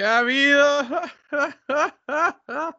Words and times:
¿Qué 0.00 0.06
ha 0.06 0.18
habido? 0.20 0.64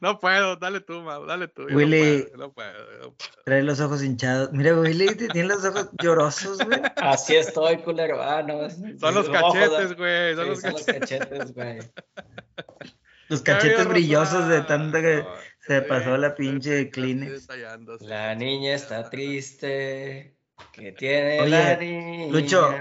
No 0.00 0.18
puedo, 0.20 0.54
dale 0.56 0.80
tú, 0.80 1.00
Mau, 1.02 1.26
dale 1.26 1.46
tú. 1.48 1.62
yo 1.62 1.70
no 1.70 1.76
Willy. 1.76 2.22
puedo, 2.22 2.36
no 2.36 2.52
puedo, 2.52 2.72
no 3.02 3.14
puedo. 3.14 3.16
Trae 3.44 3.62
los 3.64 3.78
ojos 3.80 4.02
hinchados. 4.02 4.52
Mira, 4.52 4.74
Willy, 4.74 5.14
tiene 5.16 5.44
los 5.48 5.64
ojos 5.64 5.88
llorosos, 6.02 6.58
güey. 6.64 6.80
Así 6.96 7.34
estoy, 7.36 7.78
culero. 7.78 8.20
Ah, 8.22 8.42
no. 8.42 8.68
Son 8.70 9.14
los 9.14 9.28
cachetes, 9.30 9.96
güey. 9.96 10.34
Son 10.36 10.44
Sí, 10.44 10.50
los 10.50 10.60
son 10.60 10.72
los 10.72 10.84
cachetes. 10.84 11.54
güey. 11.54 11.78
Los 13.28 13.42
¿Qué 13.42 13.50
ha 13.52 13.54
cachetes 13.58 13.88
brillosos 13.88 14.48
de 14.48 14.60
tanta 14.62 15.00
que 15.00 15.16
No, 15.22 15.28
se 15.66 15.80
sí, 15.80 15.86
pasó 15.88 16.16
la 16.16 16.34
pinche 16.36 16.82
sí, 16.84 16.90
Kleenex. 16.90 17.32
sí, 17.32 17.40
detallándose. 17.40 18.04
La 18.06 18.34
niña 18.36 18.74
está 18.74 19.08
triste. 19.10 20.36
¿Qué 20.72 20.92
tiene 20.92 21.40
Oye, 21.40 21.50
la 21.50 21.76
niña? 21.76 22.32
Lucho. 22.32 22.72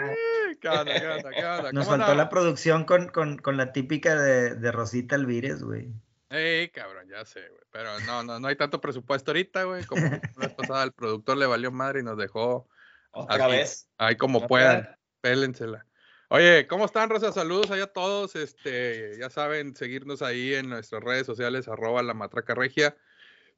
¿Qué 0.66 0.69
onda, 0.69 0.99
qué 0.99 1.08
onda, 1.08 1.30
qué 1.30 1.45
onda? 1.45 1.71
Nos 1.71 1.85
¿Cómo 1.85 1.97
faltó 1.97 2.16
la 2.16 2.27
producción 2.27 2.85
con, 2.85 3.09
con, 3.09 3.38
con 3.38 3.55
la 3.55 3.71
típica 3.71 4.16
de, 4.16 4.55
de 4.55 4.72
Rosita 4.72 5.13
Alvírez, 5.13 5.61
güey. 5.61 5.94
Ey, 6.31 6.69
cabrón, 6.69 7.07
ya 7.07 7.23
sé, 7.23 7.47
güey. 7.49 7.61
Pero 7.69 7.99
no, 7.99 8.23
no, 8.23 8.39
no 8.39 8.47
hay 8.47 8.55
tanto 8.55 8.81
presupuesto 8.81 9.30
ahorita, 9.30 9.63
güey. 9.66 9.83
Como 9.83 10.02
la 10.02 10.19
vez 10.35 10.53
pasada 10.55 10.83
el 10.83 10.91
productor 10.91 11.38
le 11.38 11.45
valió 11.45 11.72
madre 11.72 11.99
y 11.99 12.03
nos 12.03 12.17
dejó 12.17 12.67
Otra 13.11 13.45
vez. 13.47 13.88
ahí 13.99 14.16
como 14.17 14.39
Otra 14.39 14.47
puedan. 14.47 14.81
vez. 14.81 14.89
Pélensela. 15.22 15.85
Oye, 16.30 16.66
¿cómo 16.66 16.85
están, 16.85 17.11
Rosa? 17.11 17.31
Saludos 17.31 17.69
allá 17.69 17.83
a 17.83 17.94
todos. 17.94 18.35
Este, 18.35 19.19
ya 19.19 19.29
saben, 19.29 19.75
seguirnos 19.75 20.23
ahí 20.23 20.55
en 20.55 20.69
nuestras 20.69 21.03
redes 21.03 21.27
sociales, 21.27 21.67
arroba 21.67 22.02
la 22.02 22.16
matraca 22.16 22.55
regia. 22.55 22.97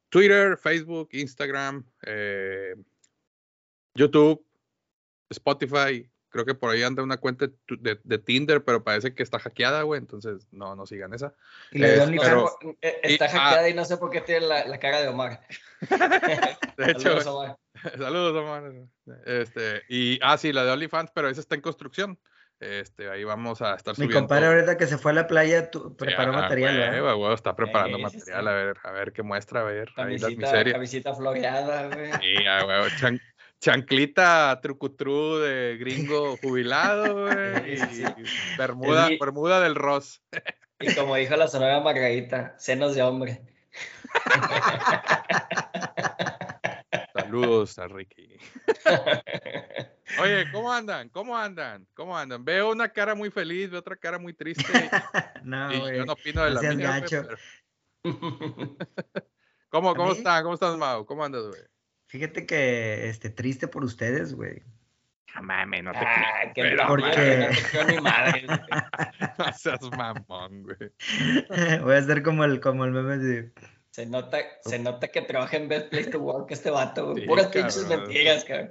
Twitter, 0.09 0.57
Facebook, 0.57 1.07
Instagram, 1.13 1.85
eh, 2.05 2.75
YouTube, 3.95 4.45
Spotify. 5.29 6.09
Creo 6.29 6.45
que 6.45 6.55
por 6.55 6.71
ahí 6.71 6.83
anda 6.83 7.03
una 7.03 7.17
cuenta 7.17 7.47
de, 7.69 7.99
de 8.03 8.17
Tinder, 8.17 8.63
pero 8.63 8.83
parece 8.83 9.13
que 9.15 9.23
está 9.23 9.39
hackeada, 9.39 9.83
güey. 9.83 9.99
Entonces, 9.99 10.45
no, 10.51 10.75
no 10.75 10.85
sigan 10.85 11.13
esa. 11.13 11.33
Y 11.71 11.79
la 11.79 11.87
Eh, 11.87 11.91
de 11.91 12.05
sé 12.05 12.17
pero- 12.21 12.51
eh, 12.81 12.99
está 13.03 13.25
y- 13.25 13.27
ah. 13.29 13.31
hackeada 13.31 13.69
y 13.69 13.73
no 13.73 13.85
sé 13.85 13.97
por 13.97 14.09
qué 14.11 14.21
tiene 14.21 14.45
la, 14.47 14.65
la 14.65 14.77
cara 14.79 15.01
de 15.01 15.07
Omar. 15.07 15.39
De 16.77 16.91
hecho, 16.91 17.21
Saludos, 17.21 17.25
Omar. 17.27 17.57
Saludos, 17.97 18.35
Omar. 18.35 18.71
Este, 19.25 19.83
y, 19.89 20.19
ah, 20.21 20.37
sí, 20.37 20.51
la 20.53 20.65
de 20.65 20.71
OnlyFans, 20.71 21.11
pero 21.13 21.29
esa 21.29 21.39
está 21.41 21.55
en 21.55 21.61
construcción. 21.61 22.19
Este, 22.59 23.07
ahí 23.07 23.23
vamos 23.23 23.61
a 23.61 23.75
estar 23.75 23.91
Mi 23.93 24.05
subiendo. 24.05 24.19
compadre 24.19 24.47
ahorita 24.47 24.77
que 24.77 24.87
se 24.87 24.97
fue 24.97 25.11
a 25.11 25.13
la 25.15 25.27
playa 25.27 25.69
tu- 25.69 25.95
preparó 25.95 26.31
Ya, 26.33 26.39
material, 26.39 26.73
güey, 26.75 26.87
¿verdad? 26.89 27.03
güey, 27.03 27.15
güey, 27.17 27.33
está 27.35 27.55
preparando 27.55 27.97
sí, 27.97 28.03
material, 28.03 28.43
sí. 28.43 28.49
a 28.49 28.51
ver, 28.53 28.77
a 28.83 28.91
ver 28.91 29.13
qué 29.13 29.21
muestra, 29.21 29.61
a 29.61 29.63
ver, 29.63 29.89
ahí 29.95 30.13
las 30.13 30.21
Camisita, 30.23 30.41
miserias. 30.41 30.73
camisita 30.73 31.13
floreada, 31.15 31.87
güey. 31.95 32.11
Sí, 32.13 32.33
güey, 32.65 32.97
chan- 32.99 33.21
chanclita 33.59 34.59
trucutru 34.61 35.37
de 35.37 35.77
gringo 35.77 36.37
jubilado, 36.37 37.25
güey, 37.63 37.77
Sí, 37.77 37.95
sí, 37.95 38.03
y 38.17 38.57
bermuda, 38.57 39.09
bermuda 39.19 39.59
del 39.61 39.75
Ross. 39.75 40.21
Y 40.79 40.93
como 40.95 41.15
dijo 41.15 41.35
la 41.35 41.47
sonora 41.47 41.79
Margarita, 41.79 42.55
senos 42.59 42.95
de 42.95 43.03
hombre. 43.03 43.41
Saludos 47.13 47.77
a 47.79 47.87
Ricky. 47.87 48.37
Oye, 50.21 50.45
¿cómo 50.51 50.71
andan? 50.71 51.09
¿Cómo 51.09 51.37
andan? 51.37 51.87
¿Cómo 51.93 52.17
andan? 52.17 52.45
Veo 52.45 52.71
una 52.71 52.89
cara 52.89 53.15
muy 53.15 53.29
feliz, 53.29 53.69
veo 53.69 53.79
otra 53.79 53.97
cara 53.97 54.17
muy 54.17 54.33
triste. 54.33 54.89
No, 55.43 55.71
y 55.73 55.97
yo 55.97 56.05
no 56.05 56.13
opino 56.13 56.43
de 56.43 56.51
no 56.51 56.61
la 56.61 56.73
mía, 56.73 57.05
pero- 57.09 57.37
¿Cómo, 59.69 59.95
cómo 59.95 60.13
están? 60.13 60.43
¿Cómo 60.43 60.53
estás, 60.53 60.77
Mau? 60.77 61.05
¿Cómo 61.05 61.25
andas, 61.25 61.43
güey? 61.43 61.61
Fíjate 62.07 62.45
que 62.45 63.09
este, 63.09 63.29
triste 63.29 63.67
por 63.67 63.83
ustedes, 63.83 64.33
güey. 64.33 64.63
No 65.35 65.43
mames, 65.43 65.83
no 65.83 65.91
te 65.91 65.97
Ah, 65.99 66.51
qué 66.55 66.61
Pero, 66.63 66.87
¿por 66.87 67.01
mamada, 67.01 67.15
qué? 67.21 67.37
No 67.37 67.47
te 67.49 67.61
creo 67.71 67.83
ni 67.85 68.01
madre. 68.01 68.45
güey. 68.47 68.59
No 69.37 69.53
seas 69.53 69.81
mamón, 69.95 70.63
güey. 70.63 70.77
Voy 71.83 71.95
a 71.95 71.99
hacer 71.99 72.23
como 72.23 72.43
el, 72.43 72.59
como 72.59 72.85
el 72.85 72.91
meme 72.91 73.17
de. 73.17 73.51
Se 73.91 74.05
nota, 74.05 74.37
se 74.63 74.77
nota 74.77 75.07
que 75.07 75.21
trabaja 75.23 75.57
en 75.57 75.67
Best 75.69 75.89
Place 75.89 76.11
to 76.11 76.19
Work 76.19 76.51
este 76.51 76.69
vato, 76.69 77.11
güey. 77.11 77.21
Sí, 77.21 77.27
Puras 77.27 77.47
pinches 77.47 77.87
mentiras, 77.87 78.45
cabrón. 78.45 78.69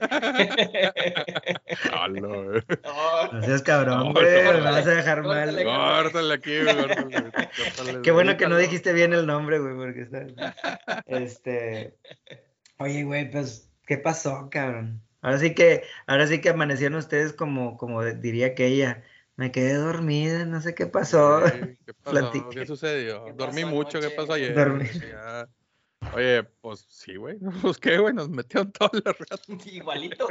Güey. 2.20 2.20
No, 2.20 3.32
No 3.32 3.42
seas 3.42 3.62
cabrón, 3.62 3.98
No, 3.98 4.12
güey. 4.12 4.44
no, 4.44 4.52
Me 4.52 4.60
vas 4.60 4.86
a 4.86 4.90
dejar 4.90 5.22
córtale, 5.22 5.64
mal. 5.64 6.02
Córtale 6.04 6.34
aquí, 6.34 6.62
güey. 6.62 6.76
córtale, 6.76 7.30
córtale, 7.32 8.02
Qué 8.02 8.10
bueno 8.12 8.36
que 8.36 8.46
no 8.48 8.56
dijiste 8.56 8.92
bien 8.92 9.12
el 9.14 9.26
nombre, 9.26 9.58
güey, 9.58 9.74
porque 9.74 10.02
está. 10.02 10.26
Este. 11.06 11.94
Oye, 12.78 13.04
güey, 13.04 13.30
pues, 13.30 13.70
¿qué 13.86 13.98
pasó, 13.98 14.48
cabrón? 14.50 15.02
Ahora 15.22 15.38
sí 15.38 15.54
que, 15.54 15.82
ahora 16.06 16.26
sí 16.26 16.40
que 16.40 16.50
amanecieron 16.50 16.98
ustedes 16.98 17.32
como, 17.32 17.76
como 17.76 18.04
diría 18.04 18.54
que 18.54 18.66
ella. 18.66 19.02
Me 19.36 19.52
quedé 19.52 19.74
dormida, 19.74 20.46
no 20.46 20.62
sé 20.62 20.74
qué 20.74 20.86
pasó. 20.86 21.42
¿Qué 21.44 21.92
pasó? 22.02 22.48
¿Qué 22.48 22.66
sucedió? 22.66 23.24
¿Qué 23.26 23.32
Dormí 23.34 23.62
pasó 23.62 23.74
mucho, 23.74 24.00
¿qué 24.00 24.10
pasó 24.10 24.32
ayer? 24.32 24.54
Dormí. 24.54 24.86
Oye, 26.14 26.42
pues 26.60 26.86
sí, 26.88 27.16
güey. 27.16 27.38
Pues 27.62 27.78
qué, 27.78 27.98
güey, 27.98 28.14
nos 28.14 28.28
metieron 28.28 28.72
todos 28.72 28.92
los 28.92 29.18
ratos. 29.18 29.42
Igualito. 29.66 30.28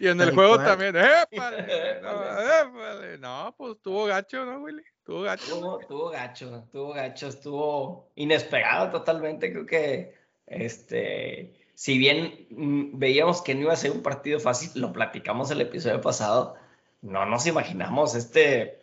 Y 0.00 0.08
en 0.08 0.20
el 0.20 0.34
juego 0.34 0.56
cual. 0.56 0.66
también. 0.66 0.96
¡Épale! 0.96 2.00
No, 2.02 2.40
épale. 2.40 3.18
No, 3.18 3.54
pues 3.56 3.76
estuvo 3.76 4.06
gacho, 4.06 4.44
¿no, 4.44 4.58
Willy? 4.58 4.82
Estuvo 5.06 5.22
gacho. 5.22 5.54
Estuvo, 5.54 5.80
estuvo 5.80 6.10
gacho, 6.10 6.56
estuvo 6.56 6.92
gacho, 6.92 7.28
estuvo 7.28 8.10
inesperado 8.16 8.90
totalmente. 8.90 9.52
Creo 9.52 9.64
que, 9.64 10.16
este, 10.48 11.54
si 11.74 11.96
bien 11.96 12.48
mm, 12.50 12.98
veíamos 12.98 13.40
que 13.40 13.54
no 13.54 13.60
iba 13.60 13.72
a 13.72 13.76
ser 13.76 13.92
un 13.92 14.02
partido 14.02 14.40
fácil, 14.40 14.80
lo 14.80 14.92
platicamos 14.92 15.48
el 15.52 15.60
episodio 15.60 16.00
pasado, 16.00 16.56
no 17.02 17.24
nos 17.24 17.46
imaginamos 17.46 18.16
este, 18.16 18.82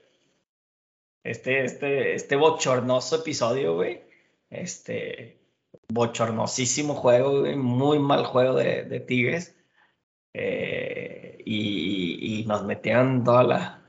este, 1.26 1.66
este, 1.66 2.16
este 2.16 2.38
bochornoso 2.38 3.18
episodio, 3.18 3.76
güey. 3.76 4.04
Este, 4.50 5.42
bochornosísimo 5.90 6.96
juego, 6.96 7.42
güey, 7.42 7.58
muy 7.58 8.00
mal 8.00 8.24
juego 8.24 8.54
de, 8.56 9.02
Tigres. 9.02 9.58
Eh, 10.34 11.38
y, 11.44 12.40
y 12.40 12.46
nos 12.46 12.64
metieron 12.64 13.26
toda 13.26 13.44
la... 13.44 13.82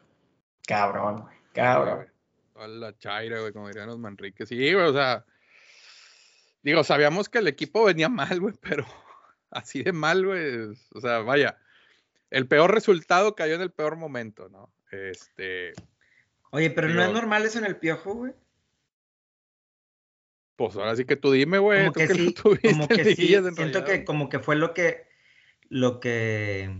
Cabrón, 0.67 1.27
cabrón. 1.53 2.14
La 2.67 2.97
chaira, 2.97 3.41
güey, 3.41 3.53
como 3.53 3.69
dirían 3.69 3.89
los 3.89 3.99
Manriques. 3.99 4.49
Sí, 4.49 4.73
güey, 4.73 4.87
o 4.87 4.93
sea. 4.93 5.25
Digo, 6.63 6.83
sabíamos 6.83 7.29
que 7.29 7.39
el 7.39 7.49
equipo 7.49 7.85
venía 7.85 8.09
mal, 8.09 8.41
güey, 8.41 8.55
pero 8.61 8.87
así 9.51 9.83
de 9.83 9.93
mal, 9.93 10.25
güey. 10.25 10.75
O 10.95 11.01
sea, 11.01 11.19
vaya. 11.19 11.59
El 12.31 12.49
peor 12.49 12.73
resultado 12.73 13.35
cayó 13.35 13.55
en 13.55 13.61
el 13.61 13.71
peor 13.71 13.97
momento, 13.97 14.49
¿no? 14.49 14.73
Este. 14.91 15.73
Oye, 16.51 16.71
pero 16.71 16.89
no 16.89 17.03
es 17.03 17.13
normal 17.13 17.45
eso 17.45 17.59
en 17.59 17.67
el 17.67 17.77
piojo, 17.77 18.15
güey. 18.15 18.33
Pues 20.57 20.77
ahora 20.77 20.95
sí 20.95 21.05
que 21.05 21.17
tú 21.17 21.33
dime, 21.33 21.59
güey. 21.59 21.87
Como 21.87 21.93
que 21.93 22.07
sí, 22.09 22.35
como 22.35 22.89
que 22.89 23.05
sí, 23.05 23.27
siento 23.27 23.85
que 23.85 24.05
como 24.05 24.29
que 24.29 24.39
fue 24.39 24.55
lo 24.55 24.73
que 24.73 25.09
lo 25.69 25.99
que 25.99 26.71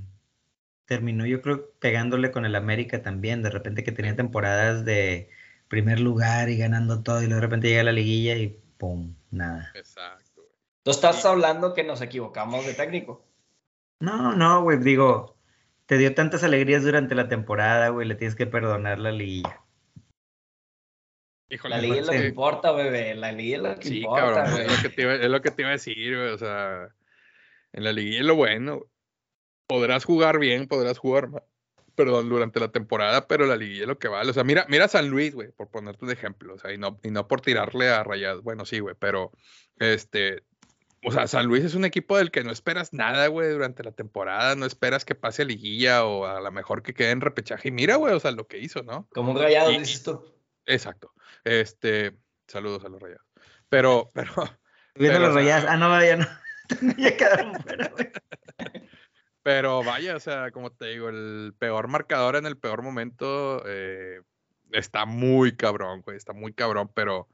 terminó 0.87 1.27
yo 1.27 1.41
creo 1.43 1.73
pegándole 1.81 2.31
con 2.31 2.45
el 2.45 2.55
América 2.55 3.03
también, 3.03 3.43
de 3.43 3.51
repente 3.51 3.85
que 3.85 3.93
tenía 3.93 4.15
temporadas 4.17 4.85
de 4.85 5.31
primer 5.69 6.01
lugar 6.01 6.49
y 6.49 6.57
ganando 6.57 7.03
todo 7.03 7.23
y 7.23 7.27
luego 7.27 7.37
de 7.37 7.47
repente 7.47 7.69
llega 7.69 7.83
la 7.83 7.93
liguilla 7.93 8.37
y 8.37 8.61
pum, 8.79 9.15
nada. 9.31 9.71
Exacto, 9.75 10.43
güey. 10.43 10.59
Tú 10.83 10.91
estás 10.91 11.25
hablando 11.25 11.75
que 11.75 11.85
nos 11.85 12.01
equivocamos 12.01 12.67
de 12.67 12.75
técnico. 12.75 13.25
No, 14.01 14.35
no, 14.35 14.63
güey, 14.63 14.79
digo, 14.79 15.37
te 15.87 15.99
dio 15.99 16.15
tantas 16.15 16.45
alegrías 16.45 16.83
durante 16.83 17.15
la 17.15 17.29
temporada, 17.29 17.89
güey, 17.89 18.07
le 18.07 18.15
tienes 18.15 18.35
que 18.35 18.47
perdonar 18.47 18.99
la 18.99 19.13
liguilla. 19.13 19.61
Híjole, 21.49 21.77
la 21.77 21.83
liga 21.83 21.97
es 21.97 22.07
lo 22.07 22.13
que 22.13 22.27
importa, 22.27 22.73
bebé. 22.73 23.15
La 23.15 23.33
liga 23.33 23.57
es 23.57 23.63
lo 23.63 23.79
que 23.79 23.89
sí, 23.89 23.99
importa. 23.99 24.45
Cabrón, 24.45 24.61
es, 24.61 24.77
lo 24.77 24.83
que 24.83 24.89
te 24.95 25.03
iba, 25.03 25.15
es 25.15 25.29
lo 25.29 25.43
que 25.43 25.51
te 25.51 25.63
iba 25.63 25.69
a 25.69 25.73
decir, 25.73 26.17
güey. 26.17 26.29
O 26.31 26.39
sea, 26.39 26.89
en 27.73 27.85
la 27.85 27.93
liguilla 27.93 28.21
es 28.21 28.27
lo 28.27 28.35
bueno. 28.35 28.81
Podrás 29.67 30.05
jugar 30.05 30.39
bien, 30.39 30.67
podrás 30.67 30.99
jugar 30.99 31.29
mal 31.29 31.43
perdón, 31.95 32.29
durante 32.29 32.61
la 32.61 32.71
temporada, 32.71 33.27
pero 33.27 33.47
la 33.47 33.57
liguilla 33.57 33.83
es 33.83 33.89
lo 33.89 33.99
que 33.99 34.09
vale. 34.09 34.31
O 34.31 34.35
sea, 34.35 34.45
mira, 34.45 34.67
mira 34.69 34.89
San 34.89 35.09
Luis, 35.09 35.35
güey, 35.35 35.51
por 35.53 35.71
ponerte 35.71 36.05
un 36.05 36.11
ejemplo. 36.11 36.55
O 36.55 36.59
sea, 36.59 36.73
y 36.73 36.79
no, 36.79 36.99
y 37.03 37.11
no 37.11 37.29
por 37.29 37.41
tirarle 37.41 37.89
a 37.91 38.03
Rayados. 38.03 38.43
Bueno, 38.43 38.65
sí, 38.65 38.81
güey, 38.81 38.95
pero 38.99 39.33
este. 39.79 40.43
O 41.07 41.13
sea, 41.13 41.27
San 41.27 41.47
Luis 41.47 41.65
es 41.65 41.75
un 41.75 41.85
equipo 41.85 42.17
del 42.17 42.31
que 42.31 42.43
no 42.45 42.51
esperas 42.51 42.95
nada, 42.95 43.27
güey, 43.27 43.51
durante 43.51 43.83
la 43.83 43.93
temporada. 43.93 44.55
No 44.55 44.65
esperas 44.65 45.05
que 45.05 45.15
pase 45.15 45.43
a 45.43 45.45
liguilla 45.45 46.05
o 46.05 46.25
a 46.25 46.41
lo 46.41 46.51
mejor 46.51 46.83
que 46.83 46.95
quede 46.95 47.11
en 47.11 47.21
repechaje. 47.21 47.69
Y 47.69 47.73
mira, 47.73 47.97
güey, 47.97 48.15
o 48.15 48.21
sea, 48.21 48.31
lo 48.31 48.47
que 48.47 48.59
hizo, 48.59 48.83
¿no? 48.83 49.07
Como 49.13 49.33
un 49.33 49.39
rayado, 49.39 49.71
dices 49.71 50.03
tú. 50.03 50.25
Exacto. 50.65 51.13
Este. 51.45 52.17
Saludos 52.47 52.85
a 52.85 52.89
los 52.89 53.01
rayados. 53.01 53.27
Pero, 53.69 54.11
pero. 54.15 54.33
Viendo 54.95 55.19
los 55.19 55.35
rayados. 55.35 55.67
Ah, 55.69 55.77
no, 55.77 56.03
ya 56.03 56.17
no. 56.17 56.27
ya 56.97 57.17
quedaron 57.17 57.55
fuera, 57.63 57.89
güey. 57.89 58.11
Pero 59.45 59.85
vaya, 59.85 60.17
o 60.17 60.21
sea, 60.21 60.51
como 60.53 60.73
te 60.73 60.87
digo, 60.87 61.11
el 61.11 61.55
peor 61.59 61.87
marcador 61.87 62.37
en 62.37 62.47
el 62.47 62.57
peor 62.57 62.81
momento 62.81 63.63
eh, 63.67 64.23
está 64.73 65.05
muy 65.05 65.55
cabrón, 65.55 66.01
güey, 66.01 66.17
está 66.17 66.33
muy 66.33 66.55
cabrón, 66.55 66.91
pero 66.95 67.29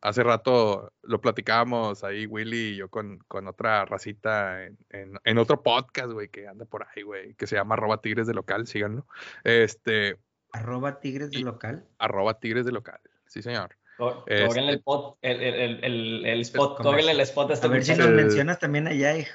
hace 0.00 0.24
rato 0.24 0.92
lo 1.02 1.20
platicábamos 1.20 2.02
ahí, 2.02 2.26
Willy 2.26 2.72
y 2.72 2.76
yo, 2.78 2.88
con, 2.88 3.18
con 3.28 3.46
otra 3.46 3.84
racita 3.84 4.64
en, 4.64 4.76
en, 4.90 5.20
en, 5.22 5.38
otro 5.38 5.62
podcast, 5.62 6.10
güey, 6.10 6.30
que 6.30 6.48
anda 6.48 6.64
por 6.64 6.84
ahí, 6.88 7.02
güey, 7.02 7.34
que 7.34 7.46
se 7.46 7.54
llama 7.54 7.76
arroba 7.76 8.00
tigres 8.00 8.26
de 8.26 8.34
local, 8.34 8.66
síganlo. 8.66 9.06
Este. 9.44 10.18
Arroba 10.50 10.98
tigres 10.98 11.30
de 11.30 11.42
local. 11.42 11.86
Arroba 11.98 12.40
tigres 12.40 12.66
de 12.66 12.72
local, 12.72 13.00
sí, 13.26 13.40
señor. 13.40 13.76
Cobren 13.96 14.24
este 14.28 14.70
el, 14.70 14.82
pot, 14.82 15.18
el, 15.22 15.42
el, 15.42 15.84
el, 15.84 16.26
el 16.26 16.40
spot, 16.40 16.78
cobren 16.78 17.08
el 17.08 17.20
spot 17.20 17.50
a 17.50 17.54
este 17.54 17.66
A 17.66 17.70
ver 17.70 17.84
si 17.84 17.94
nos 17.94 18.08
mencionas 18.08 18.58
también 18.58 18.88
allá, 18.88 19.16
hijo. 19.16 19.32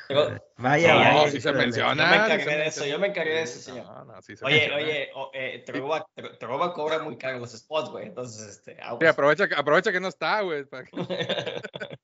Vaya, 0.57 1.13
no, 1.13 1.27
si 1.29 1.39
se 1.39 1.51
menciona. 1.53 2.03
Yo 2.03 2.09
me 2.09 2.25
encargué 2.25 2.57
de 2.57 2.67
eso, 2.67 2.85
yo 2.85 2.99
me 2.99 3.07
encargué 3.07 3.33
de 3.35 3.41
eso, 3.43 3.59
señor. 3.59 3.85
No, 3.85 4.05
no, 4.05 4.21
sí 4.21 4.35
se 4.35 4.43
oye, 4.43 4.55
menciona. 4.55 4.83
oye, 4.83 5.09
oh, 5.15 5.31
eh, 5.33 5.63
Trova, 5.65 6.05
Trova 6.39 6.73
cobra 6.73 6.99
muy 6.99 7.17
caro 7.17 7.39
los 7.39 7.51
spots, 7.51 7.91
güey. 7.91 8.07
Entonces, 8.07 8.47
este. 8.47 8.75
Sí, 8.75 9.05
aprovecha, 9.05 9.47
aprovecha 9.55 9.91
que 9.91 9.99
no 9.99 10.07
está, 10.07 10.41
güey. 10.41 10.65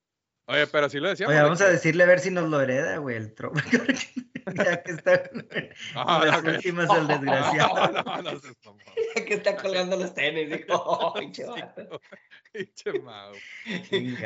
Oye, 0.45 0.67
pero 0.67 0.89
sí 0.89 1.00
lo 1.00 1.07
decíamos. 1.07 1.33
Oye, 1.33 1.41
vamos 1.41 1.61
a 1.61 1.69
decirle 1.69 2.03
a 2.03 2.07
ver 2.07 2.19
si 2.19 2.29
nos 2.29 2.50
lo 2.50 2.59
hereda, 2.59 2.97
güey, 2.97 3.15
el 3.15 3.33
Trova. 3.33 3.61
ya 4.55 4.83
que 4.83 4.91
está 4.91 5.23
no, 5.95 6.25
las 6.25 6.43
no, 6.43 6.51
últimas 6.51 6.89
el 6.97 7.07
desgraciado. 7.07 7.75
No, 7.75 8.03
no, 8.03 8.21
no, 8.21 8.31
no, 8.33 8.41
ya 9.15 9.25
que 9.25 9.33
está 9.33 9.55
colgando 9.55 9.97
los 9.97 10.13
tenis, 10.13 10.49
dijo, 10.49 10.73
oh. 10.75 11.13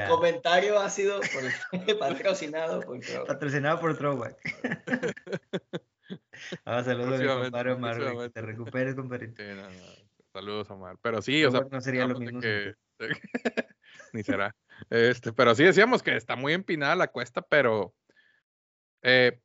Comentario 0.07 0.79
ácido 0.79 1.19
por, 1.19 1.97
patrocinado 1.99 2.81
por 2.81 2.99
Throwback. 2.99 3.27
Patrocinado 3.27 3.79
por 3.79 3.97
Throwback. 3.97 4.37
Ah, 6.65 6.83
saludos 6.83 7.19
a 7.19 7.23
mi 7.23 7.27
compadre 7.27 7.71
Omar, 7.73 7.97
que 7.97 8.29
te 8.29 8.41
recuperes, 8.41 8.95
compadrito. 8.95 9.43
Sí, 9.43 9.49
no, 9.49 9.63
no. 9.63 10.07
Saludos, 10.33 10.69
Omar. 10.69 10.97
Pero 11.01 11.21
sí, 11.21 11.43
o 11.45 11.51
sea, 11.51 11.61
no 11.69 11.81
sería 11.81 12.05
lo 12.05 12.19
mismo. 12.19 12.39
Que... 12.39 12.75
Ni 14.13 14.23
será. 14.23 14.55
Este, 14.89 15.33
pero 15.33 15.55
sí 15.55 15.63
decíamos 15.63 16.03
que 16.03 16.15
está 16.15 16.35
muy 16.35 16.53
empinada 16.53 16.95
la 16.95 17.07
cuesta, 17.07 17.41
pero 17.41 17.93
eh, 19.01 19.39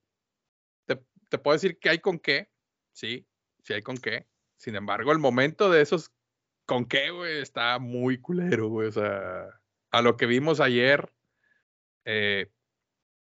te, 1.32 1.38
puedo 1.38 1.54
decir 1.54 1.78
que 1.78 1.88
hay 1.88 1.98
con 1.98 2.18
qué, 2.18 2.48
sí, 2.92 3.26
sí 3.62 3.72
hay 3.72 3.82
con 3.82 3.96
qué. 3.96 4.26
Sin 4.56 4.76
embargo, 4.76 5.12
el 5.12 5.18
momento 5.18 5.70
de 5.70 5.80
esos 5.80 6.12
con 6.66 6.86
qué, 6.86 7.10
güey, 7.10 7.40
está 7.40 7.78
muy 7.78 8.18
culero, 8.18 8.68
güey. 8.68 8.88
O 8.88 8.92
sea, 8.92 9.48
a 9.90 10.02
lo 10.02 10.16
que 10.16 10.26
vimos 10.26 10.60
ayer, 10.60 11.12
eh, 12.04 12.50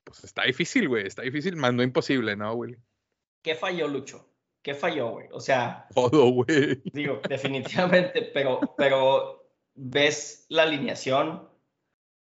pues 0.03 0.24
está 0.24 0.44
difícil, 0.44 0.88
güey, 0.88 1.07
está 1.07 1.21
difícil, 1.21 1.56
más 1.56 1.74
no 1.74 1.83
imposible, 1.83 2.36
¿no, 2.36 2.53
güey? 2.56 2.75
¿Qué 3.42 3.56
falló, 3.56 3.88
Lucho? 3.88 4.27
¿Qué 4.62 4.74
falló, 4.74 5.09
güey? 5.09 5.27
O 5.31 5.39
sea, 5.39 5.88
todo, 5.95 6.30
güey. 6.30 6.81
Digo, 6.94 7.21
definitivamente, 7.30 8.30
pero, 8.33 8.59
pero 8.77 9.50
ves 9.75 10.45
la 10.50 10.63
alineación, 10.63 11.48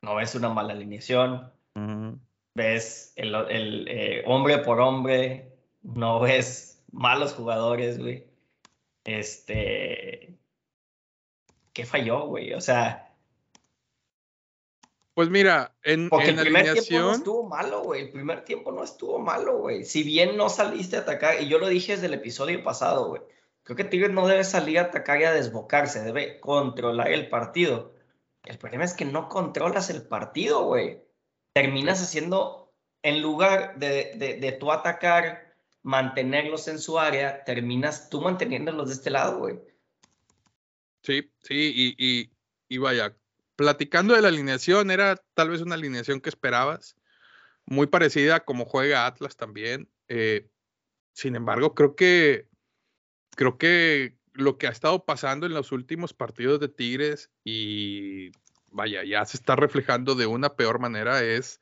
no 0.01 0.15
ves 0.15 0.35
una 0.35 0.49
mala 0.49 0.73
alineación, 0.73 1.51
Uh 1.73 1.79
-huh. 1.79 2.19
ves 2.53 3.13
el, 3.15 3.33
el 3.33 3.87
eh, 3.87 4.23
hombre 4.25 4.57
por 4.57 4.81
hombre, 4.81 5.50
no 5.81 6.19
ves 6.21 6.83
malos 6.91 7.33
jugadores, 7.33 7.99
güey. 7.99 8.27
Este. 9.03 10.37
¿Qué 11.73 11.85
falló, 11.85 12.27
güey? 12.27 12.53
O 12.53 12.61
sea. 12.61 13.07
Pues 15.13 15.29
mira, 15.29 15.75
en, 15.83 16.09
Porque 16.09 16.29
en 16.29 16.39
el 16.39 16.45
primer 16.45 16.73
tiempo 16.73 16.99
no 16.99 17.11
estuvo 17.11 17.43
malo, 17.43 17.83
güey. 17.83 18.01
El 18.03 18.11
primer 18.11 18.45
tiempo 18.45 18.71
no 18.71 18.83
estuvo 18.83 19.19
malo, 19.19 19.57
güey. 19.57 19.83
Si 19.83 20.03
bien 20.03 20.37
no 20.37 20.49
saliste 20.49 20.95
a 20.95 21.01
atacar, 21.01 21.41
y 21.41 21.49
yo 21.49 21.59
lo 21.59 21.67
dije 21.67 21.93
desde 21.93 22.07
el 22.07 22.13
episodio 22.13 22.63
pasado, 22.63 23.09
güey. 23.09 23.21
Creo 23.63 23.75
que 23.75 23.83
Tigres 23.83 24.11
no 24.11 24.27
debe 24.27 24.43
salir 24.43 24.79
a 24.79 24.83
atacar 24.83 25.21
y 25.21 25.25
a 25.25 25.33
desbocarse, 25.33 26.01
debe 26.01 26.39
controlar 26.39 27.11
el 27.11 27.29
partido. 27.29 27.93
El 28.45 28.57
problema 28.57 28.85
es 28.85 28.93
que 28.93 29.05
no 29.05 29.29
controlas 29.29 29.89
el 29.89 30.01
partido, 30.01 30.63
güey. 30.63 31.03
Terminas 31.53 32.01
haciendo, 32.01 32.73
en 33.03 33.21
lugar 33.21 33.77
de, 33.77 34.13
de, 34.15 34.35
de 34.37 34.51
tú 34.53 34.71
atacar, 34.71 35.50
mantenerlos 35.83 36.67
en 36.67 36.79
su 36.79 36.99
área, 36.99 37.43
terminas 37.43 38.09
tú 38.09 38.21
manteniéndolos 38.21 38.89
de 38.89 38.93
este 38.93 39.09
lado, 39.09 39.39
güey. 39.39 39.59
Sí, 41.03 41.31
sí, 41.39 41.95
y, 41.97 42.29
y, 42.69 42.77
vaya, 42.77 43.15
platicando 43.55 44.13
de 44.13 44.21
la 44.21 44.27
alineación, 44.27 44.91
era 44.91 45.15
tal 45.33 45.49
vez 45.49 45.61
una 45.61 45.75
alineación 45.75 46.21
que 46.21 46.29
esperabas, 46.29 46.95
muy 47.65 47.87
parecida 47.87 48.35
a 48.37 48.45
como 48.45 48.65
juega 48.65 49.07
Atlas 49.07 49.35
también. 49.35 49.89
Eh, 50.07 50.47
sin 51.13 51.35
embargo, 51.35 51.73
creo 51.73 51.95
que 51.95 52.47
creo 53.35 53.57
que 53.57 54.15
lo 54.33 54.57
que 54.57 54.67
ha 54.67 54.71
estado 54.71 55.05
pasando 55.05 55.45
en 55.45 55.53
los 55.53 55.71
últimos 55.71 56.13
partidos 56.13 56.59
de 56.59 56.69
Tigres 56.69 57.31
y 57.43 58.31
vaya, 58.71 59.03
ya 59.03 59.25
se 59.25 59.37
está 59.37 59.55
reflejando 59.55 60.15
de 60.15 60.25
una 60.25 60.55
peor 60.55 60.79
manera 60.79 61.23
es 61.23 61.61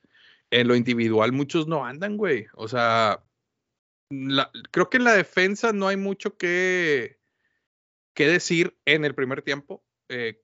en 0.51 0.67
lo 0.67 0.75
individual 0.75 1.31
muchos 1.31 1.67
no 1.67 1.85
andan, 1.85 2.17
güey. 2.17 2.47
O 2.53 2.67
sea, 2.67 3.23
creo 4.71 4.89
que 4.89 4.97
en 4.97 5.03
la 5.03 5.13
defensa 5.13 5.71
no 5.73 5.87
hay 5.87 5.97
mucho 5.97 6.37
que, 6.37 7.19
que 8.13 8.27
decir 8.27 8.77
en 8.85 9.05
el 9.05 9.15
primer 9.15 9.41
tiempo. 9.41 9.83
Eh, 10.09 10.41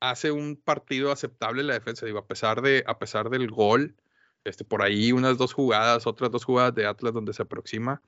hace 0.00 0.30
un 0.30 0.56
partido 0.56 1.12
aceptable 1.12 1.62
la 1.62 1.74
defensa, 1.74 2.06
digo, 2.06 2.18
a 2.18 2.26
pesar, 2.26 2.62
de, 2.62 2.84
a 2.86 2.98
pesar 2.98 3.30
del 3.30 3.50
gol, 3.50 3.96
este, 4.44 4.64
por 4.64 4.82
ahí 4.82 5.12
unas 5.12 5.38
dos 5.38 5.52
jugadas, 5.54 6.06
otras 6.06 6.30
dos 6.30 6.44
jugadas 6.44 6.74
de 6.74 6.86
Atlas 6.86 7.14
donde 7.14 7.32
se 7.32 7.42
aproxima, 7.42 8.02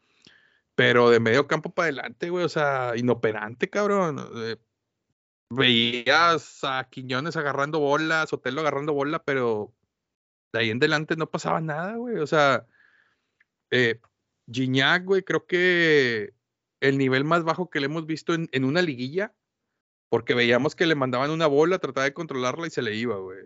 pero 0.74 1.10
de 1.10 1.20
medio 1.20 1.46
campo 1.46 1.70
para 1.70 1.86
adelante, 1.86 2.30
güey, 2.30 2.44
o 2.44 2.48
sea, 2.48 2.92
inoperante, 2.96 3.70
cabrón. 3.70 4.18
Eh, 4.36 4.56
veías 5.50 6.64
a 6.64 6.88
Quiñones 6.90 7.36
agarrando 7.36 7.80
bolas, 7.80 8.30
Sotelo 8.30 8.60
agarrando 8.60 8.92
bola, 8.92 9.22
pero 9.22 9.72
de 10.52 10.60
ahí 10.60 10.70
en 10.70 10.78
adelante 10.78 11.16
no 11.16 11.30
pasaba 11.30 11.60
nada, 11.60 11.96
güey, 11.96 12.18
o 12.18 12.26
sea, 12.26 12.66
eh, 13.70 14.00
Gignac, 14.50 15.04
güey, 15.04 15.22
creo 15.22 15.46
que 15.46 16.34
el 16.80 16.98
nivel 16.98 17.24
más 17.24 17.44
bajo 17.44 17.70
que 17.70 17.80
le 17.80 17.86
hemos 17.86 18.06
visto 18.06 18.34
en, 18.34 18.48
en 18.52 18.64
una 18.64 18.82
liguilla, 18.82 19.32
porque 20.08 20.34
veíamos 20.34 20.74
que 20.74 20.86
le 20.86 20.94
mandaban 20.94 21.30
una 21.30 21.46
bola, 21.46 21.78
trataba 21.78 22.04
de 22.04 22.14
controlarla 22.14 22.66
y 22.66 22.70
se 22.70 22.82
le 22.82 22.94
iba, 22.94 23.16
güey. 23.16 23.38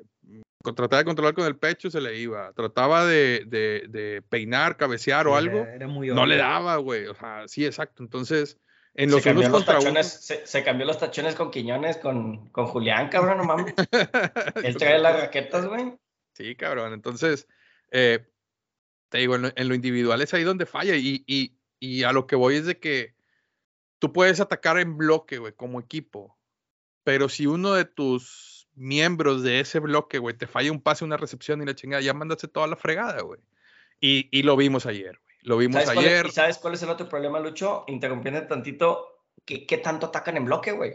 Trataba 0.63 0.99
de 0.99 1.05
controlar 1.07 1.35
con 1.35 1.47
el 1.47 1.57
pecho, 1.57 1.91
se 1.91 2.03
le 2.03 2.19
iba. 2.19 2.53
Trataba 2.53 3.07
de, 3.07 3.45
de, 3.47 3.87
de 3.89 4.23
peinar, 4.29 4.77
cabecear 4.77 5.27
o 5.27 5.35
algo. 5.35 5.61
Era, 5.61 5.75
era 5.75 5.89
muy 5.89 6.09
no 6.09 6.27
le 6.27 6.37
daba, 6.37 6.77
güey. 6.77 7.07
O 7.07 7.15
sea, 7.15 7.49
sí, 7.49 7.65
exacto. 7.65 8.03
Entonces, 8.03 8.59
en 8.95 9.11
los 9.11 9.23
se 9.23 9.31
unos 9.31 9.45
los 9.45 9.53
contra 9.53 9.79
tachones, 9.79 10.07
unos. 10.07 10.07
Se, 10.07 10.47
se, 10.47 10.63
cambió 10.63 10.87
los 10.87 10.99
tachones 10.99 11.35
con 11.35 11.51
Quiñones, 11.51 11.97
con, 11.97 12.51
con 12.51 12.67
Julián, 12.67 13.09
cabrón, 13.09 13.39
no 13.39 13.45
mames. 13.45 13.75
Él 14.63 14.77
trae 14.77 14.99
las 14.99 15.19
raquetas, 15.19 15.67
güey. 15.67 15.95
Sí, 16.35 16.55
cabrón. 16.57 16.93
Entonces, 16.93 17.49
eh, 17.91 18.27
te 19.11 19.19
digo, 19.19 19.37
en 19.37 19.43
lo, 19.43 19.53
en 19.55 19.69
lo, 19.69 19.75
individual 19.75 20.23
es 20.23 20.33
ahí 20.33 20.43
donde 20.43 20.65
falla. 20.65 20.97
Y, 20.97 21.25
y, 21.27 21.55
y 21.79 22.05
a 22.05 22.13
lo 22.13 22.27
que 22.27 22.37
voy 22.37 22.57
es 22.57 22.65
de 22.65 22.79
que 22.79 23.15
tú 23.99 24.13
puedes 24.13 24.41
atacar 24.41 24.79
en 24.79 24.97
bloque, 24.97 25.39
güey, 25.39 25.53
como 25.53 25.79
equipo 25.79 26.41
pero 27.05 27.29
si 27.29 27.47
uno 27.47 27.75
de 27.75 27.85
tus 27.85 28.69
miembros 28.75 29.43
de 29.43 29.61
ese 29.61 29.79
bloque, 29.79 30.19
güey, 30.19 30.37
te 30.37 30.47
falla 30.47 30.71
un 30.71 30.81
pase, 30.81 31.05
una 31.05 31.17
recepción 31.17 31.63
y 31.63 31.67
la 31.67 31.75
chingada, 31.75 32.03
ya 32.03 32.15
mandaste 32.15 32.49
toda 32.49 32.67
la 32.67 32.77
fregada, 32.77 33.23
güey. 33.23 33.41
Y, 34.01 34.29
y, 34.31 34.43
lo 34.43 34.57
vimos 34.57 34.87
ayer, 34.87 35.19
güey. 35.23 35.37
Lo 35.43 35.57
vimos 35.57 35.83
¿Sabes 35.83 35.99
ayer. 35.99 36.27
Es, 36.27 36.33
¿Y 36.33 36.35
sabes 36.35 36.59
cuál 36.59 36.75
es 36.75 36.83
el 36.83 36.91
otro 36.91 37.09
problema, 37.09 37.41
Lucho? 37.41 37.85
Interrumpiendo 37.89 38.47
tantito, 38.47 39.25
¿qué, 39.45 39.67
qué 39.67 39.79
tanto 39.79 40.07
atacan 40.07 40.37
en 40.37 40.45
bloque, 40.45 40.73
güey? 40.73 40.95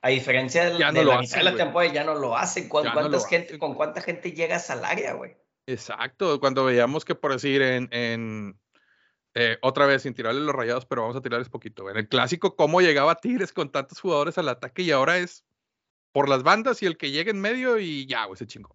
A 0.00 0.10
diferencia 0.10 0.70
de, 0.70 0.78
ya 0.78 0.92
no 0.92 0.98
de 1.00 1.04
lo 1.04 1.12
la 1.12 1.18
hacen, 1.18 1.28
mitad 1.28 1.38
de 1.38 1.56
la 1.56 1.64
temporada, 1.64 1.92
ya 1.92 2.04
no 2.04 2.14
lo 2.14 2.36
hacen. 2.36 2.68
¿Con, 2.68 2.84
ya 2.84 2.92
cuántas 2.92 3.22
no 3.22 3.28
gente, 3.28 3.46
hacen. 3.48 3.58
¿Con 3.58 3.74
cuánta 3.74 4.00
gente 4.00 4.32
llegas 4.32 4.70
al 4.70 4.84
área, 4.84 5.14
güey? 5.14 5.36
Exacto. 5.68 6.40
Cuando 6.40 6.64
veíamos 6.64 7.04
que, 7.04 7.14
por 7.14 7.30
decir, 7.30 7.60
en, 7.60 8.58
eh, 9.34 9.58
otra 9.60 9.84
vez 9.84 10.02
sin 10.02 10.14
tirarle 10.14 10.40
los 10.40 10.54
rayados, 10.54 10.86
pero 10.86 11.02
vamos 11.02 11.16
a 11.16 11.20
tirarles 11.20 11.50
poquito. 11.50 11.90
En 11.90 11.98
el 11.98 12.08
clásico, 12.08 12.56
cómo 12.56 12.80
llegaba 12.80 13.16
Tigres 13.16 13.52
con 13.52 13.70
tantos 13.70 14.00
jugadores 14.00 14.38
al 14.38 14.48
ataque 14.48 14.80
y 14.80 14.92
ahora 14.92 15.18
es 15.18 15.44
por 16.10 16.30
las 16.30 16.42
bandas 16.42 16.82
y 16.82 16.86
el 16.86 16.96
que 16.96 17.10
llegue 17.10 17.32
en 17.32 17.42
medio 17.42 17.78
y 17.78 18.06
ya, 18.06 18.24
güey, 18.24 18.38
se. 18.38 18.74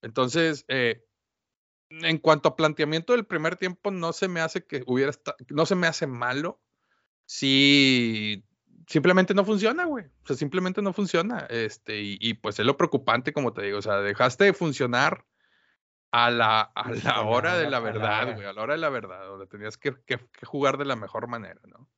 Entonces, 0.00 0.64
eh, 0.68 1.04
en 1.90 2.16
cuanto 2.16 2.48
a 2.48 2.56
planteamiento 2.56 3.12
del 3.12 3.26
primer 3.26 3.56
tiempo, 3.56 3.90
no 3.90 4.14
se 4.14 4.26
me 4.26 4.40
hace 4.40 4.64
que 4.64 4.84
hubiera 4.86 5.12
no 5.50 5.66
se 5.66 5.74
me 5.74 5.86
hace 5.86 6.06
malo. 6.06 6.62
Si 7.26 8.42
simplemente 8.86 9.34
no 9.34 9.44
funciona, 9.44 9.84
güey. 9.84 10.06
O 10.06 10.26
sea, 10.26 10.36
simplemente 10.36 10.80
no 10.80 10.94
funciona. 10.94 11.40
Este, 11.50 12.00
y, 12.00 12.34
pues 12.34 12.58
es 12.58 12.64
lo 12.64 12.78
preocupante, 12.78 13.34
como 13.34 13.52
te 13.52 13.60
digo. 13.60 13.78
O 13.78 13.82
sea, 13.82 14.00
dejaste 14.00 14.44
de 14.44 14.54
funcionar 14.54 15.26
a 16.16 16.30
la, 16.30 16.60
a 16.62 16.90
la 16.92 17.20
hora 17.22 17.58
de 17.58 17.68
la 17.68 17.78
verdad, 17.78 18.34
güey. 18.34 18.46
A 18.46 18.54
la 18.54 18.62
hora 18.62 18.72
de 18.72 18.80
la 18.80 18.88
verdad, 18.88 19.26
donde 19.26 19.46
tenías 19.46 19.76
que, 19.76 19.94
que, 20.06 20.18
jugar 20.46 20.78
de 20.78 20.86
la 20.86 20.96
mejor 20.96 21.26
manera, 21.28 21.60
¿no? 21.66 21.90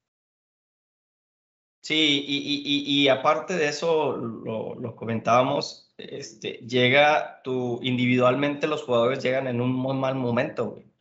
Sí, 1.80 2.24
y, 2.26 2.36
y, 2.36 3.02
y 3.02 3.08
aparte 3.08 3.54
de 3.54 3.68
eso, 3.68 4.16
lo, 4.16 4.74
lo 4.74 4.96
comentábamos, 4.96 5.94
este, 5.96 6.54
llega 6.66 7.42
tu, 7.44 7.78
individualmente 7.80 8.66
los 8.66 8.82
jugadores 8.82 9.22
llegan 9.22 9.46
en 9.46 9.60
un 9.60 9.72
muy 9.72 9.94
mal 9.94 10.16
momento, 10.16 10.70
güey. 10.70 10.92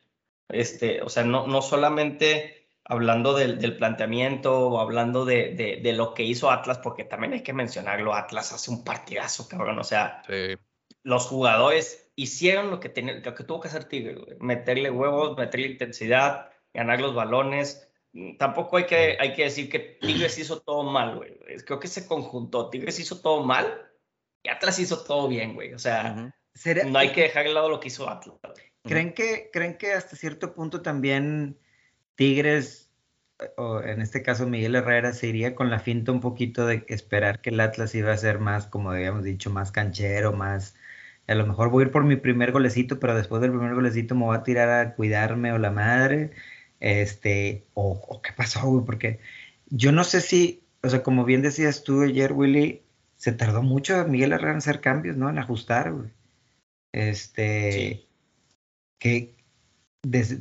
Este, 0.50 1.02
o 1.02 1.10
sea, 1.10 1.24
no, 1.24 1.48
no 1.48 1.64
solamente 1.64 2.70
hablando 2.86 3.34
del, 3.34 3.58
del 3.58 3.78
planteamiento 3.78 4.70
o 4.70 4.80
hablando 4.80 5.26
de, 5.26 5.56
de, 5.56 5.82
de, 5.82 5.94
lo 5.94 6.14
que 6.14 6.24
hizo 6.24 6.52
Atlas, 6.52 6.78
porque 6.78 7.04
también 7.04 7.34
hay 7.34 7.42
que 7.42 7.52
mencionarlo, 7.52 8.14
Atlas 8.14 8.54
hace 8.54 8.70
un 8.70 8.84
partidazo, 8.84 9.50
cabrón, 9.50 9.80
o 9.80 9.84
sea, 9.84 10.22
los 11.02 11.26
jugadores 11.26 12.07
hicieron 12.18 12.72
lo 12.72 12.80
que, 12.80 12.90
tenía, 12.90 13.22
lo 13.24 13.36
que 13.36 13.44
tuvo 13.44 13.62
que 13.62 13.68
hacer 13.70 13.86
Tigre, 13.86 14.18
meterle 14.40 14.90
huevos, 14.90 15.38
meterle 15.38 15.68
intensidad, 15.68 16.50
ganar 16.74 17.00
los 17.00 17.14
balones. 17.14 17.88
Tampoco 18.40 18.78
hay 18.78 18.86
que, 18.88 19.18
hay 19.20 19.34
que 19.34 19.44
decir 19.44 19.70
que 19.70 19.80
Tigres 19.80 20.38
hizo 20.40 20.60
todo 20.62 20.84
mal, 20.84 21.16
güey. 21.16 21.38
Creo 21.64 21.80
que 21.80 21.88
se 21.88 22.08
conjuntó. 22.08 22.72
Tigres 22.72 23.00
hizo 23.00 23.22
todo 23.22 23.44
mal 23.44 23.88
y 24.42 24.50
Atlas 24.50 24.80
hizo 24.80 25.04
todo 25.04 25.28
bien, 25.28 25.54
güey. 25.54 25.74
O 25.74 25.80
sea, 25.80 26.34
no 26.88 27.00
hay 27.00 27.12
que 27.12 27.22
dejar 27.22 27.46
de 27.46 27.54
lado 27.54 27.70
lo 27.70 27.80
que 27.80 27.90
hizo 27.90 28.10
Atlas. 28.10 28.36
¿Creen 28.84 29.14
que, 29.14 29.52
¿Creen 29.54 29.78
que 29.78 29.94
hasta 29.94 30.16
cierto 30.16 30.56
punto 30.56 30.82
también 30.82 31.60
Tigres, 32.16 32.90
o 33.58 33.82
en 33.82 34.02
este 34.02 34.24
caso 34.24 34.48
Miguel 34.48 34.74
Herrera, 34.74 35.14
se 35.14 35.28
iría 35.28 35.54
con 35.54 35.70
la 35.70 35.80
finta 35.80 36.12
un 36.12 36.22
poquito 36.22 36.66
de 36.66 36.84
esperar 36.88 37.42
que 37.42 37.52
el 37.52 37.60
Atlas 37.60 37.94
iba 37.94 38.12
a 38.12 38.18
ser 38.18 38.40
más, 38.40 38.66
como 38.66 38.90
habíamos 38.90 39.24
dicho, 39.24 39.52
más 39.52 39.72
canchero, 39.72 40.34
más... 40.34 40.74
A 41.28 41.36
lo 41.36 41.46
mejor 41.46 41.70
voy 41.70 41.84
a 41.84 41.86
ir 41.88 41.92
por 41.92 42.04
mi 42.06 42.16
primer 42.16 42.52
golecito, 42.52 43.00
pero 43.00 43.16
después 43.16 43.42
del 43.42 43.52
primer 43.52 43.76
golecito 43.76 44.16
me 44.16 44.26
voy 44.26 44.38
a 44.38 44.44
tirar 44.44 44.70
a 44.70 44.96
cuidarme 44.96 45.52
o 45.52 45.58
la 45.58 45.72
madre. 45.72 46.32
Este, 46.80 47.66
o, 47.74 48.22
qué 48.22 48.32
pasó, 48.34 48.62
güey, 48.70 48.86
porque 48.86 49.20
yo 49.70 49.92
no 49.92 50.04
sé 50.04 50.22
si, 50.22 50.64
o 50.84 50.90
sea, 50.90 51.04
como 51.04 51.26
bien 51.26 51.42
decías 51.42 51.84
tú 51.84 52.02
ayer, 52.04 52.34
Willy, 52.34 52.84
se 53.18 53.34
tardó 53.34 53.64
mucho 53.64 54.06
Miguel 54.08 54.32
Herrera 54.32 54.52
en 54.52 54.58
hacer 54.58 54.82
cambios, 54.82 55.18
¿no? 55.18 55.30
En 55.30 55.40
ajustar, 55.40 55.92
güey. 55.94 56.10
Este, 56.94 58.08
que, 59.00 59.36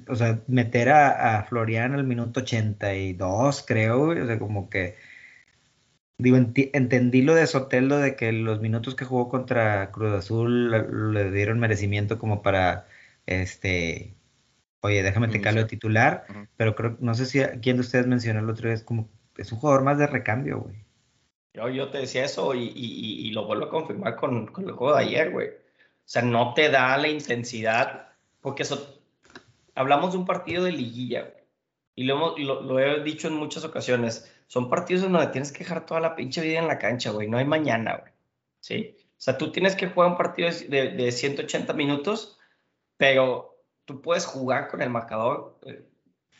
o 0.09 0.15
sea, 0.17 0.43
meter 0.47 0.91
a, 0.91 1.39
a, 1.39 1.45
Florian 1.45 1.95
al 1.95 2.05
minuto 2.05 2.41
82, 2.41 3.65
creo, 3.67 4.11
o 4.11 4.27
sea, 4.27 4.39
como 4.39 4.71
que, 4.71 4.97
digo, 6.19 6.37
entendí 6.37 7.23
lo 7.23 7.35
de 7.35 7.47
Soteldo 7.47 7.99
de 7.99 8.17
que 8.17 8.33
los 8.33 8.61
minutos 8.61 8.95
que 8.95 9.05
jugó 9.05 9.29
contra 9.29 9.91
Cruz 9.91 10.13
Azul 10.13 10.71
le, 11.13 11.31
dieron 11.31 11.59
merecimiento 11.59 12.19
como 12.19 12.43
para, 12.43 12.87
este, 13.27 14.15
oye, 14.81 15.03
déjame 15.03 15.29
te 15.29 15.41
calo 15.41 15.61
de 15.61 15.67
titular, 15.67 16.27
pero 16.57 16.75
creo, 16.75 16.97
no 17.01 17.15
sé 17.15 17.27
si 17.27 17.41
quién 17.61 17.77
de 17.77 17.83
ustedes 17.83 18.07
mencionó 18.07 18.41
el 18.41 18.51
otro 18.51 18.69
día, 18.69 18.75
es 18.75 18.83
como, 18.83 19.09
es 19.37 19.53
un 19.53 19.59
jugador 19.59 19.83
más 19.83 19.99
de 19.99 20.07
recambio, 20.07 20.61
güey. 20.61 20.77
Yo, 21.53 21.69
yo 21.71 21.89
te 21.89 21.99
decía 21.99 22.25
eso 22.25 22.55
y, 22.55 22.65
y, 22.75 23.27
y 23.27 23.31
lo 23.31 23.47
vuelvo 23.47 23.67
a 23.67 23.71
confirmar 23.71 24.17
con, 24.17 24.47
con 24.49 24.65
el 24.65 24.73
juego 24.73 24.95
de 24.97 25.05
ayer, 25.05 25.31
güey. 25.31 25.49
O 25.49 26.09
sea, 26.09 26.23
no 26.23 26.53
te 26.55 26.69
da 26.69 26.97
la 26.99 27.09
intensidad, 27.09 28.09
porque 28.41 28.63
eso 28.63 29.03
hablamos 29.75 30.13
de 30.13 30.19
un 30.19 30.27
partido 30.27 30.65
de 30.65 30.73
liguilla, 30.73 31.35
Y 31.97 32.05
lo, 32.05 32.37
lo, 32.37 32.79
he 32.79 33.03
dicho 33.03 33.27
en 33.27 33.35
muchas 33.35 33.65
ocasiones. 33.65 34.31
Son 34.47 34.69
partidos 34.69 35.05
en 35.05 35.13
donde 35.13 35.29
tienes 35.29 35.51
que 35.51 35.61
dejar 35.61 35.87
toda 35.87 35.99
la 35.99 36.15
pinche 36.15 36.43
vida 36.43 36.59
en 36.59 36.69
la 36.69 36.79
cancha, 36.79 37.11
güey. 37.11 37.27
No 37.27 37.39
hay 37.39 37.47
mañana, 37.47 37.97
güey. 37.97 38.13
¿Sí? 38.61 38.97
O 39.01 39.21
sea, 39.21 39.39
tú 39.39 39.51
tienes 39.51 39.75
que 39.75 39.89
jugar 39.89 40.11
un 40.11 40.19
partido 40.19 40.51
de, 40.69 40.91
de 40.91 41.11
180 41.11 41.73
minutos, 41.73 42.39
pero 42.99 43.65
tú 43.87 44.03
puedes 44.03 44.27
jugar 44.27 44.69
con 44.69 44.83
el 44.83 44.91
marcador. 44.91 45.59
Eh, 45.67 45.87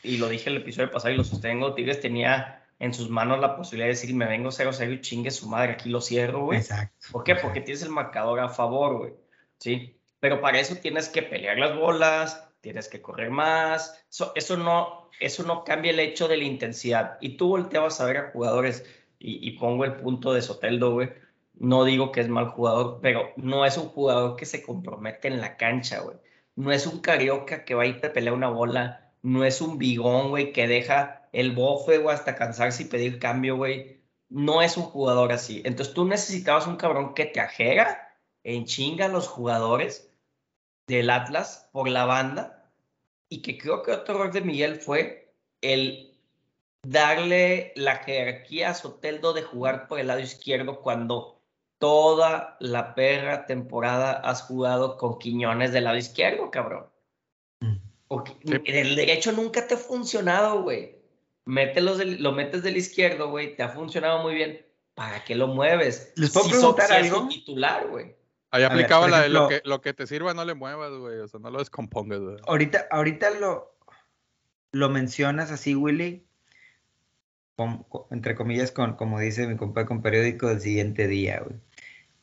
y 0.03 0.17
lo 0.17 0.29
dije 0.29 0.51
el 0.51 0.57
episodio 0.57 0.91
pasado 0.91 1.13
y 1.13 1.17
lo 1.17 1.23
sostengo. 1.23 1.73
Tigres 1.73 1.99
tenía 1.99 2.63
en 2.77 2.93
sus 2.93 3.09
manos 3.09 3.39
la 3.39 3.55
posibilidad 3.55 3.87
de 3.87 3.93
decir, 3.93 4.13
me 4.13 4.27
vengo 4.27 4.49
0-0 4.51 4.93
y 4.93 5.01
chingue 5.01 5.31
su 5.31 5.49
madre, 5.49 5.73
aquí 5.73 5.89
lo 5.89 6.01
cierro, 6.01 6.45
güey. 6.45 6.59
Exacto. 6.59 7.07
¿Por 7.11 7.23
qué? 7.23 7.35
Porque 7.35 7.61
tienes 7.61 7.81
el 7.81 7.89
marcador 7.89 8.39
a 8.39 8.49
favor, 8.49 8.97
güey. 8.99 9.13
¿Sí? 9.57 9.99
Pero 10.19 10.39
para 10.39 10.59
eso 10.59 10.75
tienes 10.75 11.09
que 11.09 11.23
pelear 11.23 11.57
las 11.57 11.75
bolas, 11.75 12.46
tienes 12.61 12.87
que 12.87 13.01
correr 13.01 13.29
más. 13.29 14.05
Eso, 14.35 14.57
no, 14.57 15.09
eso 15.19 15.43
no 15.43 15.63
cambia 15.63 15.91
el 15.91 15.99
hecho 15.99 16.27
de 16.27 16.37
la 16.37 16.43
intensidad. 16.43 17.17
Y 17.21 17.37
tú 17.37 17.49
volteabas 17.49 17.99
a 18.01 18.05
ver 18.05 18.17
a 18.17 18.31
jugadores, 18.31 18.85
y, 19.19 19.51
pongo 19.57 19.83
el 19.85 19.95
punto 19.95 20.33
de 20.33 20.41
Soteldo, 20.41 20.93
güey. 20.93 21.09
No 21.55 21.85
digo 21.85 22.11
que 22.11 22.21
es 22.21 22.29
mal 22.29 22.49
jugador, 22.49 22.99
pero 23.01 23.31
no 23.35 23.65
es 23.65 23.77
un 23.77 23.89
jugador 23.89 24.35
que 24.35 24.45
se 24.45 24.61
compromete 24.61 25.27
en 25.27 25.41
la 25.41 25.57
cancha, 25.57 26.01
güey. 26.01 26.17
No 26.55 26.71
es 26.71 26.85
un 26.85 26.99
carioca 26.99 27.65
que 27.65 27.73
va 27.73 27.83
a 27.83 27.87
ir 27.87 27.99
a 28.05 28.13
pelear 28.13 28.35
una 28.35 28.49
bola. 28.49 29.11
No 29.23 29.43
es 29.43 29.61
un 29.61 29.77
bigón, 29.77 30.29
güey, 30.29 30.53
que 30.53 30.67
deja 30.67 31.27
el 31.33 31.51
bofe, 31.53 32.03
hasta 32.09 32.35
cansarse 32.35 32.83
y 32.83 32.85
pedir 32.87 33.19
cambio, 33.19 33.57
güey. 33.57 34.01
No 34.29 34.61
es 34.61 34.77
un 34.77 34.83
jugador 34.83 35.31
así. 35.31 35.61
Entonces 35.65 35.93
tú 35.95 36.05
necesitabas 36.05 36.67
un 36.67 36.75
cabrón 36.75 37.13
que 37.15 37.25
te 37.25 37.39
ajera 37.39 38.07
en 38.43 38.65
chinga 38.65 39.05
a 39.05 39.09
los 39.09 39.27
jugadores 39.27 40.06
del 40.87 41.09
Atlas 41.09 41.69
por 41.71 41.89
la 41.89 42.05
banda 42.05 42.71
y 43.29 43.41
que 43.41 43.57
creo 43.57 43.83
que 43.83 43.91
otro 43.91 44.15
error 44.15 44.31
de 44.31 44.41
Miguel 44.41 44.77
fue 44.77 45.33
el 45.61 46.17
darle 46.83 47.73
la 47.75 47.97
jerarquía 47.97 48.69
a 48.69 48.73
Soteldo 48.73 49.33
de 49.33 49.43
jugar 49.43 49.87
por 49.87 49.99
el 49.99 50.07
lado 50.07 50.21
izquierdo 50.21 50.79
cuando 50.79 51.41
toda 51.77 52.57
la 52.59 52.95
perra 52.95 53.45
temporada 53.45 54.13
has 54.13 54.43
jugado 54.43 54.97
con 54.97 55.19
Quiñones 55.19 55.73
del 55.73 55.83
lado 55.83 55.97
izquierdo, 55.97 56.49
cabrón. 56.49 56.87
Mm. 57.59 57.75
el 58.65 58.95
derecho 58.95 59.31
nunca 59.33 59.67
te 59.67 59.75
ha 59.75 59.77
funcionado, 59.77 60.63
güey. 60.63 60.95
Lo 61.45 62.31
metes 62.31 62.63
del 62.63 62.77
izquierdo, 62.77 63.29
güey, 63.29 63.55
te 63.55 63.63
ha 63.63 63.69
funcionado 63.69 64.23
muy 64.23 64.35
bien. 64.35 64.65
¿Para 64.95 65.23
qué 65.23 65.35
lo 65.35 65.47
mueves? 65.47 66.11
¿Les 66.15 66.31
puedo 66.31 66.49
preguntar 66.49 66.91
algo? 66.91 67.27
titular, 67.27 67.87
güey. 67.87 68.15
Ahí 68.57 68.63
aplicaba 68.63 69.07
la 69.07 69.21
de 69.21 69.29
lo 69.29 69.47
que, 69.47 69.61
lo 69.63 69.81
que 69.81 69.93
te 69.93 70.07
sirva 70.07 70.33
no 70.33 70.43
le 70.45 70.55
muevas, 70.55 70.91
güey. 70.91 71.19
O 71.19 71.27
sea, 71.27 71.39
no 71.39 71.51
lo 71.51 71.59
descompongas, 71.59 72.19
güey. 72.19 72.37
Ahorita, 72.47 72.87
ahorita 72.89 73.31
lo, 73.39 73.77
lo 74.71 74.89
mencionas 74.89 75.51
así, 75.51 75.75
Willy. 75.75 76.25
entre 78.11 78.35
comillas, 78.35 78.71
con, 78.71 78.95
como 78.95 79.19
dice 79.19 79.47
mi 79.47 79.57
compa 79.57 79.85
con 79.85 80.01
periódico 80.01 80.47
del 80.47 80.61
siguiente 80.61 81.07
día, 81.07 81.41
güey. 81.45 81.59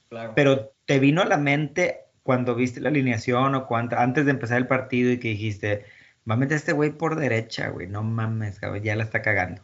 Claro. 0.08 0.32
Pero 0.34 0.72
te 0.86 0.98
vino 0.98 1.22
a 1.22 1.26
la 1.26 1.38
mente 1.38 2.00
cuando 2.24 2.54
viste 2.54 2.80
la 2.80 2.88
alineación 2.88 3.54
o 3.54 3.66
cuando, 3.66 3.96
antes 3.96 4.24
de 4.24 4.32
empezar 4.32 4.58
el 4.58 4.66
partido 4.66 5.12
y 5.12 5.20
que 5.20 5.28
dijiste, 5.28 5.84
va 6.28 6.34
a 6.34 6.38
meter 6.38 6.56
este 6.56 6.72
güey 6.72 6.90
por 6.90 7.16
derecha, 7.16 7.68
güey. 7.68 7.86
No 7.86 8.02
mames, 8.02 8.58
cabrón, 8.58 8.82
ya 8.82 8.96
la 8.96 9.04
está 9.04 9.22
cagando. 9.22 9.62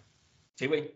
Sí, 0.55 0.67
güey. 0.67 0.95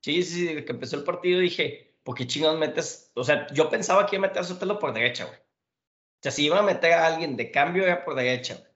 Sí, 0.00 0.22
sí, 0.22 0.48
sí, 0.48 0.62
que 0.64 0.72
empezó 0.72 0.96
el 0.96 1.04
partido 1.04 1.40
dije, 1.40 1.93
porque 2.04 2.26
chingados 2.26 2.58
metes? 2.58 3.10
O 3.14 3.24
sea, 3.24 3.46
yo 3.52 3.70
pensaba 3.70 4.06
que 4.06 4.16
iba 4.16 4.26
a 4.26 4.28
meter 4.28 4.42
a 4.42 4.44
Sotelo 4.44 4.78
por 4.78 4.92
derecha, 4.92 5.24
güey. 5.24 5.38
O 5.38 6.22
sea, 6.22 6.30
si 6.30 6.44
iba 6.44 6.58
a 6.58 6.62
meter 6.62 6.92
a 6.92 7.06
alguien 7.06 7.36
de 7.36 7.50
cambio, 7.50 7.84
era 7.84 8.04
por 8.04 8.14
derecha, 8.14 8.56
güey. 8.56 8.68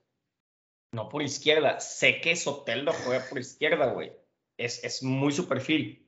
No 0.93 1.09
por 1.11 1.23
izquierda. 1.23 1.79
Sé 1.81 2.23
que 2.23 2.35
Sotelo 2.35 2.93
juega 2.93 3.25
por 3.29 3.39
izquierda, 3.39 3.93
güey. 3.93 4.13
Es, 4.57 4.83
es 4.83 5.03
muy 5.03 5.33
su 5.33 5.47
perfil. 5.47 6.07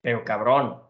Pero 0.00 0.24
cabrón, 0.24 0.82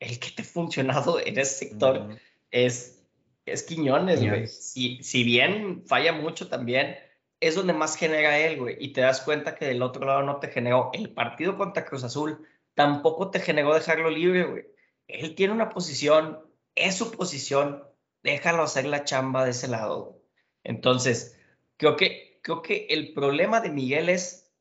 el 0.00 0.18
que 0.18 0.30
te 0.30 0.42
ha 0.42 0.44
funcionado 0.44 1.20
en 1.20 1.38
ese 1.38 1.66
sector 1.66 2.18
es, 2.50 3.06
es 3.46 3.62
Quiñones, 3.62 4.20
güey. 4.20 4.44
Y 4.74 5.02
si 5.02 5.22
bien 5.22 5.84
falla 5.86 6.12
mucho 6.12 6.48
también, 6.48 6.96
es 7.38 7.54
donde 7.54 7.72
más 7.72 7.96
genera 7.96 8.36
él, 8.36 8.58
güey. 8.58 8.76
Y 8.80 8.92
te 8.92 9.02
das 9.02 9.20
cuenta 9.20 9.54
que 9.54 9.66
del 9.66 9.82
otro 9.82 10.04
lado 10.04 10.24
no 10.24 10.40
te 10.40 10.48
generó. 10.48 10.90
El 10.92 11.10
partido 11.10 11.56
contra 11.56 11.84
Cruz 11.84 12.02
Azul 12.02 12.44
tampoco 12.74 13.30
te 13.30 13.38
generó 13.38 13.74
dejarlo 13.74 14.10
libre, 14.10 14.44
güey 14.44 14.73
él 15.08 15.34
tiene 15.34 15.52
una 15.52 15.70
posición, 15.70 16.40
es 16.74 16.96
su 16.96 17.10
posición, 17.10 17.84
déjalo 18.22 18.62
hacer 18.62 18.86
la 18.86 19.04
chamba 19.04 19.44
de 19.44 19.50
ese 19.50 19.68
lado. 19.68 20.22
Entonces, 20.62 21.38
creo 21.76 21.96
que, 21.96 22.40
creo 22.42 22.62
que 22.62 22.86
el 22.90 23.12
problema 23.12 23.60
de 23.60 23.70
Miguel 23.70 24.08
es 24.08 24.52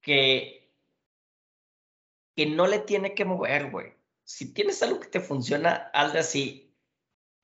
que, 0.00 0.72
que 2.34 2.46
no 2.46 2.66
le 2.66 2.80
tiene 2.80 3.14
que 3.14 3.24
mover, 3.24 3.70
güey. 3.70 3.94
Si 4.24 4.52
tienes 4.52 4.82
algo 4.82 5.00
que 5.00 5.08
te 5.08 5.20
funciona, 5.20 5.90
hazlo 5.92 6.20
así. 6.20 6.74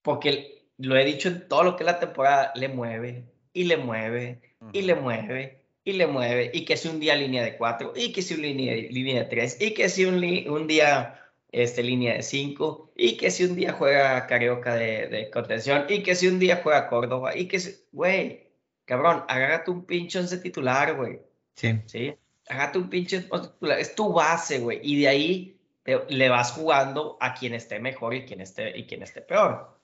Porque 0.02 0.71
lo 0.78 0.97
he 0.97 1.04
dicho 1.04 1.28
en 1.28 1.49
todo 1.49 1.64
lo 1.64 1.76
que 1.76 1.83
es 1.83 1.87
la 1.87 2.00
temporada, 2.00 2.52
le 2.54 2.68
mueve, 2.68 3.33
y 3.52 3.64
le 3.64 3.76
mueve, 3.76 4.56
y 4.73 4.83
le 4.83 4.95
mueve, 4.95 5.64
y 5.85 5.92
le 5.92 6.06
mueve, 6.06 6.50
y 6.52 6.64
que 6.64 6.76
si 6.76 6.88
un 6.88 7.00
día 7.00 7.14
línea 7.14 7.42
de 7.42 7.56
cuatro, 7.56 7.92
y 7.97 8.12
que 8.12 8.23
si 8.23 8.35
un 8.35 8.42
línea, 8.42 8.75
línea 8.75 9.23
de 9.23 9.28
tres, 9.28 9.61
y 9.61 9.75
que 9.75 9.88
si 9.88 10.04
un, 10.04 10.16
un 10.50 10.66
día 10.66 11.25
este, 11.56 11.82
línea 11.82 12.12
de 12.14 12.22
cinco, 12.22 12.92
y 12.94 13.16
que 13.16 13.30
si 13.30 13.44
un 13.44 13.56
día 13.56 13.72
juega 13.72 14.26
Carioca 14.26 14.75
de, 14.75 15.08
de 15.08 15.30
contención, 15.30 15.86
y 15.88 16.02
que 16.02 16.14
si 16.14 16.28
un 16.28 16.38
día 16.38 16.60
juega 16.62 16.86
Córdoba, 16.88 17.34
y 17.34 17.48
que 17.48 17.58
si, 17.58 17.75
güey, 17.92 18.50
cabrón, 18.84 19.25
agárrate 19.26 19.70
un 19.70 19.86
pinche 19.86 20.18
once 20.18 20.36
titular, 20.36 20.94
güey. 20.94 21.20
Sí. 21.54 21.80
Sí, 21.86 22.14
agárrate 22.46 22.78
un 22.78 22.90
pinche 22.90 23.26
once 23.30 23.48
titular, 23.48 23.78
es 23.80 23.94
tu 23.94 24.12
base, 24.12 24.58
güey, 24.58 24.80
y 24.82 25.00
de 25.00 25.08
ahí 25.08 25.60
te- 25.82 26.04
le 26.10 26.28
vas 26.28 26.52
jugando 26.52 27.16
a 27.20 27.32
quien 27.32 27.54
esté 27.54 27.80
mejor 27.80 28.12
y 28.12 28.26
quien 28.26 28.42
esté, 28.42 28.76
y 28.76 28.86
quien 28.86 29.02
esté 29.02 29.22
peor. 29.22 29.80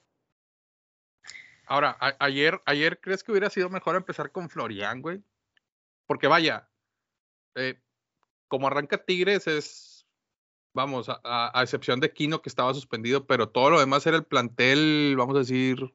Ahora, 1.65 1.97
a- 2.01 2.17
ayer, 2.19 2.61
ayer, 2.67 3.01
¿crees 3.01 3.25
que 3.25 3.33
hubiera 3.33 3.49
sido 3.49 3.71
mejor 3.71 3.97
empezar 3.97 4.31
con 4.31 4.51
Florian, 4.51 5.01
güey? 5.01 5.23
Porque 6.07 6.27
vaya, 6.27 6.69
eh, 7.55 7.81
como 8.49 8.67
arranca 8.67 8.99
Tigres 8.99 9.47
es, 9.47 9.92
vamos, 10.75 11.09
a, 11.09 11.21
a- 11.25 11.63
excepción 11.63 12.01
de 12.01 12.13
Kino 12.13 12.43
que 12.43 12.49
estaba 12.49 12.75
suspendido, 12.75 13.27
pero 13.27 13.49
todo 13.51 13.71
lo 13.71 13.81
demás 13.81 14.07
era 14.07 14.17
el 14.17 14.25
plantel, 14.25 15.15
vamos 15.17 15.37
a 15.37 15.41
decir, 15.41 15.95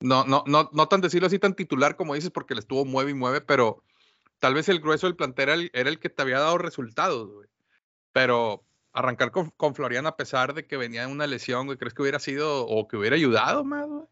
no, 0.00 0.24
no, 0.24 0.44
no, 0.46 0.70
no 0.72 0.88
tan 0.88 1.00
decirlo 1.00 1.26
así 1.26 1.38
tan 1.38 1.54
titular 1.54 1.96
como 1.96 2.14
dices, 2.14 2.30
porque 2.30 2.54
le 2.54 2.60
estuvo 2.60 2.84
mueve 2.84 3.10
y 3.10 3.14
mueve, 3.14 3.40
pero 3.40 3.82
tal 4.38 4.54
vez 4.54 4.68
el 4.68 4.80
grueso 4.80 5.06
del 5.06 5.16
plantel 5.16 5.70
era 5.74 5.90
el, 5.90 5.98
que 6.00 6.10
te 6.10 6.22
había 6.22 6.40
dado 6.40 6.58
resultados. 6.58 7.46
Pero 8.12 8.64
arrancar 8.92 9.30
con, 9.30 9.50
con 9.50 9.74
Florian 9.74 10.06
a 10.06 10.16
pesar 10.16 10.54
de 10.54 10.66
que 10.66 10.76
venía 10.76 11.06
una 11.08 11.26
lesión, 11.26 11.66
güey, 11.66 11.78
¿crees 11.78 11.94
que 11.94 12.02
hubiera 12.02 12.18
sido 12.18 12.66
o 12.66 12.88
que 12.88 12.96
hubiera 12.96 13.16
ayudado 13.16 13.64
más, 13.64 13.86
güey? 13.88 14.04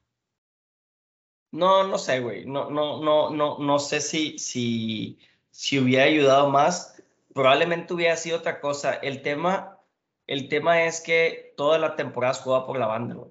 No, 1.50 1.84
no 1.86 1.98
sé, 1.98 2.20
güey. 2.20 2.44
No, 2.44 2.70
no, 2.70 3.02
no, 3.02 3.30
no, 3.30 3.58
no 3.58 3.78
sé 3.78 4.00
si, 4.00 4.38
si, 4.38 5.18
si 5.50 5.78
hubiera 5.78 6.04
ayudado 6.04 6.50
más. 6.50 6.97
Probablemente 7.38 7.94
hubiera 7.94 8.16
sido 8.16 8.38
otra 8.38 8.60
cosa. 8.60 8.94
El 8.94 9.22
tema, 9.22 9.78
el 10.26 10.48
tema 10.48 10.82
es 10.86 11.00
que 11.00 11.54
toda 11.56 11.78
la 11.78 11.94
temporada 11.94 12.32
has 12.32 12.40
jugado 12.40 12.66
por 12.66 12.76
la 12.76 12.88
banda, 12.88 13.14
güey. 13.14 13.30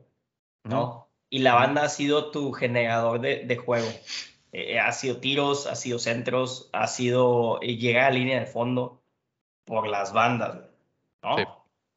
¿No? 0.64 1.10
Y 1.30 1.40
la 1.40 1.56
banda 1.56 1.84
ha 1.84 1.90
sido 1.90 2.32
tu 2.32 2.54
generador 2.54 3.20
de, 3.20 3.44
de 3.44 3.58
juego. 3.58 3.90
Eh, 4.54 4.80
ha 4.80 4.94
sido 4.94 5.18
tiros, 5.18 5.68
ha 5.68 5.76
sido 5.76 6.00
centros, 6.00 6.70
ha 6.72 6.88
sido 6.88 7.62
eh, 7.62 7.76
llegar 7.76 8.06
a 8.06 8.12
línea 8.12 8.40
de 8.40 8.46
fondo 8.46 9.02
por 9.66 9.90
las 9.90 10.14
bandas, 10.14 10.58
¿no? 11.22 11.36
Sí. 11.36 11.44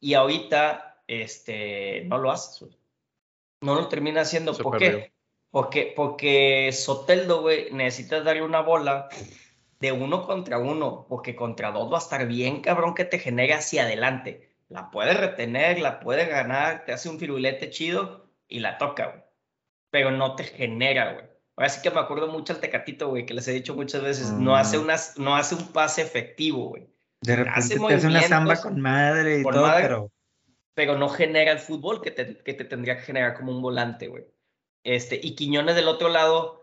Y 0.01 0.13
ahorita, 0.15 1.01
este, 1.07 2.03
no 2.07 2.17
lo 2.17 2.29
haces, 2.29 2.59
güey. 2.59 2.77
No 3.61 3.75
lo 3.75 3.87
termina 3.87 4.19
haciendo. 4.19 4.53
Se 4.53 4.63
¿Por 4.63 4.79
perdió. 4.79 4.99
qué? 4.99 5.13
Porque, 5.49 5.93
porque 5.95 6.73
Soteldo, 6.73 7.39
güey, 7.39 7.71
necesitas 7.71 8.25
darle 8.25 8.41
una 8.41 8.59
bola 8.59 9.07
de 9.81 9.91
uno 9.91 10.25
contra 10.25 10.57
uno, 10.59 11.05
porque 11.09 11.35
contra 11.35 11.71
dos 11.71 11.91
va 11.91 11.97
a 11.97 12.01
estar 12.01 12.27
bien, 12.27 12.61
cabrón, 12.61 12.93
que 12.93 13.03
te 13.05 13.19
genere 13.19 13.53
hacia 13.53 13.83
adelante. 13.83 14.49
La 14.69 14.89
puede 14.91 15.13
retener, 15.13 15.79
la 15.79 15.99
puede 15.99 16.25
ganar, 16.27 16.85
te 16.85 16.93
hace 16.93 17.09
un 17.09 17.19
firulete 17.19 17.69
chido 17.71 18.29
y 18.47 18.59
la 18.59 18.77
toca, 18.77 19.07
güey. 19.07 19.23
Pero 19.89 20.11
no 20.11 20.35
te 20.35 20.43
genera, 20.45 21.13
güey. 21.13 21.25
Ahora 21.57 21.69
sí 21.69 21.81
que 21.81 21.91
me 21.91 21.99
acuerdo 21.99 22.27
mucho 22.27 22.53
al 22.53 22.59
Tecatito, 22.61 23.09
güey, 23.09 23.25
que 23.25 23.33
les 23.33 23.47
he 23.47 23.51
dicho 23.51 23.75
muchas 23.75 24.01
veces, 24.01 24.31
no, 24.31 24.55
hace 24.55 24.77
Mm. 24.77 24.81
unas, 24.83 25.17
no 25.17 25.35
hace 25.35 25.55
un 25.55 25.67
pase 25.73 26.01
efectivo, 26.01 26.69
güey. 26.69 26.87
De 27.21 27.33
Hace 27.33 27.43
repente 27.75 27.87
te 27.87 27.93
hace 27.95 28.07
una 28.07 28.21
samba 28.23 28.55
con 28.61 28.79
madre 28.79 29.39
y 29.39 29.43
todo, 29.43 29.61
madre. 29.63 29.81
pero 29.83 30.11
pero 30.73 30.97
no 30.97 31.09
genera 31.09 31.51
el 31.51 31.59
fútbol 31.59 32.01
que 32.01 32.11
te, 32.11 32.37
que 32.37 32.53
te 32.53 32.63
tendría 32.63 32.95
que 32.95 33.03
generar 33.03 33.33
como 33.35 33.51
un 33.51 33.61
volante, 33.61 34.07
güey. 34.07 34.23
Este, 34.83 35.19
y 35.21 35.35
Quiñones 35.35 35.75
del 35.75 35.87
otro 35.89 36.07
lado, 36.09 36.60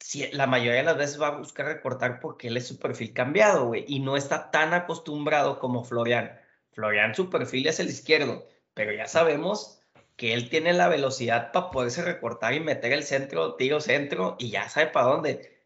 si- 0.00 0.30
la 0.32 0.46
mayoría 0.46 0.80
de 0.80 0.84
las 0.84 0.96
veces 0.96 1.20
va 1.20 1.28
a 1.28 1.38
buscar 1.38 1.66
recortar 1.66 2.20
porque 2.20 2.48
él 2.48 2.56
es 2.56 2.66
su 2.66 2.78
perfil 2.78 3.12
cambiado, 3.12 3.66
güey, 3.66 3.84
y 3.86 4.00
no 4.00 4.16
está 4.16 4.50
tan 4.50 4.74
acostumbrado 4.74 5.58
como 5.58 5.84
Florian. 5.84 6.38
Florian, 6.72 7.14
su 7.14 7.30
perfil 7.30 7.66
es 7.68 7.78
el 7.80 7.88
izquierdo, 7.88 8.46
pero 8.74 8.92
ya 8.92 9.06
sabemos 9.06 9.82
que 10.16 10.34
él 10.34 10.50
tiene 10.50 10.72
la 10.72 10.88
velocidad 10.88 11.52
para 11.52 11.70
poderse 11.70 12.02
recortar 12.02 12.54
y 12.54 12.60
meter 12.60 12.92
el 12.92 13.04
centro, 13.04 13.54
tiro 13.54 13.80
centro, 13.80 14.36
y 14.38 14.50
ya 14.50 14.68
sabe 14.68 14.88
para 14.88 15.06
dónde. 15.06 15.58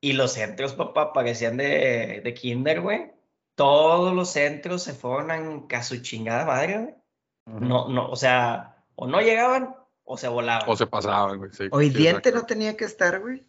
Y 0.00 0.12
los 0.12 0.32
centros, 0.32 0.74
papá, 0.74 1.12
parecían 1.12 1.56
de, 1.56 2.20
de 2.22 2.34
kinder, 2.34 2.82
güey. 2.82 3.12
Todos 3.54 4.14
los 4.14 4.30
centros 4.30 4.82
se 4.82 4.92
fueron 4.92 5.30
a 5.30 5.82
su 5.82 6.02
chingada 6.02 6.44
madre, 6.44 6.78
güey. 6.78 6.94
No, 7.46 7.88
no, 7.88 8.10
o 8.10 8.16
sea, 8.16 8.84
o 8.94 9.06
no 9.06 9.20
llegaban 9.20 9.76
o 10.04 10.16
se 10.16 10.28
volaban. 10.28 10.68
O 10.68 10.76
se 10.76 10.86
pasaban, 10.86 11.38
güey. 11.38 11.50
Sí, 11.52 11.68
hoy 11.70 11.90
sí, 11.90 11.96
diente 11.96 12.28
exacto. 12.28 12.40
no 12.40 12.46
tenía 12.46 12.76
que 12.76 12.84
estar, 12.84 13.20
güey. 13.20 13.44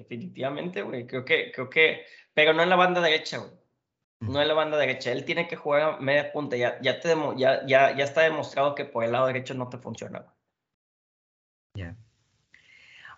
Definitivamente, 0.00 0.82
güey. 0.82 1.06
Creo 1.06 1.24
que, 1.24 1.52
creo 1.52 1.68
que, 1.68 2.04
pero 2.32 2.54
no 2.54 2.62
en 2.62 2.70
la 2.70 2.76
banda 2.76 3.00
derecha, 3.00 3.38
güey. 3.38 3.52
No 4.20 4.40
en 4.40 4.48
la 4.48 4.54
banda 4.54 4.76
derecha. 4.78 5.12
Él 5.12 5.24
tiene 5.24 5.46
que 5.48 5.56
jugar 5.56 5.82
a 5.82 5.96
media 5.98 6.32
punta. 6.32 6.56
Ya, 6.56 6.80
ya, 6.80 7.00
te 7.00 7.08
demo- 7.08 7.34
ya, 7.36 7.66
ya, 7.66 7.96
ya 7.96 8.04
está 8.04 8.22
demostrado 8.22 8.74
que 8.74 8.84
por 8.84 9.04
el 9.04 9.12
lado 9.12 9.26
derecho 9.26 9.54
no 9.54 9.68
te 9.68 9.78
funciona. 9.78 10.20
güey. 10.20 10.32
Ya. 11.76 11.96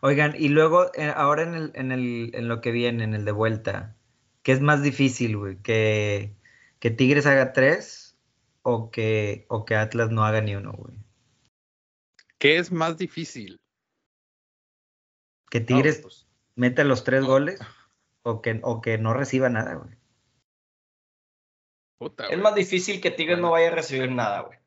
Oigan, 0.01 0.35
y 0.37 0.49
luego, 0.49 0.93
eh, 0.95 1.13
ahora 1.15 1.43
en, 1.45 1.55
el, 1.55 1.73
en, 1.75 1.93
el, 1.93 2.31
en 2.35 2.49
lo 2.49 2.61
que 2.61 2.73
viene, 2.73 3.05
en 3.05 3.15
el 3.15 3.25
de 3.25 3.33
vuelta, 3.33 3.97
¿qué 4.43 4.53
es 4.53 4.61
más 4.61 4.83
difícil, 4.83 5.37
güey? 5.37 5.63
¿Que, 5.63 6.35
que 6.81 6.91
Tigres 6.91 7.27
haga 7.27 7.53
tres 7.53 8.17
o 8.63 8.91
que, 8.91 9.47
o 9.49 9.65
que 9.65 9.77
Atlas 9.77 10.11
no 10.11 10.25
haga 10.25 10.41
ni 10.41 10.57
uno, 10.57 10.73
güey? 10.73 10.97
¿Qué 12.39 12.59
es 12.59 12.73
más 12.73 12.99
difícil? 12.99 13.61
¿Que 15.51 15.61
No, 15.61 15.67
Tigres 15.67 16.01
pues, 16.01 16.27
meta 16.57 16.85
los 16.85 17.05
tres 17.05 17.25
goles 17.25 17.61
o 18.23 18.41
que, 18.43 18.61
o 18.63 18.81
que 18.81 18.99
no 18.99 19.15
reciba 19.15 19.49
nada, 19.49 19.75
güey? 19.75 19.97
Puta, 21.99 22.27
es 22.27 22.39
más 22.39 22.55
difícil 22.55 23.01
que 23.01 23.11
Tigres 23.11 23.37
Bueno. 23.37 23.49
no 23.49 23.53
vaya 23.53 23.69
a 23.69 23.75
recibir 23.75 24.11
nada, 24.11 24.41
güey. 24.41 24.59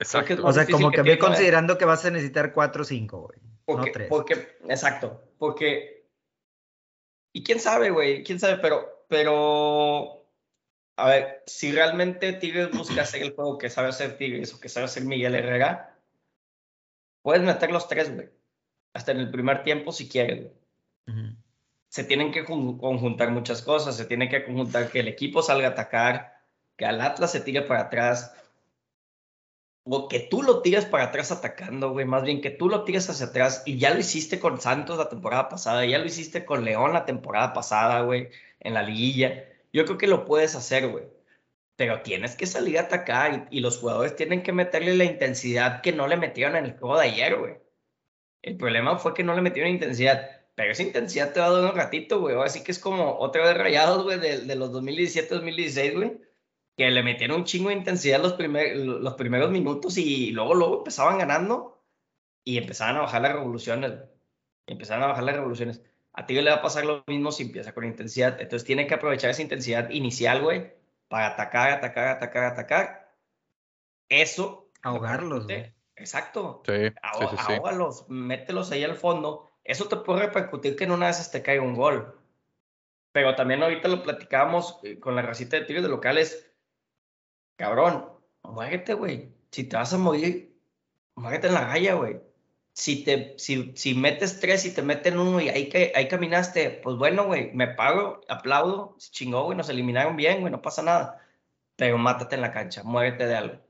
Exacto. 0.00 0.44
O 0.44 0.52
sea, 0.52 0.66
como 0.66 0.90
que 0.90 0.96
que 0.96 1.02
vaya- 1.02 1.18
considerando 1.18 1.78
que 1.78 1.84
vas 1.84 2.04
a 2.04 2.10
necesitar 2.10 2.52
cuatro 2.52 2.82
o 2.82 2.84
cinco, 2.84 3.20
güey. 3.22 3.38
Porque, 3.64 3.86
no 3.86 3.92
tres. 3.92 4.08
porque, 4.10 4.34
exacto, 4.68 5.22
porque, 5.38 6.06
y 7.32 7.42
quién 7.42 7.58
sabe, 7.60 7.88
güey, 7.90 8.22
quién 8.22 8.38
sabe, 8.38 8.58
pero, 8.58 9.06
pero, 9.08 10.28
a 10.98 11.08
ver, 11.08 11.42
si 11.46 11.72
realmente 11.72 12.34
Tigres 12.34 12.70
busca 12.76 13.00
hacer 13.02 13.22
el 13.22 13.34
juego 13.34 13.56
que 13.56 13.70
sabe 13.70 13.88
hacer 13.88 14.18
Tigres 14.18 14.52
o 14.52 14.60
que 14.60 14.68
sabe 14.68 14.84
hacer 14.84 15.04
Miguel 15.04 15.34
Herrera, 15.34 15.98
puedes 17.22 17.42
meter 17.42 17.70
los 17.72 17.88
tres, 17.88 18.14
güey, 18.14 18.28
hasta 18.94 19.12
en 19.12 19.18
el 19.18 19.30
primer 19.30 19.62
tiempo 19.62 19.92
si. 19.92 20.08
Ujú. 21.06 21.36
Se 21.88 22.04
tienen 22.04 22.32
que 22.32 22.44
jun- 22.44 22.78
conjuntar 22.78 23.30
muchas 23.30 23.62
cosas, 23.62 23.96
se 23.96 24.06
tiene 24.06 24.28
que 24.28 24.44
conjuntar 24.44 24.90
que 24.90 25.00
el 25.00 25.08
equipo 25.08 25.42
salga 25.42 25.68
a 25.68 25.70
atacar, 25.72 26.40
que 26.76 26.86
al 26.86 27.00
Atlas 27.00 27.30
se 27.30 27.40
tire 27.40 27.62
para 27.62 27.82
atrás, 27.82 28.34
o 29.86 30.08
que 30.08 30.20
tú 30.20 30.42
lo 30.42 30.62
tires 30.62 30.86
para 30.86 31.04
atrás 31.04 31.30
atacando, 31.30 31.90
güey, 31.90 32.06
más 32.06 32.22
bien 32.22 32.40
que 32.40 32.50
tú 32.50 32.68
lo 32.68 32.84
tires 32.84 33.08
hacia 33.10 33.26
atrás 33.26 33.62
y 33.66 33.78
ya 33.78 33.92
lo 33.92 34.00
hiciste 34.00 34.40
con 34.40 34.60
Santos 34.60 34.96
la 34.98 35.08
temporada 35.10 35.48
pasada, 35.48 35.84
ya 35.84 35.98
lo 35.98 36.06
hiciste 36.06 36.44
con 36.44 36.64
León 36.64 36.94
la 36.94 37.04
temporada 37.04 37.52
pasada, 37.52 38.00
güey, 38.00 38.30
en 38.60 38.74
la 38.74 38.82
liguilla. 38.82 39.44
Yo 39.72 39.84
creo 39.84 39.98
que 39.98 40.06
lo 40.06 40.24
puedes 40.24 40.54
hacer, 40.54 40.88
güey. 40.88 41.04
Pero 41.76 42.02
tienes 42.02 42.34
que 42.36 42.46
salir 42.46 42.78
a 42.78 42.82
atacar 42.82 43.48
y, 43.50 43.58
y 43.58 43.60
los 43.60 43.78
jugadores 43.78 44.16
tienen 44.16 44.42
que 44.42 44.52
meterle 44.52 44.96
la 44.96 45.04
intensidad 45.04 45.82
que 45.82 45.92
no 45.92 46.06
le 46.06 46.16
metieron 46.16 46.56
en 46.56 46.64
el 46.64 46.78
juego 46.78 46.98
de 46.98 47.06
ayer, 47.08 47.36
güey. 47.36 47.54
El 48.44 48.56
problema 48.56 48.98
fue 48.98 49.14
que 49.14 49.24
no 49.24 49.34
le 49.34 49.42
metieron 49.42 49.72
intensidad, 49.72 50.30
pero 50.54 50.72
esa 50.72 50.82
intensidad 50.82 51.32
te 51.32 51.40
va 51.40 51.46
a 51.46 51.50
durar 51.50 51.72
un 51.72 51.76
ratito, 51.76 52.20
güey. 52.20 52.36
Así 52.42 52.62
que 52.62 52.72
es 52.72 52.78
como 52.78 53.18
otra 53.18 53.44
vez 53.44 53.56
rayados, 53.56 54.04
güey, 54.04 54.20
de, 54.20 54.42
de 54.42 54.54
los 54.56 54.70
2017-2016, 54.72 55.94
güey 55.94 56.20
que 56.76 56.90
le 56.90 57.02
metieron 57.02 57.38
un 57.38 57.44
chingo 57.44 57.68
de 57.68 57.76
intensidad 57.76 58.20
los, 58.20 58.32
primer, 58.34 58.76
los 58.76 59.14
primeros 59.14 59.50
minutos 59.50 59.96
y 59.96 60.32
luego, 60.32 60.54
luego 60.54 60.78
empezaban 60.78 61.18
ganando 61.18 61.82
y 62.42 62.58
empezaban 62.58 62.96
a 62.96 63.02
bajar 63.02 63.22
las 63.22 63.32
revoluciones. 63.32 63.92
güey. 63.92 64.08
Empezaban 64.66 65.04
a 65.04 65.08
bajar 65.08 65.24
las 65.24 65.36
revoluciones. 65.36 65.82
A 66.12 66.26
Tigre 66.26 66.42
le 66.42 66.50
va 66.50 66.56
a 66.56 66.62
pasar 66.62 66.84
lo 66.84 67.04
mismo 67.06 67.32
si 67.32 67.44
empieza 67.44 67.72
con 67.74 67.84
intensidad. 67.84 68.40
Entonces 68.40 68.66
tiene 68.66 68.86
que 68.86 68.94
aprovechar 68.94 69.30
esa 69.30 69.42
intensidad 69.42 69.90
inicial, 69.90 70.42
güey, 70.42 70.72
para 71.08 71.28
atacar, 71.28 71.70
atacar, 71.70 72.08
atacar, 72.08 72.44
atacar. 72.44 73.16
Eso. 74.08 74.70
Ahogarlos, 74.82 75.46
güey. 75.46 75.72
Exacto. 75.96 76.62
Sí, 76.66 76.72
sí, 76.88 76.94
Ahó- 77.02 77.30
sí, 77.30 77.36
sí. 77.36 77.52
ahógalos, 77.52 78.08
mételos 78.08 78.70
ahí 78.72 78.84
al 78.84 78.96
fondo. 78.96 79.50
Eso 79.64 79.88
te 79.88 79.96
puede 79.96 80.20
repercutir 80.26 80.76
que 80.76 80.84
en 80.84 80.92
una 80.92 81.06
vez 81.06 81.30
te 81.30 81.42
caiga 81.42 81.62
un 81.62 81.74
gol. 81.74 82.18
Pero 83.12 83.36
también 83.36 83.62
ahorita 83.62 83.88
lo 83.88 84.02
platicábamos 84.02 84.80
eh, 84.82 84.98
con 84.98 85.14
la 85.14 85.22
racita 85.22 85.56
de 85.56 85.64
Tigres 85.64 85.84
de 85.84 85.88
locales. 85.88 86.50
Cabrón, 87.56 88.10
muérete, 88.42 88.94
güey. 88.94 89.32
Si 89.50 89.64
te 89.64 89.76
vas 89.76 89.92
a 89.92 89.98
morir, 89.98 90.58
muérete 91.14 91.46
en 91.46 91.54
la 91.54 91.64
raya, 91.68 91.94
güey. 91.94 92.20
Si, 92.72 93.04
te, 93.04 93.38
si, 93.38 93.72
si 93.76 93.94
metes 93.94 94.40
tres 94.40 94.66
y 94.66 94.74
te 94.74 94.82
meten 94.82 95.16
uno 95.16 95.40
y 95.40 95.48
ahí, 95.48 95.68
que, 95.68 95.92
ahí 95.94 96.08
caminaste, 96.08 96.70
pues 96.70 96.96
bueno, 96.96 97.26
güey, 97.26 97.52
me 97.54 97.68
pago, 97.68 98.20
aplaudo, 98.28 98.96
se 98.98 99.12
chingó, 99.12 99.44
güey, 99.44 99.56
nos 99.56 99.68
eliminaron 99.68 100.16
bien, 100.16 100.40
güey, 100.40 100.50
no 100.50 100.60
pasa 100.60 100.82
nada. 100.82 101.24
Pero 101.76 101.98
mátate 101.98 102.34
en 102.34 102.40
la 102.40 102.50
cancha, 102.52 102.82
muérete 102.82 103.26
de 103.28 103.36
algo. 103.36 103.60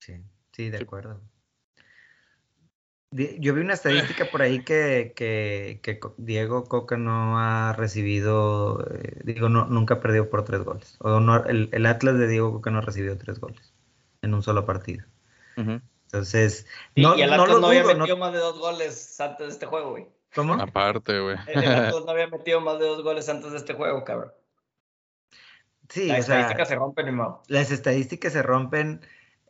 Sí, 0.00 0.14
sí, 0.56 0.70
de 0.70 0.78
Sí. 0.78 0.84
acuerdo. 0.84 1.20
Yo 3.12 3.54
vi 3.54 3.60
una 3.60 3.74
estadística 3.74 4.26
por 4.30 4.42
ahí 4.42 4.62
que, 4.64 5.12
que, 5.16 5.80
que 5.82 5.98
Co- 6.00 6.14
Diego 6.18 6.64
Coca 6.64 6.96
no 6.96 7.38
ha 7.38 7.72
recibido, 7.72 8.84
eh, 8.90 9.20
digo, 9.24 9.48
no, 9.48 9.66
nunca 9.66 9.94
ha 9.94 10.00
perdido 10.00 10.28
por 10.28 10.44
tres 10.44 10.62
goles. 10.64 10.96
O 11.00 11.20
no, 11.20 11.44
el, 11.46 11.70
el 11.72 11.86
Atlas 11.86 12.18
de 12.18 12.26
Diego 12.26 12.52
Coca 12.52 12.70
no 12.70 12.78
ha 12.78 12.82
recibido 12.82 13.16
tres 13.16 13.38
goles 13.38 13.72
en 14.22 14.34
un 14.34 14.42
solo 14.42 14.66
partido. 14.66 15.04
Entonces, 15.56 16.66
Y- 16.94 17.02
no, 17.02 17.16
y 17.16 17.22
el 17.22 17.30
no 17.30 17.34
Atlas 17.42 17.54
lo 17.56 17.60
no, 17.60 17.66
había 17.68 17.82
dudo, 17.84 17.92
¿no? 17.94 17.98
metido 18.00 18.16
más 18.16 18.32
de 18.32 18.38
dos 18.38 18.58
goles 18.58 19.20
antes 19.20 19.46
de 19.46 19.52
este 19.52 19.66
juego, 19.66 19.90
güey. 19.92 20.08
¿Cómo? 20.34 20.54
Aparte, 20.54 21.18
güey. 21.20 21.36
El 21.46 21.58
Atlas 21.64 22.04
no 22.04 22.10
había 22.10 22.26
metido 22.26 22.60
más 22.60 22.78
de 22.78 22.86
dos 22.86 23.02
goles 23.02 23.28
antes 23.28 23.52
de 23.52 23.58
este 23.58 23.72
juego, 23.74 24.04
cabrón. 24.04 24.32
Sí, 25.88 26.08
Las 26.08 26.20
o 26.20 26.22
sea, 26.24 26.34
estadísticas 26.40 26.68
se 26.68 26.74
rompen, 26.74 27.14
mamá. 27.14 27.40
las 27.46 27.70
estadísticas 27.70 28.32
se 28.32 28.42
rompen, 28.42 29.00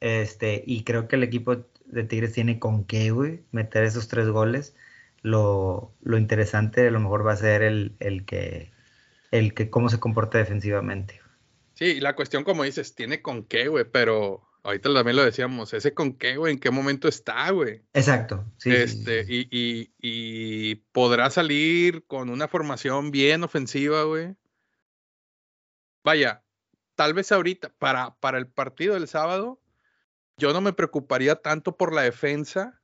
este, 0.00 0.62
y 0.66 0.84
creo 0.84 1.08
que 1.08 1.16
el 1.16 1.22
equipo 1.22 1.64
de 1.86 2.04
Tigres 2.04 2.32
tiene 2.32 2.58
con 2.58 2.84
qué, 2.84 3.10
güey, 3.10 3.42
meter 3.52 3.84
esos 3.84 4.08
tres 4.08 4.28
goles. 4.28 4.74
Lo, 5.22 5.92
lo 6.02 6.18
interesante 6.18 6.86
a 6.86 6.90
lo 6.90 7.00
mejor 7.00 7.26
va 7.26 7.32
a 7.32 7.36
ser 7.36 7.62
el, 7.62 7.96
el 8.00 8.24
que, 8.24 8.72
el 9.30 9.54
que 9.54 9.70
cómo 9.70 9.88
se 9.88 9.98
comporta 9.98 10.38
defensivamente. 10.38 11.20
Sí, 11.74 12.00
la 12.00 12.14
cuestión, 12.14 12.44
como 12.44 12.62
dices, 12.64 12.94
tiene 12.94 13.22
con 13.22 13.44
qué, 13.44 13.68
güey, 13.68 13.84
pero 13.84 14.42
ahorita 14.62 14.92
también 14.92 15.16
lo 15.16 15.24
decíamos, 15.24 15.74
ese 15.74 15.94
con 15.94 16.14
qué, 16.14 16.36
güey, 16.36 16.54
en 16.54 16.58
qué 16.58 16.70
momento 16.70 17.06
está, 17.06 17.50
güey. 17.50 17.82
Exacto, 17.92 18.44
sí. 18.56 18.72
este, 18.72 19.24
sí. 19.24 19.48
Y, 19.50 19.58
y, 19.58 19.92
y 20.00 20.74
podrá 20.92 21.30
salir 21.30 22.04
con 22.06 22.30
una 22.30 22.48
formación 22.48 23.10
bien 23.10 23.44
ofensiva, 23.44 24.04
güey. 24.04 24.34
Vaya, 26.04 26.44
tal 26.94 27.14
vez 27.14 27.30
ahorita, 27.32 27.74
para, 27.78 28.16
para 28.20 28.38
el 28.38 28.46
partido 28.46 28.94
del 28.94 29.08
sábado, 29.08 29.60
yo 30.36 30.52
no 30.52 30.60
me 30.60 30.72
preocuparía 30.72 31.36
tanto 31.36 31.76
por 31.76 31.92
la 31.94 32.02
defensa, 32.02 32.80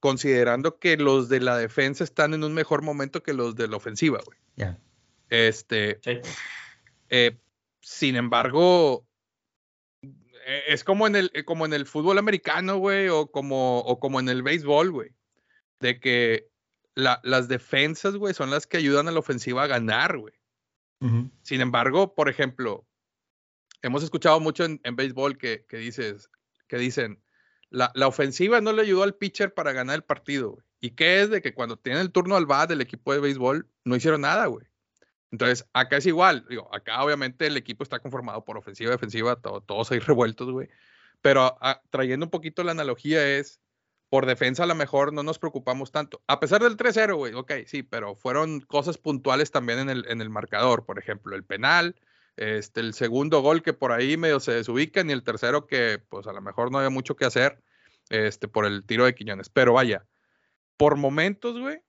considerando 0.00 0.78
que 0.78 0.96
los 0.96 1.28
de 1.28 1.40
la 1.40 1.56
defensa 1.56 2.04
están 2.04 2.34
en 2.34 2.44
un 2.44 2.54
mejor 2.54 2.82
momento 2.82 3.22
que 3.22 3.32
los 3.34 3.56
de 3.56 3.68
la 3.68 3.76
ofensiva, 3.76 4.20
güey. 4.24 4.38
Ya. 4.56 4.78
Este, 5.30 5.98
Sí. 6.02 6.20
eh, 7.08 7.38
sin 7.80 8.16
embargo, 8.16 9.06
eh, 10.02 10.62
es 10.68 10.84
como 10.84 11.06
en 11.06 11.16
el, 11.16 11.32
como 11.44 11.64
en 11.66 11.72
el 11.72 11.86
fútbol 11.86 12.18
americano, 12.18 12.76
güey, 12.78 13.08
o 13.08 13.30
como, 13.30 13.80
o 13.80 13.98
como 13.98 14.20
en 14.20 14.28
el 14.28 14.42
béisbol, 14.42 14.90
güey, 14.90 15.10
de 15.80 16.00
que 16.00 16.48
la- 16.94 17.20
las 17.24 17.48
defensas, 17.48 18.16
güey, 18.16 18.34
son 18.34 18.50
las 18.50 18.66
que 18.66 18.76
ayudan 18.76 19.08
a 19.08 19.10
la 19.12 19.18
ofensiva 19.18 19.64
a 19.64 19.66
ganar, 19.66 20.18
güey. 20.18 20.34
Ujú. 21.00 21.30
Sin 21.42 21.60
embargo, 21.60 22.14
por 22.14 22.28
ejemplo, 22.28 22.86
hemos 23.82 24.02
escuchado 24.02 24.38
mucho 24.40 24.64
en, 24.64 24.80
en 24.84 24.96
béisbol 24.96 25.36
que, 25.38 25.64
que 25.68 25.78
dices, 25.78 26.30
que 26.74 26.80
dicen, 26.80 27.22
la, 27.70 27.92
la 27.94 28.08
ofensiva 28.08 28.60
no 28.60 28.72
le 28.72 28.82
ayudó 28.82 29.04
al 29.04 29.14
pitcher 29.14 29.54
para 29.54 29.72
ganar 29.72 29.94
el 29.94 30.02
partido. 30.02 30.58
¿Y 30.80 30.90
qué 30.90 31.22
es 31.22 31.30
de 31.30 31.40
que 31.40 31.54
cuando 31.54 31.76
tienen 31.76 32.02
el 32.02 32.10
turno 32.10 32.34
al 32.34 32.46
bat 32.46 32.68
del 32.68 32.80
equipo 32.80 33.12
de 33.12 33.20
béisbol, 33.20 33.68
no 33.84 33.94
hicieron 33.94 34.22
nada, 34.22 34.46
güey? 34.46 34.66
Entonces, 35.30 35.68
acá 35.72 35.98
es 35.98 36.06
igual, 36.06 36.44
digo, 36.48 36.68
acá 36.74 37.02
obviamente 37.04 37.46
el 37.46 37.56
equipo 37.56 37.84
está 37.84 38.00
conformado 38.00 38.44
por 38.44 38.58
ofensiva 38.58 38.90
defensiva, 38.90 39.36
to- 39.36 39.60
todos 39.60 39.90
ahí 39.92 39.98
revueltos, 40.00 40.50
güey. 40.50 40.68
Pero 41.22 41.56
ah, 41.60 41.80
trayendo 41.90 42.26
un 42.26 42.30
poquito 42.30 42.64
la 42.64 42.72
analogía 42.72 43.24
es, 43.38 43.60
por 44.08 44.26
defensa 44.26 44.64
a 44.64 44.66
lo 44.66 44.74
mejor 44.74 45.12
no 45.12 45.22
nos 45.22 45.38
preocupamos 45.38 45.92
tanto. 45.92 46.22
A 46.26 46.40
pesar 46.40 46.60
del 46.62 46.76
3-0, 46.76 47.16
güey, 47.16 47.34
ok, 47.34 47.52
sí, 47.66 47.84
pero 47.84 48.16
fueron 48.16 48.60
cosas 48.62 48.98
puntuales 48.98 49.52
también 49.52 49.78
en 49.78 49.90
el, 49.90 50.06
en 50.08 50.20
el 50.20 50.28
marcador. 50.30 50.84
Por 50.84 50.98
ejemplo, 50.98 51.36
el 51.36 51.44
penal, 51.44 51.94
este, 52.36 52.80
el 52.80 52.94
segundo 52.94 53.40
gol 53.40 53.62
que 53.62 53.72
por 53.72 53.92
ahí 53.92 54.16
medio 54.16 54.40
se 54.40 54.52
desubican 54.52 55.08
y 55.08 55.12
el 55.12 55.22
tercero 55.22 55.66
que 55.66 56.02
pues 56.08 56.26
a 56.26 56.32
lo 56.32 56.40
mejor 56.40 56.70
no 56.70 56.78
había 56.78 56.90
mucho 56.90 57.16
que 57.16 57.24
hacer 57.24 57.62
este, 58.10 58.48
por 58.48 58.66
el 58.66 58.84
tiro 58.84 59.04
de 59.04 59.14
Quiñones. 59.14 59.48
Pero 59.48 59.74
vaya, 59.74 60.06
por 60.76 60.96
momentos, 60.96 61.58
güey, 61.58 61.80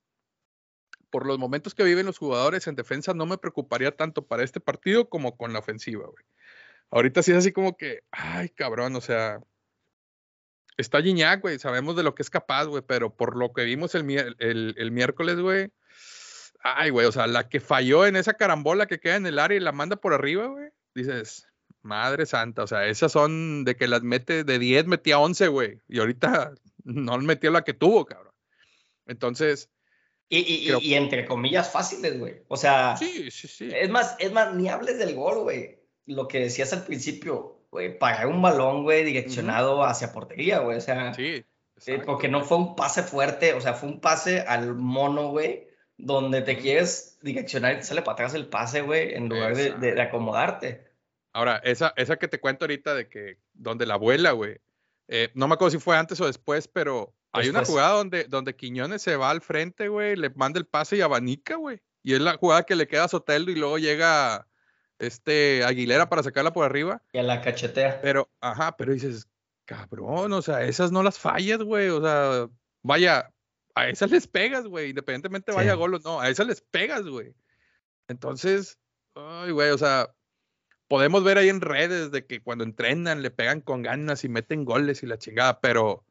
por 1.10 1.26
los 1.26 1.40
momentos 1.40 1.74
que 1.74 1.84
viven 1.84 2.06
los 2.06 2.18
jugadores 2.18 2.68
en 2.68 2.76
defensa, 2.76 3.14
no 3.14 3.26
me 3.26 3.38
preocuparía 3.38 3.96
tanto 3.96 4.26
para 4.28 4.44
este 4.44 4.60
partido 4.60 5.10
como 5.10 5.38
con 5.38 5.54
la 5.54 5.60
ofensiva, 5.60 6.06
güey. 6.06 6.26
Ahorita 6.92 7.24
sí 7.24 7.32
es 7.32 7.38
así 7.38 7.52
como 7.52 7.78
que, 7.78 8.02
ay, 8.12 8.50
cabrón, 8.50 8.96
o 8.96 9.02
sea, 9.02 9.40
está 10.78 11.02
Gignac, 11.02 11.42
güey, 11.42 11.58
sabemos 11.60 11.96
de 11.96 12.04
lo 12.04 12.16
que 12.16 12.22
es 12.22 12.30
capaz, 12.30 12.66
güey, 12.66 12.84
pero 12.86 13.16
por 13.16 13.36
lo 13.38 13.54
que 13.54 13.64
vimos 13.64 13.96
el, 13.96 14.36
el, 14.40 14.76
el 14.78 14.92
miércoles, 14.92 15.40
güey, 15.40 15.72
ay, 16.66 16.90
güey, 16.90 17.06
o 17.06 17.12
sea, 17.12 17.28
la 17.28 17.48
que 17.48 17.60
falló 17.60 18.06
en 18.06 18.16
esa 18.16 18.34
carambola 18.34 18.88
que 18.88 19.00
queda 19.00 19.16
en 19.18 19.26
el 19.28 19.38
área 19.40 19.56
y 19.58 19.62
la 19.62 19.72
manda 19.72 19.96
por 19.98 20.14
arriba, 20.14 20.48
güey, 20.48 20.70
dices, 20.96 21.48
madre 21.82 22.26
santa, 22.26 22.64
o 22.64 22.68
sea, 22.68 22.88
esas 22.88 23.12
son 23.12 23.64
de 23.66 23.76
que 23.76 23.88
las 23.88 24.02
mete 24.02 24.44
de 24.44 24.58
10, 24.60 24.88
metía 24.88 25.20
11, 25.20 25.48
güey, 25.50 25.82
y 25.88 26.00
ahorita 26.00 26.54
no 26.84 27.18
metió 27.20 27.52
la 27.52 27.64
que 27.64 27.74
tuvo, 27.74 28.06
cabrón. 28.06 28.34
Entonces, 29.08 29.70
Y, 30.28 30.40
y- 30.40 30.42
y- 30.56 30.68
Creo- 30.68 30.80
y 30.82 30.94
entre 30.96 31.26
comillas 31.26 31.72
fáciles, 31.72 32.18
güey. 32.18 32.42
O 32.48 32.58
sea, 32.58 32.98
sí, 32.98 33.30
sí, 33.30 33.48
sí. 33.48 33.70
es 33.72 33.90
más, 33.92 34.16
es 34.18 34.32
más, 34.32 34.56
ni 34.56 34.68
hables 34.70 34.98
del 34.98 35.14
gol, 35.14 35.44
güey. 35.44 35.80
Lo 36.08 36.28
que 36.28 36.40
decías 36.40 36.74
al 36.74 36.84
principio, 36.84 37.68
güey, 37.70 37.98
pagar 38.00 38.26
un 38.28 38.42
balón, 38.42 38.82
güey, 38.84 39.04
direccionado 39.04 39.84
hacia 39.84 40.12
portería, 40.12 40.60
güey. 40.60 40.78
O 40.78 40.82
sea, 40.82 41.14
Sí, 41.14 41.44
eh, 41.86 42.02
porque 42.04 42.28
no 42.28 42.44
fue 42.44 42.58
un 42.58 42.76
pase 42.76 43.04
fuerte, 43.04 43.54
o 43.54 43.62
sea, 43.62 43.74
fue 43.76 43.90
un 43.90 44.02
pase 44.02 44.40
al 44.42 44.74
mono, 44.74 45.30
güey, 45.30 45.68
donde 45.98 46.42
te 46.42 46.58
quieres 46.58 47.18
direccionar 47.22 47.74
y 47.74 47.78
te 47.78 47.84
sale 47.84 48.02
para 48.02 48.14
atrás 48.14 48.34
el 48.34 48.48
pase, 48.48 48.82
güey, 48.82 49.14
en 49.14 49.30
lugar 49.30 49.56
de, 49.56 49.72
de- 49.74 49.94
de 49.94 50.02
acomodarte. 50.02 50.86
Ahora, 51.34 51.58
esa, 51.64 51.94
esa 51.98 52.18
que 52.18 52.28
te 52.28 52.40
cuento 52.40 52.66
ahorita 52.66 52.94
de 52.94 53.10
que 53.10 53.38
donde 53.54 53.86
la 53.86 53.96
abuela, 53.96 54.32
güey, 54.32 54.60
eh, 55.08 55.30
no 55.34 55.48
me 55.48 55.56
acuerdo 55.56 55.72
si 55.72 55.78
fue 55.80 55.98
antes 55.98 56.20
o 56.22 56.26
después, 56.26 56.68
pero 56.68 57.14
hay 57.32 57.50
una 57.50 57.66
jugada 57.66 57.90
donde, 57.96 58.24
donde 58.26 58.56
Quiñones 58.56 59.02
se 59.02 59.16
va 59.18 59.30
al 59.30 59.42
frente, 59.42 59.88
güey, 59.90 60.16
le 60.16 60.30
manda 60.30 60.60
el 60.60 60.66
pase 60.66 60.96
y 60.98 61.02
abanica, 61.02 61.56
güey. 61.56 61.82
Y 62.04 62.14
es 62.14 62.22
la 62.22 62.38
jugada 62.38 62.64
que 62.64 62.76
le 62.76 62.88
queda 62.88 63.04
a 63.06 63.10
Soteldo 63.10 63.52
y 63.52 63.56
luego 63.56 63.78
llega 63.78 64.48
este 65.00 65.64
Aguilera 65.66 66.08
para 66.10 66.24
sacarla 66.24 66.54
por 66.54 66.66
arriba. 66.66 67.02
Y 67.12 67.18
a 67.18 67.24
la 67.24 67.42
cachetea. 67.42 68.00
Pero, 68.02 68.30
ajá, 68.40 68.78
pero 68.78 68.94
dices, 68.94 69.28
cabrón, 69.66 70.32
o 70.34 70.42
sea, 70.42 70.64
esas 70.64 70.92
no 70.92 71.04
las 71.04 71.20
fallas, 71.20 71.60
güey. 71.62 71.90
O 71.90 72.02
sea, 72.02 72.48
vaya, 72.82 73.34
a 73.76 73.90
esas 73.90 74.12
les 74.12 74.28
pegas, 74.28 74.66
güey, 74.66 74.90
independientemente 74.90 75.52
vaya 75.52 75.74
Sí. 75.74 75.78
gol 75.78 75.96
o 75.96 76.00
no, 76.00 76.20
a 76.22 76.30
esas 76.30 76.48
les 76.48 76.62
pegas, 76.62 77.04
güey. 77.04 77.36
Entonces, 78.08 78.80
ay, 79.16 79.52
güey, 79.52 79.70
o 79.72 79.78
sea, 79.78 80.16
podemos 80.88 81.24
ver 81.24 81.38
ahí 81.38 81.50
en 81.50 81.62
redes 81.62 82.12
de 82.12 82.26
que 82.26 82.42
cuando 82.42 82.64
entrenan 82.64 83.22
le 83.22 83.32
pegan 83.32 83.62
con 83.62 83.82
ganas 83.82 84.24
y 84.24 84.30
meten 84.30 84.66
goles 84.66 85.04
y 85.04 85.08
la 85.08 85.18
chingada, 85.18 85.60
pero 85.60 86.06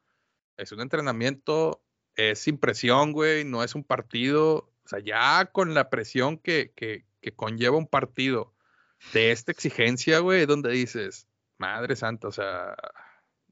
es 0.57 0.71
un 0.71 0.81
entrenamiento, 0.81 1.83
es 2.15 2.39
sin 2.39 2.57
presión, 2.57 3.11
güey, 3.11 3.43
no 3.45 3.63
es 3.63 3.75
un 3.75 3.83
partido. 3.83 4.71
O 4.85 4.87
sea, 4.87 4.99
ya 4.99 5.45
con 5.51 5.73
la 5.73 5.89
presión 5.89 6.37
que, 6.37 6.71
que, 6.75 7.05
que 7.21 7.35
conlleva 7.35 7.77
un 7.77 7.87
partido 7.87 8.53
de 9.13 9.31
esta 9.31 9.51
exigencia, 9.51 10.19
güey, 10.19 10.45
donde 10.45 10.69
dices, 10.71 11.27
madre 11.57 11.95
santa, 11.95 12.27
o 12.27 12.31
sea, 12.31 12.75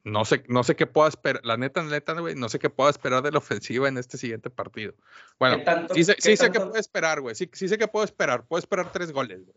no 0.04 0.26
sé, 0.26 0.44
no 0.48 0.64
sé 0.64 0.76
qué 0.76 0.86
puedo 0.88 1.08
esperar, 1.08 1.46
la 1.46 1.56
neta, 1.58 1.82
neta, 1.84 2.14
güey, 2.14 2.36
no 2.36 2.50
sé 2.50 2.60
qué 2.60 2.70
puedo 2.70 2.90
esperar 2.90 3.24
de 3.24 3.32
la 3.32 3.38
ofensiva 3.38 3.88
en 3.88 3.98
este 3.98 4.18
siguiente 4.18 4.50
partido. 4.50 4.94
Bueno, 5.40 5.58
¿Qué 5.58 5.64
tanto- 5.64 5.94
sí 5.94 6.04
sé, 6.04 6.16
qué 6.16 6.22
sí 6.22 6.38
sé 6.38 6.52
que 6.52 6.60
puedo 6.60 6.76
esperar, 6.76 7.22
güey, 7.22 7.36
sí, 7.36 7.50
sí 7.54 7.68
sé 7.68 7.78
que 7.78 7.88
puedo 7.88 8.04
esperar, 8.06 8.46
puedo 8.46 8.60
esperar 8.60 8.92
tres 8.92 9.12
goles, 9.12 9.46
güey. 9.46 9.56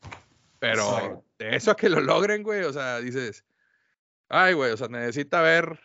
Pero 0.58 1.24
de 1.38 1.56
eso 1.56 1.70
a 1.72 1.76
que 1.76 1.88
lo 1.88 2.00
logren, 2.00 2.42
güey, 2.42 2.62
o 2.62 2.72
sea, 2.72 3.00
dices, 3.00 3.44
ay, 4.28 4.54
güey, 4.54 4.72
o 4.72 4.76
sea, 4.76 4.88
necesita 4.88 5.40
haber 5.40 5.78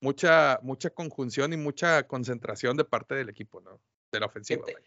mucha, 0.00 0.58
mucha 0.62 0.90
conjunción 0.90 1.52
y 1.52 1.56
mucha 1.56 2.06
concentración 2.06 2.76
de 2.76 2.84
parte 2.84 3.14
del 3.14 3.28
equipo, 3.28 3.60
¿no? 3.60 3.80
De 4.12 4.20
la 4.20 4.26
ofensiva, 4.26 4.64
te- 4.64 4.72
güey. 4.72 4.84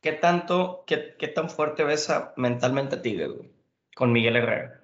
¿Qué 0.00 0.12
tanto, 0.12 0.84
qué, 0.86 1.14
qué 1.18 1.28
tan 1.28 1.48
fuerte 1.48 1.84
ves 1.84 2.10
a- 2.10 2.34
mentalmente 2.36 2.96
a 2.96 3.02
Tigres, 3.02 3.30
güey? 3.30 3.50
Con 3.94 4.12
Miguel 4.12 4.36
Herrera. 4.36 4.81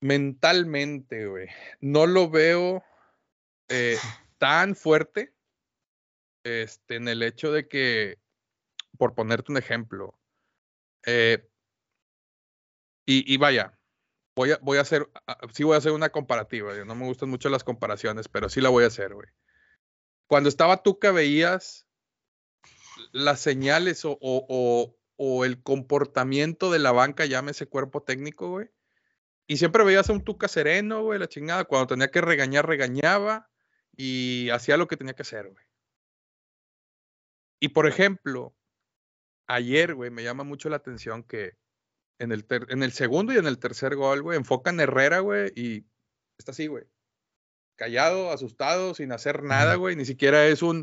Mentalmente, 0.00 1.26
güey, 1.26 1.48
no 1.80 2.06
lo 2.06 2.30
veo 2.30 2.84
eh, 3.68 3.98
tan 4.38 4.76
fuerte 4.76 5.34
este, 6.44 6.96
en 6.96 7.08
el 7.08 7.22
hecho 7.22 7.50
de 7.52 7.68
que, 7.68 8.18
por 8.98 9.14
ponerte 9.14 9.50
un 9.52 9.58
ejemplo, 9.58 10.18
eh, 11.06 11.48
y, 13.04 13.32
y 13.32 13.36
vaya, 13.36 13.78
voy 14.34 14.52
a, 14.52 14.58
voy 14.62 14.78
a 14.78 14.82
hacer, 14.82 15.08
a- 15.26 15.38
sí 15.52 15.64
voy 15.64 15.74
a 15.74 15.78
hacer 15.78 15.92
una 15.92 16.10
comparativa, 16.10 16.72
no 16.84 16.94
me 16.94 17.06
gustan 17.06 17.30
mucho 17.30 17.48
las 17.48 17.64
comparaciones, 17.64 18.28
pero 18.28 18.48
sí 18.48 18.60
la 18.60 18.68
voy 18.68 18.84
a 18.84 18.88
hacer, 18.88 19.14
güey. 19.14 19.28
Cuando 20.28 20.48
estaba 20.48 20.82
Tuca 20.82 21.12
veías 21.12 21.86
las 23.12 23.40
señales 23.40 24.04
o, 24.04 24.12
o, 24.20 24.46
o, 24.48 24.96
o 25.16 25.44
el 25.44 25.62
comportamiento 25.62 26.70
de 26.70 26.78
la 26.80 26.92
banca, 26.92 27.26
llámese 27.26 27.66
cuerpo 27.68 28.02
técnico, 28.02 28.50
güey. 28.50 28.68
Y 29.46 29.58
siempre 29.58 29.84
veías 29.84 30.08
a 30.10 30.12
un 30.12 30.24
Tuca 30.24 30.48
sereno, 30.48 31.02
güey, 31.02 31.18
la 31.18 31.28
chingada. 31.28 31.64
Cuando 31.64 31.86
tenía 31.86 32.10
que 32.10 32.20
regañar, 32.20 32.66
regañaba 32.66 33.48
y 33.96 34.50
hacía 34.50 34.76
lo 34.76 34.88
que 34.88 34.96
tenía 34.96 35.14
que 35.14 35.22
hacer, 35.22 35.48
güey. 35.50 35.64
Y 37.60 37.68
por 37.68 37.86
ejemplo, 37.86 38.54
ayer, 39.46 39.94
güey, 39.94 40.10
me 40.10 40.22
llama 40.24 40.44
mucho 40.44 40.68
la 40.68 40.76
atención 40.76 41.22
que 41.22 41.56
en 42.18 42.32
el, 42.32 42.44
ter- 42.44 42.66
en 42.70 42.82
el 42.82 42.92
segundo 42.92 43.32
y 43.32 43.36
en 43.36 43.46
el 43.46 43.58
tercer 43.58 43.94
gol, 43.94 44.22
güey, 44.22 44.36
enfocan 44.36 44.80
Herrera, 44.80 45.20
güey, 45.20 45.52
y 45.54 45.86
está 46.38 46.50
así, 46.50 46.66
güey. 46.66 46.84
callado, 47.76 48.32
asustado, 48.32 48.94
sin 48.94 49.12
hacer 49.12 49.42
nada, 49.42 49.74
güey. 49.76 49.96
Ni 49.96 50.04
siquiera 50.04 50.46
es 50.46 50.62
un, 50.62 50.82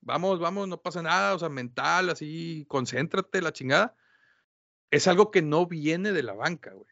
vamos, 0.00 0.38
vamos, 0.38 0.68
no 0.68 0.80
pasa 0.82 1.02
nada, 1.02 1.34
o 1.34 1.38
sea, 1.38 1.48
mental, 1.48 2.10
así, 2.10 2.66
concéntrate, 2.68 3.40
la 3.40 3.52
chingada. 3.52 3.96
Es 4.90 5.08
algo 5.08 5.30
que 5.30 5.42
no 5.42 5.66
viene 5.66 6.12
de 6.12 6.22
la 6.22 6.34
banca, 6.34 6.72
güey. 6.72 6.90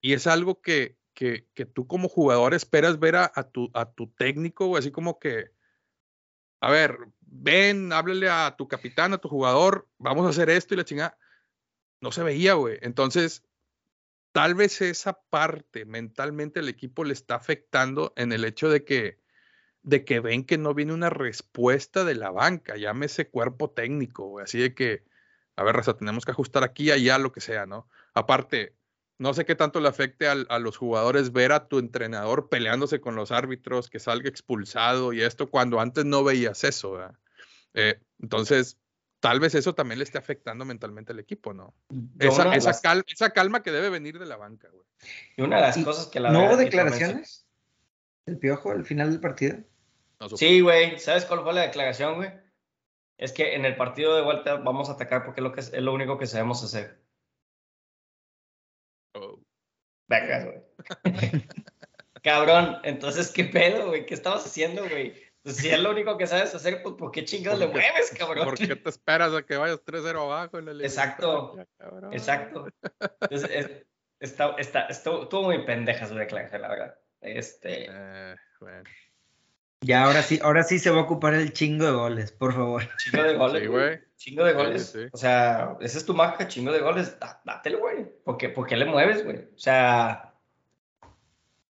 Y 0.00 0.14
es 0.14 0.26
algo 0.26 0.60
que, 0.60 0.96
que, 1.14 1.46
que 1.54 1.66
tú 1.66 1.86
como 1.86 2.08
jugador 2.08 2.54
esperas 2.54 2.98
ver 2.98 3.16
a, 3.16 3.30
a, 3.34 3.44
tu, 3.44 3.70
a 3.74 3.92
tu 3.92 4.08
técnico, 4.12 4.66
güey, 4.66 4.80
así 4.80 4.90
como 4.90 5.18
que, 5.18 5.50
a 6.60 6.70
ver, 6.70 6.98
ven, 7.20 7.92
háblale 7.92 8.28
a 8.28 8.54
tu 8.56 8.68
capitán, 8.68 9.12
a 9.12 9.18
tu 9.18 9.28
jugador, 9.28 9.88
vamos 9.98 10.26
a 10.26 10.30
hacer 10.30 10.50
esto 10.50 10.74
y 10.74 10.76
la 10.76 10.84
chingada. 10.84 11.18
No 12.00 12.12
se 12.12 12.22
veía, 12.22 12.54
güey. 12.54 12.78
Entonces, 12.82 13.44
tal 14.32 14.54
vez 14.54 14.80
esa 14.80 15.20
parte 15.30 15.84
mentalmente 15.84 16.60
el 16.60 16.68
equipo 16.68 17.04
le 17.04 17.12
está 17.12 17.34
afectando 17.34 18.12
en 18.16 18.32
el 18.32 18.44
hecho 18.44 18.68
de 18.68 18.84
que, 18.84 19.20
de 19.82 20.04
que 20.04 20.20
ven 20.20 20.44
que 20.44 20.58
no 20.58 20.74
viene 20.74 20.92
una 20.92 21.10
respuesta 21.10 22.04
de 22.04 22.14
la 22.14 22.30
banca, 22.30 22.76
llámese 22.76 23.28
cuerpo 23.28 23.70
técnico, 23.70 24.26
güey. 24.26 24.44
Así 24.44 24.58
de 24.58 24.74
que, 24.74 25.04
a 25.56 25.64
ver, 25.64 25.76
Raza, 25.76 25.96
tenemos 25.96 26.24
que 26.24 26.32
ajustar 26.32 26.64
aquí, 26.64 26.90
allá, 26.90 27.18
lo 27.18 27.32
que 27.32 27.40
sea, 27.40 27.66
¿no? 27.66 27.88
Aparte, 28.14 28.76
no 29.20 29.34
sé 29.34 29.44
qué 29.44 29.54
tanto 29.54 29.80
le 29.80 29.88
afecte 29.88 30.28
a, 30.28 30.32
a, 30.32 30.58
los 30.58 30.78
jugadores 30.78 31.30
ver 31.30 31.52
a 31.52 31.68
tu 31.68 31.78
entrenador 31.78 32.48
peleándose 32.48 33.02
con 33.02 33.16
los 33.16 33.30
árbitros, 33.30 33.90
que 33.90 33.98
salga 33.98 34.30
expulsado 34.30 35.12
y 35.12 35.20
esto 35.20 35.50
cuando 35.50 35.78
antes 35.78 36.06
no 36.06 36.24
veías 36.24 36.64
eso. 36.64 36.98
Eh, 37.74 38.00
entonces, 38.18 38.78
tal 39.20 39.38
vez 39.38 39.54
eso 39.54 39.74
también 39.74 39.98
le 39.98 40.04
esté 40.04 40.16
afectando 40.16 40.64
mentalmente 40.64 41.12
al 41.12 41.18
equipo, 41.18 41.52
¿no? 41.52 41.74
Esa, 42.18 42.54
esa, 42.54 42.70
las... 42.70 42.80
calma, 42.80 43.04
esa, 43.06 43.28
calma, 43.28 43.62
que 43.62 43.70
debe 43.72 43.90
venir 43.90 44.18
de 44.18 44.24
la 44.24 44.38
banca, 44.38 44.70
güey. 44.70 44.86
Y 45.36 45.42
una 45.42 45.56
de 45.56 45.62
las 45.64 45.84
cosas 45.84 46.06
que 46.06 46.18
la 46.18 46.30
¿No 46.30 46.46
hubo 46.46 46.56
declaraciones? 46.56 47.46
¿El 48.24 48.38
piojo 48.38 48.70
al 48.70 48.86
final 48.86 49.10
del 49.10 49.20
partido? 49.20 49.58
No, 50.18 50.30
sí, 50.30 50.62
güey. 50.62 50.98
¿Sabes 50.98 51.26
cuál 51.26 51.42
fue 51.42 51.52
la 51.52 51.60
declaración, 51.60 52.14
güey? 52.14 52.30
Es 53.18 53.32
que 53.32 53.54
en 53.54 53.66
el 53.66 53.76
partido 53.76 54.16
de 54.16 54.22
vuelta 54.22 54.56
vamos 54.56 54.88
a 54.88 54.92
atacar 54.92 55.26
porque 55.26 55.42
es 55.42 55.44
lo, 55.44 55.52
que 55.52 55.60
es, 55.60 55.74
es 55.74 55.82
lo 55.82 55.92
único 55.92 56.16
que 56.16 56.26
sabemos 56.26 56.64
hacer. 56.64 57.02
Vergas, 60.10 60.44
güey. 60.44 60.60
Cabrón, 62.22 62.78
entonces, 62.82 63.30
¿qué 63.30 63.44
pedo, 63.44 63.88
güey? 63.88 64.04
¿Qué 64.04 64.14
estabas 64.14 64.44
haciendo, 64.44 64.82
güey? 64.82 65.14
Pues 65.42 65.56
si 65.56 65.70
es 65.70 65.78
lo 65.78 65.90
único 65.92 66.18
que 66.18 66.26
sabes 66.26 66.54
hacer, 66.54 66.82
pues 66.82 66.96
¿por 66.96 67.12
qué 67.12 67.24
chingados 67.24 67.60
le 67.60 67.68
mueves, 67.68 68.12
cabrón? 68.18 68.44
¿Por 68.44 68.58
qué 68.58 68.76
te 68.76 68.90
esperas 68.90 69.32
a 69.32 69.42
que 69.42 69.56
vayas 69.56 69.82
3-0 69.84 70.20
abajo 70.20 70.58
en 70.58 70.68
el 70.68 70.82
Exacto, 70.82 71.56
exacto. 72.10 72.66
Entonces, 73.22 73.50
es, 73.50 73.86
está, 74.18 74.54
está, 74.58 74.80
estuvo, 74.86 75.22
estuvo 75.22 75.44
muy 75.44 75.64
pendeja 75.64 76.06
su 76.06 76.14
declaración, 76.14 76.60
la 76.60 76.68
verdad. 76.68 76.98
Este... 77.22 77.86
Eh, 77.88 78.36
bueno. 78.60 78.82
Ya, 79.82 80.04
ahora 80.04 80.22
sí, 80.22 80.38
ahora 80.42 80.62
sí 80.62 80.78
se 80.78 80.90
va 80.90 80.98
a 80.98 81.04
ocupar 81.04 81.34
el 81.34 81.52
chingo 81.52 81.86
de 81.86 81.92
goles, 81.92 82.32
por 82.32 82.52
favor. 82.52 82.82
Chingo 82.98 83.22
de 83.22 83.36
goles, 83.36 83.62
Sí, 83.62 83.68
güey. 83.68 84.00
Chingo 84.16 84.44
de 84.44 84.52
goles. 84.52 84.86
Sí, 84.86 84.98
sí. 85.04 85.08
O 85.12 85.16
sea, 85.16 85.76
esa 85.80 85.98
es 85.98 86.04
tu 86.04 86.14
marca, 86.14 86.46
chingo 86.46 86.70
de 86.70 86.80
goles. 86.80 87.18
Dá, 87.18 87.40
dátelo, 87.44 87.78
güey. 87.78 88.06
¿Por 88.22 88.36
qué, 88.36 88.50
¿Por 88.50 88.66
qué 88.66 88.76
le 88.76 88.84
mueves, 88.84 89.24
güey? 89.24 89.38
O 89.38 89.58
sea, 89.58 90.34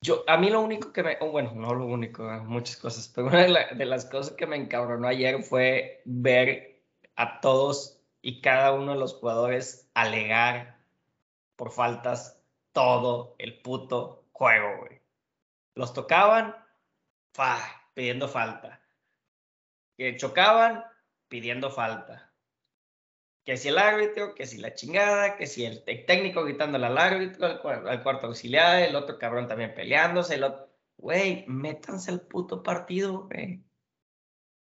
yo, 0.00 0.24
a 0.26 0.38
mí 0.38 0.48
lo 0.48 0.62
único 0.62 0.94
que 0.94 1.02
me, 1.02 1.18
oh, 1.20 1.30
bueno, 1.30 1.52
no 1.54 1.74
lo 1.74 1.84
único, 1.84 2.22
muchas 2.46 2.76
cosas, 2.76 3.12
pero 3.14 3.26
una 3.26 3.42
de, 3.42 3.48
la, 3.48 3.66
de, 3.66 3.84
las 3.84 4.06
cosas 4.06 4.34
que 4.34 4.46
me 4.46 4.56
encabronó 4.56 5.06
ayer 5.06 5.42
fue 5.42 6.00
ver 6.06 6.82
a 7.16 7.40
todos 7.40 8.00
y 8.22 8.40
cada 8.40 8.72
uno 8.72 8.92
de 8.92 8.98
los 8.98 9.14
jugadores 9.14 9.90
alegar 9.92 10.78
por 11.56 11.70
faltas 11.70 12.40
todo 12.72 13.34
el 13.38 13.60
puto 13.60 14.24
juego, 14.32 14.78
güey. 14.78 15.02
Los 15.74 15.92
tocaban, 15.92 16.56
fa, 17.34 17.58
pidiendo 17.94 18.28
falta. 18.28 18.80
Que 19.96 20.16
chocaban, 20.16 20.84
pidiendo 21.28 21.70
falta. 21.70 22.32
Que 23.44 23.56
si 23.56 23.68
el 23.68 23.78
árbitro, 23.78 24.34
que 24.34 24.46
si 24.46 24.58
la 24.58 24.74
chingada, 24.74 25.36
que 25.36 25.46
si 25.46 25.64
el 25.64 25.82
técnico 25.84 26.44
gritándole 26.44 26.86
al 26.86 26.98
árbitro, 26.98 27.46
al, 27.46 27.88
al 27.88 28.02
cuarto 28.02 28.26
auxiliar, 28.26 28.82
el 28.82 28.96
otro 28.96 29.18
cabrón 29.18 29.48
también 29.48 29.74
peleándose. 29.74 30.40
Güey, 30.98 31.44
métanse 31.48 32.10
al 32.10 32.20
puto 32.20 32.62
partido, 32.62 33.26
güey. 33.26 33.64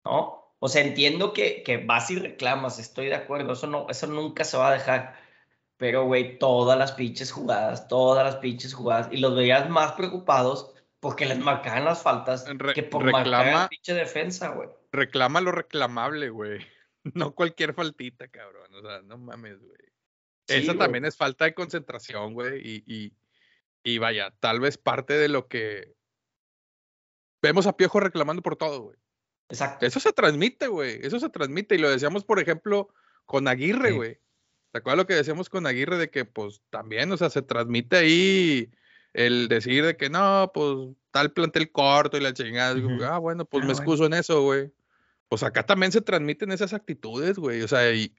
¿No? 0.05 0.43
O 0.65 0.69
sea, 0.69 0.83
entiendo 0.83 1.33
que, 1.33 1.65
que 1.65 1.79
vas 1.79 2.09
y 2.13 2.19
reclamas, 2.21 2.79
estoy 2.79 3.07
de 3.07 3.17
acuerdo, 3.17 3.55
eso, 3.55 3.67
no, 3.67 3.89
eso 3.91 4.07
nunca 4.07 4.45
se 4.45 4.57
va 4.57 4.71
a 4.71 4.75
dejar. 4.75 5.17
Pero, 5.77 6.05
güey, 6.05 6.39
todas 6.39 6.79
las 6.79 6.93
pinches 6.93 7.33
jugadas, 7.33 7.89
todas 7.89 8.25
las 8.25 8.37
pinches 8.37 8.73
jugadas, 8.73 9.09
y 9.11 9.17
los 9.17 9.35
veías 9.35 9.69
más 9.69 9.93
preocupados 9.93 10.73
porque 11.03 11.27
les 11.27 11.41
marcaban 11.41 11.85
las 11.85 12.01
faltas 12.01 12.47
Re 12.47 12.75
que 12.75 12.85
por 12.85 13.03
reclama, 13.03 13.69
pinche 13.69 13.93
defensa, 13.93 14.51
güey. 14.51 14.69
Reclama 14.93 15.41
lo 15.41 15.51
reclamable, 15.51 16.31
güey. 16.31 16.65
No 17.15 17.35
cualquier 17.35 17.75
faltita, 17.75 18.29
cabrón. 18.29 18.73
O 18.77 18.81
sea, 18.81 19.03
no 19.03 19.19
mames, 19.19 19.59
güey. 19.59 19.81
Sí, 20.47 20.55
Eso 20.55 20.67
güey. 20.67 20.79
también 20.79 21.05
es 21.05 21.17
falta 21.17 21.47
de 21.47 21.55
concentración, 21.55 22.35
güey. 22.35 22.61
Y, 22.65 22.85
y, 22.87 23.13
y, 23.83 23.99
vaya, 23.99 24.33
tal 24.39 24.61
vez 24.61 24.79
parte 24.79 25.15
de 25.15 25.27
lo 25.27 25.49
que 25.49 25.93
vemos 27.43 27.67
a 27.67 27.77
Piojo 27.77 27.99
reclamando 27.99 28.41
por 28.41 28.55
todo, 28.55 28.83
güey. 28.83 28.97
Exacto. 29.49 29.85
Eso 29.85 29.99
se 29.99 30.13
transmite, 30.13 30.69
güey. 30.69 31.01
Eso 31.03 31.19
se 31.19 31.31
transmite. 31.31 31.75
Y 31.75 31.79
lo 31.79 31.91
decíamos, 31.91 32.25
por 32.25 32.39
ejemplo, 32.39 32.95
con 33.27 33.49
Aguirre, 33.49 33.91
güey. 33.91 34.21
¿Te 34.71 34.79
acuerdas 34.79 34.99
lo 34.99 35.07
que 35.09 35.15
decíamos 35.15 35.49
con 35.49 35.67
Aguirre 35.67 35.97
de 35.97 36.11
que, 36.11 36.25
pues, 36.25 36.63
también, 36.71 37.11
o 37.11 37.17
sea, 37.17 37.29
se 37.29 37.43
transmite 37.43 37.97
ahí 37.97 38.71
el 39.15 39.49
decir 39.49 39.85
de 39.85 39.97
que 39.97 40.11
no, 40.11 40.51
pues, 40.53 40.97
tal 41.11 41.33
plantel 41.33 41.71
corto 41.71 42.17
y 42.17 42.21
la 42.21 42.33
chingada. 42.33 42.75
Uh 42.75 42.79
-huh. 42.79 43.05
Ah, 43.05 43.19
bueno, 43.19 43.45
pues 43.45 43.63
ah, 43.63 43.67
me 43.67 43.73
excuso 43.73 44.03
bueno. 44.03 44.17
en 44.17 44.21
eso, 44.21 44.43
güey. 44.43 44.73
Pues 45.29 45.43
acá 45.43 45.65
también 45.65 45.93
se 45.93 46.01
transmiten 46.01 46.53
esas 46.53 46.75
actitudes, 46.75 47.39
güey. 47.39 47.63
O 47.63 47.69
sea, 47.69 47.93
y, 47.93 48.15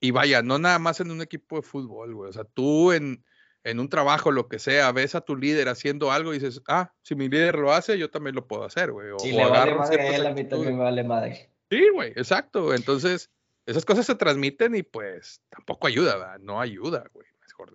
y, 0.00 0.10
vaya, 0.10 0.42
no 0.42 0.58
nada 0.58 0.78
más 0.78 1.00
en 1.00 1.10
un 1.10 1.20
equipo 1.20 1.56
de 1.56 1.62
fútbol, 1.62 2.14
güey. 2.14 2.30
O 2.30 2.32
sea, 2.32 2.44
tú 2.44 2.92
en, 2.92 3.24
en, 3.64 3.80
un 3.80 3.88
trabajo, 3.88 4.30
lo 4.30 4.48
que 4.48 4.58
sea, 4.58 4.92
ves 4.92 5.14
a 5.14 5.20
tu 5.20 5.36
líder 5.36 5.68
haciendo 5.68 6.10
algo 6.12 6.32
y 6.32 6.38
dices, 6.38 6.62
ah, 6.68 6.92
si 7.02 7.14
mi 7.14 7.28
líder 7.28 7.56
lo 7.56 7.72
hace, 7.72 7.98
yo 7.98 8.10
también 8.10 8.34
lo 8.34 8.46
puedo 8.46 8.64
hacer, 8.64 8.92
güey. 8.92 9.08
Si 9.18 9.32
o 9.32 9.36
le 9.36 9.50
vale 9.50 9.74
madre 9.74 10.02
a 10.02 10.16
él, 10.16 10.26
a 10.26 10.32
mí 10.32 10.44
también 10.44 10.76
me 10.76 10.84
vale 10.84 11.04
madre. 11.04 11.50
Sí, 11.70 11.88
güey, 11.92 12.10
exacto. 12.10 12.74
Entonces, 12.74 13.30
esas 13.66 13.84
cosas 13.84 14.06
se 14.06 14.14
transmiten 14.14 14.74
y 14.74 14.82
pues 14.82 15.40
tampoco 15.48 15.86
ayuda, 15.86 16.16
¿verdad? 16.16 16.38
No 16.40 16.60
ayuda, 16.60 17.04
güey. 17.12 17.26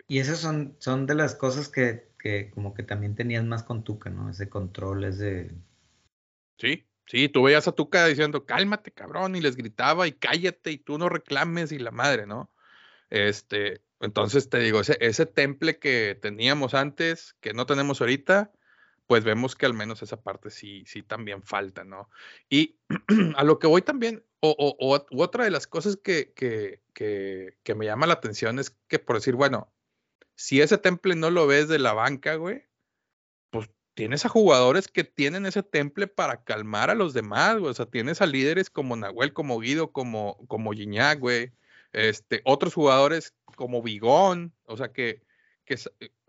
Y 0.08 0.20
esas 0.20 0.40
son, 0.40 0.76
son 0.80 1.06
de 1.06 1.16
las 1.16 1.36
cosas 1.36 1.70
que, 1.70 2.10
que 2.20 2.52
como 2.52 2.74
que 2.74 2.84
también 2.84 3.16
tenías 3.16 3.44
más 3.44 3.64
con 3.64 3.84
Tuca, 3.84 4.10
¿no? 4.10 4.30
Ese 4.30 4.50
control, 4.50 5.04
ese... 5.04 5.52
Sí, 6.58 6.86
sí, 7.06 7.30
tú 7.30 7.44
veías 7.44 7.68
a 7.68 7.72
Tuca 7.72 8.06
diciendo, 8.08 8.46
cálmate, 8.46 8.92
cabrón, 8.92 9.36
y 9.36 9.42
les 9.42 9.56
gritaba, 9.56 10.08
y 10.08 10.14
cállate, 10.14 10.72
y 10.72 10.78
tú 10.78 10.98
no 10.98 11.10
reclames, 11.10 11.72
y 11.72 11.80
la 11.80 11.92
madre, 11.92 12.28
¿no? 12.28 12.52
Este, 13.10 13.82
entonces 14.00 14.50
te 14.50 14.60
digo, 14.60 14.82
ese, 14.82 14.98
ese 15.00 15.26
temple 15.26 15.80
que 15.80 16.18
teníamos 16.22 16.74
antes, 16.74 17.36
que 17.40 17.54
no 17.54 17.66
tenemos 17.66 18.02
ahorita, 18.02 18.52
pues 19.08 19.24
vemos 19.24 19.56
que 19.56 19.66
al 19.66 19.74
menos 19.74 20.04
esa 20.04 20.22
parte 20.22 20.52
sí, 20.52 20.84
sí 20.86 21.02
también 21.02 21.42
falta, 21.42 21.84
¿no? 21.84 22.10
Y 22.50 22.78
a 23.36 23.44
lo 23.44 23.58
que 23.58 23.68
voy 23.68 23.82
también, 23.82 24.24
o, 24.42 25.06
otra 25.12 25.44
de 25.44 25.52
las 25.52 25.68
cosas 25.68 25.98
que, 25.98 26.82
me 27.76 27.86
llama 27.86 28.08
la 28.08 28.14
atención 28.14 28.60
es 28.60 28.72
que 28.88 29.00
por 29.00 29.18
decir, 29.18 29.36
bueno, 29.36 29.72
si 30.36 30.62
ese 30.62 30.78
temple 30.78 31.16
no 31.16 31.30
lo 31.30 31.48
ves 31.48 31.68
de 31.68 31.80
la 31.80 31.94
banca, 31.94 32.36
güey, 32.36 32.64
pues 33.50 33.70
tienes 33.94 34.26
a 34.26 34.30
jugadores 34.30 34.88
que 34.88 35.04
tienen 35.04 35.46
ese 35.46 35.64
temple 35.64 36.08
para 36.08 36.44
calmar 36.44 36.90
a 36.90 36.96
los 36.96 37.14
demás, 37.14 37.58
güey. 37.58 37.72
O 37.72 37.74
sea, 37.74 37.86
tienes 37.86 38.22
a 38.22 38.26
líderes 38.26 38.70
como 38.70 38.96
Nahuel, 38.96 39.34
como 39.34 39.60
Guido, 39.60 39.92
como, 39.92 40.38
como 40.48 40.72
Gignac, 40.72 41.20
güey. 41.20 41.52
Este, 41.92 42.42
otros 42.46 42.74
jugadores 42.74 43.34
como 43.56 43.82
Bigón, 43.82 44.54
o 44.66 44.78
sea, 44.78 44.94
que, 44.94 45.22
que 45.66 45.76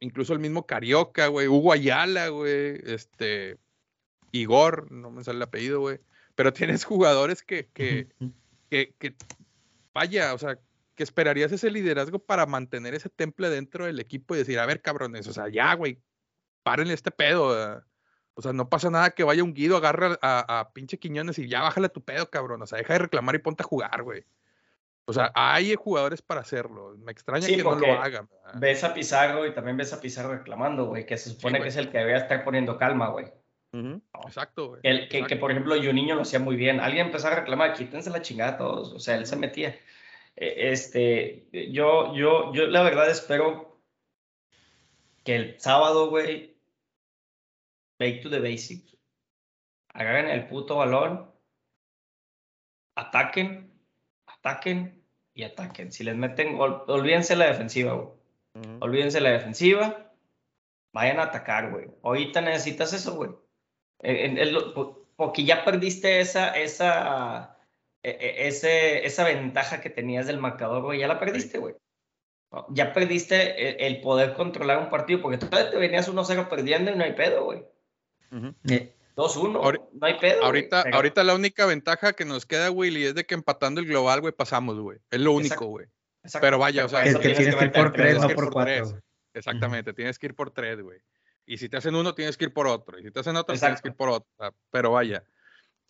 incluso 0.00 0.32
el 0.32 0.40
mismo 0.40 0.66
Carioca, 0.66 1.28
güey, 1.28 1.46
Hugo 1.46 1.72
Ayala, 1.72 2.28
güey, 2.28 2.80
este, 2.84 3.58
Igor, 4.32 4.90
no 4.90 5.10
me 5.10 5.22
sale 5.22 5.36
el 5.36 5.42
apellido, 5.42 5.80
güey. 5.80 6.00
Pero 6.34 6.52
tienes 6.52 6.84
jugadores 6.84 7.42
que, 7.42 7.68
que, 7.72 8.08
que, 8.68 8.94
que, 8.98 9.14
vaya, 9.92 10.34
o 10.34 10.38
sea, 10.38 10.58
que 10.94 11.02
esperarías 11.02 11.52
ese 11.52 11.70
liderazgo 11.70 12.18
para 12.18 12.46
mantener 12.46 12.94
ese 12.94 13.08
temple 13.08 13.48
dentro 13.50 13.86
del 13.86 14.00
equipo 14.00 14.34
y 14.34 14.38
decir, 14.38 14.58
a 14.58 14.66
ver, 14.66 14.80
cabrones, 14.80 15.26
o 15.26 15.32
sea, 15.32 15.48
ya, 15.48 15.74
güey, 15.74 15.98
párenle 16.62 16.94
este 16.94 17.10
pedo. 17.10 17.48
¿verdad? 17.48 17.84
O 18.34 18.42
sea, 18.42 18.52
no 18.52 18.68
pasa 18.68 18.90
nada 18.90 19.10
que 19.10 19.24
vaya 19.24 19.44
un 19.44 19.52
Guido, 19.52 19.76
agarre 19.76 20.16
a, 20.22 20.60
a, 20.60 20.72
pinche 20.72 20.98
Quiñones 20.98 21.38
y 21.38 21.48
ya 21.48 21.60
bájale 21.62 21.88
tu 21.88 22.02
pedo, 22.02 22.30
cabrón. 22.30 22.62
O 22.62 22.66
sea, 22.66 22.78
deja 22.78 22.94
de 22.94 23.00
reclamar 23.00 23.34
y 23.34 23.38
ponte 23.38 23.62
a 23.62 23.66
jugar, 23.66 24.02
güey. 24.02 24.24
O 25.04 25.12
sea, 25.12 25.32
hay 25.34 25.74
jugadores 25.74 26.22
para 26.22 26.40
hacerlo. 26.40 26.96
Me 26.98 27.12
extraña 27.12 27.46
sí, 27.46 27.56
que 27.56 27.64
no 27.64 27.74
lo 27.74 27.92
hagan. 28.00 28.28
¿verdad? 28.30 28.60
Ves 28.60 28.84
a 28.84 28.94
Pizarro 28.94 29.44
y 29.46 29.52
también 29.52 29.76
ves 29.76 29.92
a 29.92 30.00
Pizarro 30.00 30.32
reclamando, 30.34 30.86
güey, 30.86 31.04
que 31.04 31.18
se 31.18 31.30
supone 31.30 31.58
sí, 31.58 31.62
que 31.64 31.68
es 31.68 31.76
el 31.76 31.90
que 31.90 31.98
debe 31.98 32.16
estar 32.16 32.44
poniendo 32.44 32.78
calma, 32.78 33.08
güey. 33.08 33.26
Uh 33.72 33.78
-huh. 33.78 34.02
Exacto, 34.26 34.68
güey. 34.68 34.80
El, 34.82 35.08
que, 35.08 35.24
que, 35.24 35.36
por 35.36 35.50
ejemplo, 35.50 35.76
Juninho 35.76 36.14
lo 36.14 36.22
hacía 36.22 36.40
muy 36.40 36.56
bien. 36.56 36.80
Alguien 36.80 37.06
empezó 37.06 37.28
a 37.28 37.36
reclamar, 37.36 37.74
quítense 37.74 38.10
la 38.10 38.22
chingada 38.22 38.52
a 38.52 38.58
todos. 38.58 38.92
O 38.92 38.98
sea, 38.98 39.16
él 39.16 39.26
se 39.26 39.36
metía. 39.36 39.78
Este, 40.36 41.48
yo, 41.70 42.14
yo, 42.14 42.52
yo 42.54 42.66
la 42.66 42.82
verdad 42.82 43.10
espero 43.10 43.80
que 45.24 45.36
el 45.36 45.60
sábado, 45.60 46.08
güey, 46.08 46.56
back 47.98 48.22
to 48.22 48.30
the 48.30 48.40
basics. 48.40 48.96
agarren 49.92 50.28
el 50.28 50.46
puto 50.46 50.76
balón, 50.76 51.30
ataquen, 52.96 53.70
ataquen 54.26 55.04
y 55.34 55.42
ataquen. 55.42 55.92
Si 55.92 56.04
les 56.04 56.16
meten 56.16 56.56
gol, 56.56 56.84
olvídense 56.86 57.36
la 57.36 57.46
defensiva, 57.46 57.92
güey. 57.92 58.08
Olvídense 58.80 59.20
la 59.20 59.30
defensiva, 59.30 60.12
vayan 60.92 61.18
a 61.20 61.24
atacar, 61.24 61.70
güey. 61.70 61.86
Ahorita 62.02 62.40
necesitas 62.40 62.92
eso, 62.92 63.14
güey. 63.14 63.30
Porque 65.16 65.44
ya 65.44 65.64
perdiste 65.64 66.20
esa, 66.20 66.56
esa, 66.58 67.56
e- 68.02 68.10
e- 68.20 68.48
ese, 68.48 69.04
esa 69.06 69.24
ventaja 69.24 69.80
que 69.80 69.90
tenías 69.90 70.26
del 70.26 70.38
marcador, 70.38 70.82
güey. 70.82 70.98
Ya 71.00 71.08
la 71.08 71.18
perdiste, 71.20 71.58
güey. 71.58 71.74
Ya 72.70 72.92
perdiste 72.92 73.68
el, 73.86 73.94
el 73.94 74.00
poder 74.00 74.32
controlar 74.34 74.78
un 74.78 74.90
partido, 74.90 75.20
porque 75.22 75.38
todavía 75.38 75.70
te 75.70 75.76
venías 75.76 76.08
1-0 76.08 76.48
perdiendo 76.48 76.90
y 76.90 76.96
no 76.96 77.04
hay 77.04 77.12
pedo, 77.12 77.44
güey. 77.44 77.62
Ujú. 78.32 78.54
Eh, 78.68 78.94
2-1, 79.16 79.60
Ahori- 79.62 79.88
no 79.92 80.06
hay 80.06 80.18
pedo. 80.18 80.36
güey. 80.38 80.46
Ahorita, 80.46 80.82
pero- 80.84 80.96
ahorita 80.96 81.24
la 81.24 81.34
única 81.34 81.66
ventaja 81.66 82.12
que 82.14 82.24
nos 82.24 82.46
queda, 82.46 82.70
Willy, 82.70 83.04
es 83.04 83.14
de 83.14 83.24
que 83.24 83.34
empatando 83.34 83.80
el 83.80 83.86
global, 83.86 84.20
güey, 84.22 84.32
pasamos, 84.32 84.78
güey. 84.80 84.98
Es 85.10 85.20
lo 85.20 85.32
único, 85.32 85.46
Exacto. 85.54 85.66
güey. 85.66 85.86
Exacto. 86.22 86.44
pero 86.46 86.58
vaya, 86.58 86.84
o 86.84 86.88
sea, 86.88 87.02
es 87.04 87.16
que 87.16 87.30
tienes 87.34 87.56
que 87.56 87.64
ir 87.64 87.72
por 87.72 87.92
tres, 87.92 88.06
tienes 88.06 88.20
no 88.20 88.26
que 88.26 88.32
ir 88.32 88.36
por 88.36 88.44
por 88.46 88.52
cuatro. 88.52 88.74
tres. 88.74 88.90
güey. 88.90 89.02
Exactamente, 89.32 89.92
tienes 89.94 90.18
que 90.18 90.26
ir 90.26 90.34
por 90.34 90.50
tres, 90.50 90.80
güey. 90.82 90.98
Y 91.52 91.58
si 91.58 91.68
te 91.68 91.76
hacen 91.78 91.96
uno, 91.96 92.14
tienes 92.14 92.36
que 92.36 92.44
ir 92.44 92.52
por 92.52 92.68
otro. 92.68 92.96
Y 92.98 93.02
si 93.02 93.10
te 93.10 93.18
hacen 93.20 93.34
otro, 93.36 93.56
tienes 93.58 93.82
que 93.82 93.88
ir 93.88 93.94
por 93.96 94.08
otro. 94.08 94.30
O 94.38 94.54
Pero 94.70 94.92
vaya. 94.92 95.24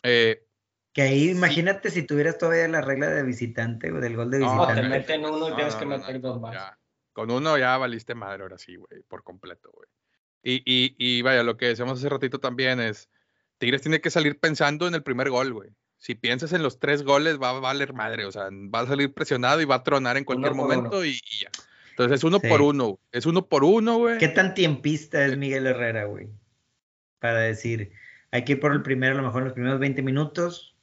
eh, 0.01 0.43
Que 0.91 1.03
ahí, 1.03 1.29
imagínate 1.29 1.91
si 1.91 2.01
tuvieras 2.03 2.37
todavía 2.39 2.67
la 2.67 2.81
regla 2.81 3.07
de 3.09 3.21
visitante, 3.21 3.91
güey, 3.91 4.01
del 4.01 4.15
gol 4.15 4.31
de 4.31 4.39
No, 4.39 4.55
No, 4.55 4.65
te 4.67 4.73
visitante. 4.73 4.97
meten 4.97 5.25
uno 5.25 5.47
y 5.47 5.49
no, 5.51 5.55
tienes 5.55 5.73
no, 5.75 5.79
que 5.79 5.85
meter 5.85 6.15
no, 6.15 6.19
dos 6.29 6.41
más. 6.41 6.53
ya. 6.53 6.77
Con 7.13 7.29
uno 7.29 7.57
ya 7.59 7.77
valiste 7.77 8.15
madre 8.15 8.41
ahora 8.43 8.57
sí, 8.57 8.75
güey, 8.75 9.01
por 9.07 9.23
completo, 9.23 9.69
güey. 9.71 9.87
Y, 10.41 10.63
y, 10.65 10.95
y 10.97 11.21
vaya, 11.21 11.43
lo 11.43 11.57
que 11.57 11.67
decíamos 11.67 11.99
hace 11.99 12.09
ratito 12.09 12.39
también 12.39 12.79
es, 12.79 13.09
Tigres 13.59 13.83
tiene 13.83 14.01
que 14.01 14.09
salir 14.09 14.39
pensando 14.39 14.87
en 14.87 14.95
el 14.95 15.03
primer 15.03 15.29
gol, 15.29 15.53
güey. 15.53 15.69
Si 15.97 16.15
piensas 16.15 16.53
en 16.53 16.63
los 16.63 16.79
tres 16.79 17.03
goles, 17.03 17.37
va 17.39 17.49
a 17.51 17.59
valer 17.59 17.93
madre, 17.93 18.25
o 18.25 18.31
sea, 18.31 18.45
va 18.51 18.79
a 18.79 18.87
salir 18.87 19.13
presionado 19.13 19.61
y 19.61 19.65
va 19.65 19.75
a 19.75 19.83
tronar 19.83 20.17
en 20.17 20.23
cualquier 20.23 20.55
momento 20.55 20.89
uno. 20.97 21.05
y, 21.05 21.09
y 21.11 21.41
ya. 21.43 21.51
Entonces 22.01 22.19
es 22.19 22.23
uno 22.23 22.39
Sí. 22.39 22.47
por 22.47 22.61
uno, 22.63 22.99
es 23.11 23.25
uno 23.27 23.47
por 23.47 23.63
uno, 23.63 23.97
güey. 23.99 24.17
¿Qué 24.17 24.27
tan 24.27 24.53
tiempista 24.55 25.23
es 25.25 25.37
Miguel 25.37 25.67
Herrera, 25.67 26.05
güey? 26.05 26.29
Para 27.19 27.39
decir, 27.41 27.91
hay 28.31 28.43
que 28.43 28.53
ir 28.53 28.59
por 28.59 28.71
el 28.73 28.81
primero, 28.81 29.13
a 29.13 29.17
lo 29.21 29.27
mejor 29.27 29.41
en 29.41 29.45
los 29.45 29.53
primeros 29.53 29.79
20 29.79 30.01
minutos. 30.01 30.75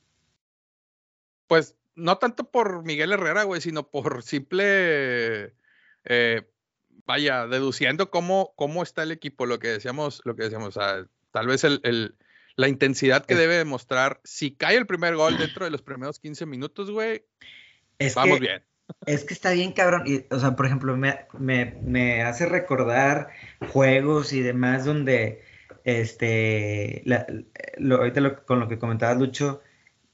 Pues 1.49 1.77
no 1.97 2.19
tanto 2.19 2.45
por 2.51 2.85
Miguel 2.85 3.13
Herrera, 3.13 3.43
güey, 3.43 3.61
sino 3.61 3.89
por 3.91 4.23
simple, 4.23 5.55
eh, 6.05 6.43
vaya, 7.07 7.47
deduciendo 7.49 8.11
cómo, 8.11 8.53
cómo 8.55 8.83
está 8.85 9.03
el 9.03 9.11
equipo, 9.11 9.47
lo 9.47 9.59
que 9.59 9.69
decíamos, 9.69 10.21
lo 10.25 10.37
que 10.37 10.45
decíamos, 10.45 10.77
o 10.77 10.81
sea, 10.81 11.07
tal 11.33 11.47
vez 11.49 11.65
el, 11.65 11.81
el- 11.83 12.15
la 12.55 12.69
intensidad 12.69 13.25
que 13.27 13.35
Es- 13.35 13.41
debe 13.41 13.57
demostrar, 13.57 14.21
si 14.25 14.53
cae 14.53 14.77
el 14.77 14.87
primer 14.87 15.17
gol 15.17 15.39
dentro 15.39 15.65
de 15.65 15.71
los 15.73 15.83
primeros 15.83 16.19
15 16.21 16.45
minutos, 16.47 16.91
güey, 16.91 17.25
vamos 18.15 18.39
que, 18.39 18.41
bien. 18.47 18.63
Es 19.07 19.25
que 19.25 19.35
está 19.35 19.51
bien, 19.53 19.73
cabrón. 19.73 20.03
Y, 20.07 20.25
o 20.31 20.39
sea, 20.39 20.57
por 20.57 20.67
ejemplo, 20.67 20.97
me, 20.97 21.27
me, 21.39 21.77
me 21.83 22.23
hace 22.23 22.47
recordar 22.47 23.29
juegos 23.73 24.33
y 24.33 24.41
demás 24.41 24.85
donde, 24.85 25.43
este, 25.85 27.03
la- 27.05 27.27
lo- 27.79 27.97
ahorita 27.97 28.21
lo- 28.21 28.45
con 28.45 28.61
lo 28.61 28.69
que 28.69 28.79
comentaba 28.79 29.15
Lucho, 29.15 29.63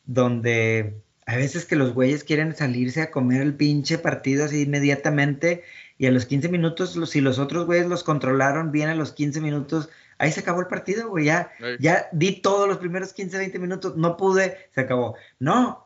donde 0.05 1.01
hay 1.27 1.37
veces 1.39 1.65
que 1.65 1.77
los 1.77 1.95
güeyes 1.95 2.25
quieren 2.25 2.55
salirse 2.55 3.01
a 3.03 3.11
comer 3.11 3.41
el 3.43 3.55
pinche 3.55 3.99
partido 3.99 4.45
así 4.45 4.63
inmediatamente 4.63 5.63
y 5.97 6.07
a 6.07 6.11
los 6.11 6.27
15 6.27 6.49
minutos, 6.49 6.97
los- 6.97 7.11
si 7.11 7.21
los 7.21 7.39
otros 7.39 7.67
güeyes 7.67 7.87
los 7.87 8.05
controlaron 8.05 8.73
bien 8.73 8.89
a 8.89 8.95
los 8.95 9.13
15 9.13 9.41
minutos, 9.41 9.89
ahí 10.19 10.31
se 10.33 10.41
acabó 10.41 10.61
el 10.61 10.67
partido, 10.67 11.09
güey, 11.09 11.27
ya, 11.27 11.51
ya 11.81 12.09
di 12.13 12.41
todos 12.43 12.69
los 12.69 12.79
primeros 12.79 13.13
15, 13.13 13.39
20 13.39 13.59
minutos, 13.59 13.97
no 13.97 14.17
pude, 14.17 14.57
se 14.75 14.81
acabó. 14.83 15.17
No, 15.39 15.84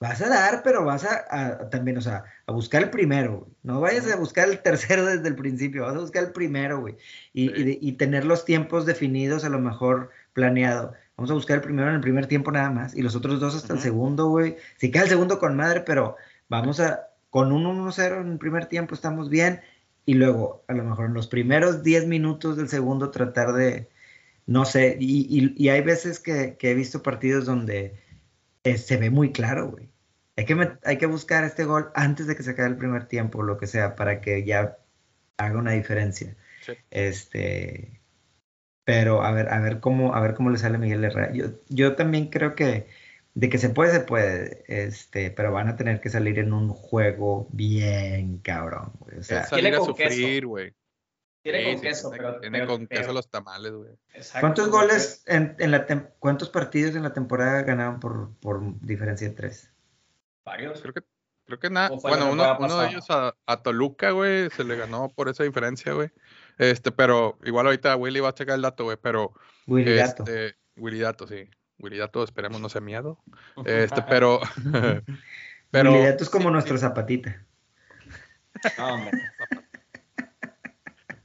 vas 0.00 0.20
a 0.22 0.28
dar, 0.28 0.62
pero 0.62 0.84
vas 0.84 1.04
a, 1.04 1.24
a- 1.30 1.70
también, 1.70 1.98
o 1.98 2.00
sea, 2.00 2.24
a 2.46 2.52
buscar 2.52 2.82
el 2.82 2.90
primero, 2.90 3.38
güey. 3.40 3.52
No 3.62 3.80
vayas 3.80 4.10
a 4.10 4.16
buscar 4.16 4.48
el 4.48 4.60
tercero 4.60 5.04
desde 5.06 5.28
el 5.28 5.34
principio, 5.34 5.82
vas 5.82 5.96
a 5.96 6.00
buscar 6.00 6.24
el 6.24 6.32
primero, 6.32 6.80
güey. 6.80 6.96
Y, 7.32 7.48
Sí. 7.48 7.78
y 7.82 7.88
y 7.88 7.92
tener 7.92 8.24
los 8.24 8.44
tiempos 8.44 8.86
definidos, 8.86 9.44
a 9.44 9.48
lo 9.48 9.58
mejor 9.58 10.10
planeado. 10.32 10.92
Vamos 11.16 11.30
a 11.32 11.34
buscar 11.34 11.56
el 11.56 11.62
primero 11.62 11.88
en 11.88 11.96
el 11.96 12.00
primer 12.00 12.26
tiempo 12.26 12.52
nada 12.52 12.70
más, 12.70 12.94
y 12.94 13.02
los 13.02 13.16
otros 13.16 13.40
dos 13.40 13.56
hasta 13.56 13.72
el 13.74 13.80
segundo, 13.80 14.28
güey. 14.28 14.56
Si 14.76 14.90
cae 14.92 15.02
el 15.02 15.08
segundo 15.08 15.38
con 15.40 15.56
madre, 15.56 15.80
pero 15.80 16.16
vamos 16.48 16.78
a, 16.78 17.08
con 17.30 17.50
un 17.52 17.64
1-0 17.64 18.20
en 18.20 18.32
el 18.32 18.38
primer 18.38 18.66
tiempo 18.66 18.94
estamos 18.94 19.28
bien, 19.28 19.60
y 20.06 20.14
luego, 20.14 20.62
a 20.68 20.74
lo 20.74 20.84
mejor 20.84 21.06
en 21.06 21.14
los 21.14 21.26
primeros 21.26 21.82
10 21.82 22.06
minutos 22.06 22.56
del 22.56 22.68
segundo 22.68 23.10
tratar 23.10 23.52
de, 23.52 23.88
no 24.46 24.64
sé, 24.64 24.96
y, 25.00 25.26
y- 25.28 25.54
y 25.62 25.68
hay 25.70 25.82
veces 25.82 26.20
que, 26.20 26.56
que 26.56 26.70
he 26.70 26.74
visto 26.74 27.02
partidos 27.02 27.44
donde 27.46 27.94
eh, 28.70 28.78
se 28.78 28.96
ve 28.96 29.10
muy 29.10 29.32
claro, 29.32 29.70
güey. 29.70 29.88
Hay 30.36 30.44
que, 30.44 30.78
hay 30.84 30.98
que 30.98 31.06
buscar 31.06 31.44
este 31.44 31.64
gol 31.64 31.90
antes 31.94 32.26
de 32.26 32.36
que 32.36 32.42
se 32.42 32.52
acabe 32.52 32.68
el 32.68 32.76
primer 32.76 33.06
tiempo, 33.06 33.42
lo 33.42 33.58
que 33.58 33.66
sea, 33.66 33.96
para 33.96 34.20
que 34.20 34.44
ya 34.44 34.78
haga 35.36 35.58
una 35.58 35.72
diferencia. 35.72 36.36
Sí. 36.60 36.74
Este, 36.90 38.00
pero 38.84 39.22
a 39.22 39.32
ver, 39.32 39.52
a 39.52 39.60
ver 39.60 39.80
cómo, 39.80 40.14
a 40.14 40.20
ver 40.20 40.34
cómo 40.34 40.50
le 40.50 40.58
sale 40.58 40.76
a 40.76 40.78
Miguel 40.78 41.04
Herrera. 41.04 41.32
Yo, 41.32 41.46
yo 41.68 41.96
también 41.96 42.28
creo 42.28 42.54
que 42.54 42.86
de 43.34 43.48
que 43.48 43.58
se 43.58 43.68
puede, 43.68 43.92
se 43.92 44.00
puede, 44.00 44.64
este, 44.66 45.30
pero 45.30 45.52
van 45.52 45.68
a 45.68 45.76
tener 45.76 46.00
que 46.00 46.10
salir 46.10 46.38
en 46.38 46.52
un 46.52 46.70
juego 46.70 47.48
bien 47.52 48.38
cabrón, 48.38 48.92
güey. 48.98 49.18
O 49.18 49.22
sea, 49.22 49.42
es 49.42 49.48
salir 49.48 49.74
a 49.74 49.80
sufrir, 49.80 50.46
güey. 50.46 50.72
Tiene 51.42 51.60
Sí, 51.60 51.64
con 51.66 51.76
sí, 51.76 51.82
queso, 51.82 52.10
tiene- 52.10 52.24
pero. 52.26 52.40
tiene 52.40 52.58
pero- 52.58 52.70
con 52.70 52.86
queso 52.88 53.12
los 53.12 53.30
tamales, 53.30 53.72
güey. 53.72 53.90
exacto, 54.12 54.40
¿cuántos 54.40 54.68
goles 54.70 55.22
en, 55.26 55.54
en 55.58 55.70
la 55.70 55.86
tem- 55.86 56.10
cuántos 56.18 56.50
partidos 56.50 56.94
en 56.96 57.02
la 57.04 57.12
temporada 57.12 57.62
ganaron 57.62 58.00
por, 58.00 58.34
por 58.40 58.60
diferencia 58.80 59.28
de 59.28 59.34
tres? 59.34 59.70
Varios. 60.44 60.80
Creo 60.80 60.94
que, 60.94 61.02
creo 61.46 61.58
que 61.60 61.70
nada. 61.70 61.88
¿Cómo 61.90 62.00
fue 62.00 62.10
la 62.10 62.16
Bueno, 62.18 62.32
uno, 62.32 62.56
uno 62.58 62.78
de 62.80 62.88
ellos 62.88 63.06
a, 63.10 63.34
a 63.46 63.62
Toluca, 63.62 64.10
güey, 64.10 64.50
se 64.50 64.64
le 64.64 64.76
ganó 64.76 65.08
por 65.10 65.28
esa 65.28 65.44
diferencia, 65.44 65.92
güey. 65.92 66.10
Este, 66.58 66.90
pero 66.90 67.38
igual 67.44 67.66
ahorita 67.66 67.94
Willy 67.96 68.18
va 68.20 68.30
a 68.30 68.34
checar 68.34 68.56
el 68.56 68.62
dato, 68.62 68.84
güey, 68.84 68.96
pero 69.00 69.32
Willy 69.68 69.94
Gato. 69.96 70.24
este, 70.24 70.56
Willy 70.76 70.98
Dato, 70.98 71.26
sí. 71.28 71.48
Willy 71.78 71.98
Dato, 71.98 72.24
esperemos 72.24 72.60
no 72.60 72.68
sea 72.68 72.80
miedo. 72.80 73.18
Este, 73.64 74.02
pero, 74.02 74.40
pero, 75.70 75.92
Willy 75.92 76.04
Gato 76.04 76.24
es 76.24 76.30
como 76.30 76.50
nuestro 76.50 76.76
zapatita. 76.78 77.44
No, 78.76 78.94
hombre. 78.94 79.12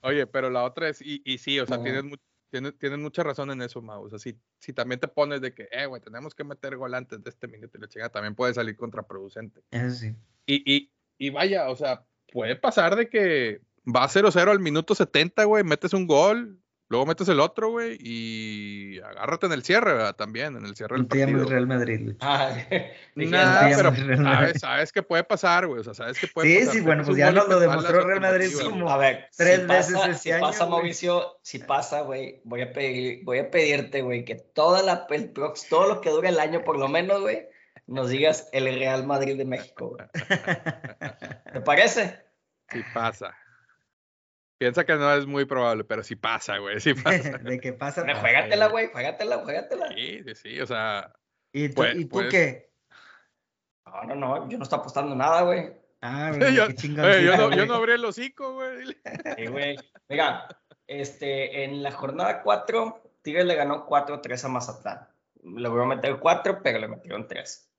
Oye, 0.04 0.28
pero 0.28 0.50
la 0.50 0.64
otra 0.64 0.90
es, 0.90 1.02
y, 1.02 1.22
y 1.26 1.38
sí, 1.40 1.60
o 1.60 1.66
sea, 1.66 1.78
No. 1.78 1.84
tienes, 1.84 2.04
tienes, 2.52 2.78
tienes 2.78 3.00
mucha 3.00 3.24
razón 3.24 3.50
en 3.52 3.62
eso, 3.62 3.82
Mau. 3.82 4.04
O 4.06 4.10
sea, 4.10 4.20
si, 4.20 4.38
si 4.60 4.74
también 4.74 5.00
te 5.00 5.08
pones 5.08 5.42
de 5.42 5.54
que, 5.54 5.68
eh, 5.72 5.86
güey, 5.88 6.02
tenemos 6.02 6.36
que 6.36 6.44
meter 6.44 6.78
gol 6.78 6.94
antes 6.94 7.24
de 7.24 7.30
este 7.30 7.48
minuto 7.48 7.78
y 7.78 7.82
la 7.82 7.88
chingada, 7.88 8.12
también 8.12 8.36
puede 8.36 8.54
salir 8.54 8.76
contraproducente. 8.76 9.62
Eso 9.72 9.96
sí. 9.96 10.16
Y, 10.46 10.72
y, 10.76 10.92
y 11.18 11.30
vaya, 11.32 11.70
o 11.70 11.76
sea, 11.76 12.06
puede 12.32 12.56
pasar 12.56 12.96
de 12.96 13.10
que 13.10 13.62
va 13.86 14.08
0-0 14.08 14.50
al 14.52 14.60
minuto 14.60 14.96
70, 14.96 15.44
güey, 15.46 15.64
metes 15.64 15.94
un 15.94 16.08
gol, 16.08 16.60
luego 16.94 17.08
metes 17.08 17.28
el 17.28 17.40
otro, 17.40 17.72
güey, 17.72 17.98
y 18.00 19.00
agárrate 19.00 19.48
en 19.48 19.54
el 19.54 19.64
cierre, 19.64 19.94
¿verdad? 19.94 20.16
También, 20.16 20.56
en 20.56 20.64
el 20.64 20.76
cierre 20.76 20.96
del 20.98 21.08
partido. 21.08 21.46
Real 21.50 21.66
Madrid. 21.66 22.14
Ah, 22.20 22.56
Nah, 23.16 23.70
pero 23.76 23.94
sabes, 24.24 24.60
sabes 24.62 24.92
que 24.92 25.02
puede 25.02 25.24
pasar, 25.24 25.66
güey, 25.66 25.80
o 25.82 25.84
sea, 25.84 25.96
sabes 25.96 26.20
que 26.20 26.28
puede 26.28 26.48
Sí, 26.50 26.60
pasar. 26.60 26.74
sí, 26.74 26.82
bueno, 26.82 27.02
Metes 27.02 27.08
pues 27.08 27.18
ya 27.18 27.32
lo 27.32 27.46
te 27.48 27.60
demostró 27.60 28.02
Real 28.06 28.22
Madrid 28.22 28.50
como-. 28.64 28.90
A 28.90 28.98
ver, 28.98 29.28
Tres 29.36 29.62
si 29.62 29.66
veces 29.66 29.94
pasa, 29.94 30.10
este 30.12 30.22
si 30.22 30.32
año, 30.32 30.42
pasa 30.42 30.60
güey. 30.66 30.70
Mauricio, 30.72 31.40
si 31.42 31.60
pasa, 31.60 32.02
güey, 32.02 32.42
voy 32.46 32.62
a 32.62 32.72
pedir, 32.72 33.22
voy 33.24 33.40
a 33.40 33.50
pedirte, 33.50 34.02
güey, 34.04 34.24
que 34.24 34.36
toda 34.36 34.84
la, 34.84 35.08
el 35.10 35.34
prox- 35.34 35.68
todo 35.68 35.88
lo 35.88 36.00
que 36.00 36.12
dure 36.12 36.30
el 36.30 36.40
año, 36.40 36.64
por 36.64 36.78
lo 36.78 36.88
menos, 36.88 37.22
güey, 37.22 37.48
nos 37.88 38.10
digas 38.10 38.48
el 38.54 38.66
Real 38.66 39.06
Madrid 39.06 39.36
de 39.38 39.46
México, 39.46 39.90
güey. 39.98 40.08
¿Te 41.54 41.62
parece? 41.62 42.22
Sí 42.72 42.82
pasa. 42.94 43.36
Piensa 44.58 44.86
que 44.86 44.94
no 44.96 45.14
es 45.14 45.26
muy 45.26 45.46
probable, 45.46 45.84
pero 45.84 46.04
sí 46.04 46.16
pasa, 46.16 46.58
güey, 46.58 46.80
sí 46.80 46.94
pasa. 46.94 47.38
de 47.44 47.60
qué 47.60 47.74
pasa. 47.74 48.06
Pasa, 48.06 48.20
Juégatela, 48.20 48.68
güey. 48.68 48.88
juégatela, 48.92 49.38
juégatela. 49.40 49.88
Sí, 49.90 50.24
sí, 50.24 50.36
sí, 50.36 50.62
o 50.62 50.66
sea, 50.68 51.12
¿Y 51.54 51.70
tú, 51.70 51.76
Pues- 51.76 51.96
¿y 51.96 52.06
tú 52.06 52.10
pues- 52.10 52.30
qué? 52.30 52.74
No, 53.86 54.04
no, 54.06 54.16
no, 54.16 54.50
yo 54.50 54.58
no 54.58 54.64
estoy 54.64 54.80
apostando 54.80 55.16
nada, 55.16 55.42
güey. 55.44 55.72
Ah, 56.02 56.32
güey, 56.36 56.56
yo, 56.56 56.68
qué 56.68 56.88
eh, 56.88 57.24
yo, 57.26 57.38
no, 57.38 57.56
yo 57.56 57.66
no 57.66 57.74
abrí 57.76 57.94
el 57.94 58.04
hocico, 58.06 58.54
güey. 58.54 58.88
Sí, 59.38 59.46
güey. 59.48 59.76
Mira, 60.10 60.48
este, 60.88 61.64
en 61.64 61.84
la 61.84 61.92
jornada 61.92 62.42
4, 62.42 63.12
Tigres 63.22 63.46
le 63.46 63.56
ganó 63.56 63.88
4-3 63.88 64.46
a 64.46 64.48
Mazatlán. 64.48 65.08
Logró 65.44 65.86
meter 65.86 66.18
4, 66.18 66.62
pero 66.64 66.80
le 66.80 66.88
metieron 66.88 67.28
3. 67.28 67.70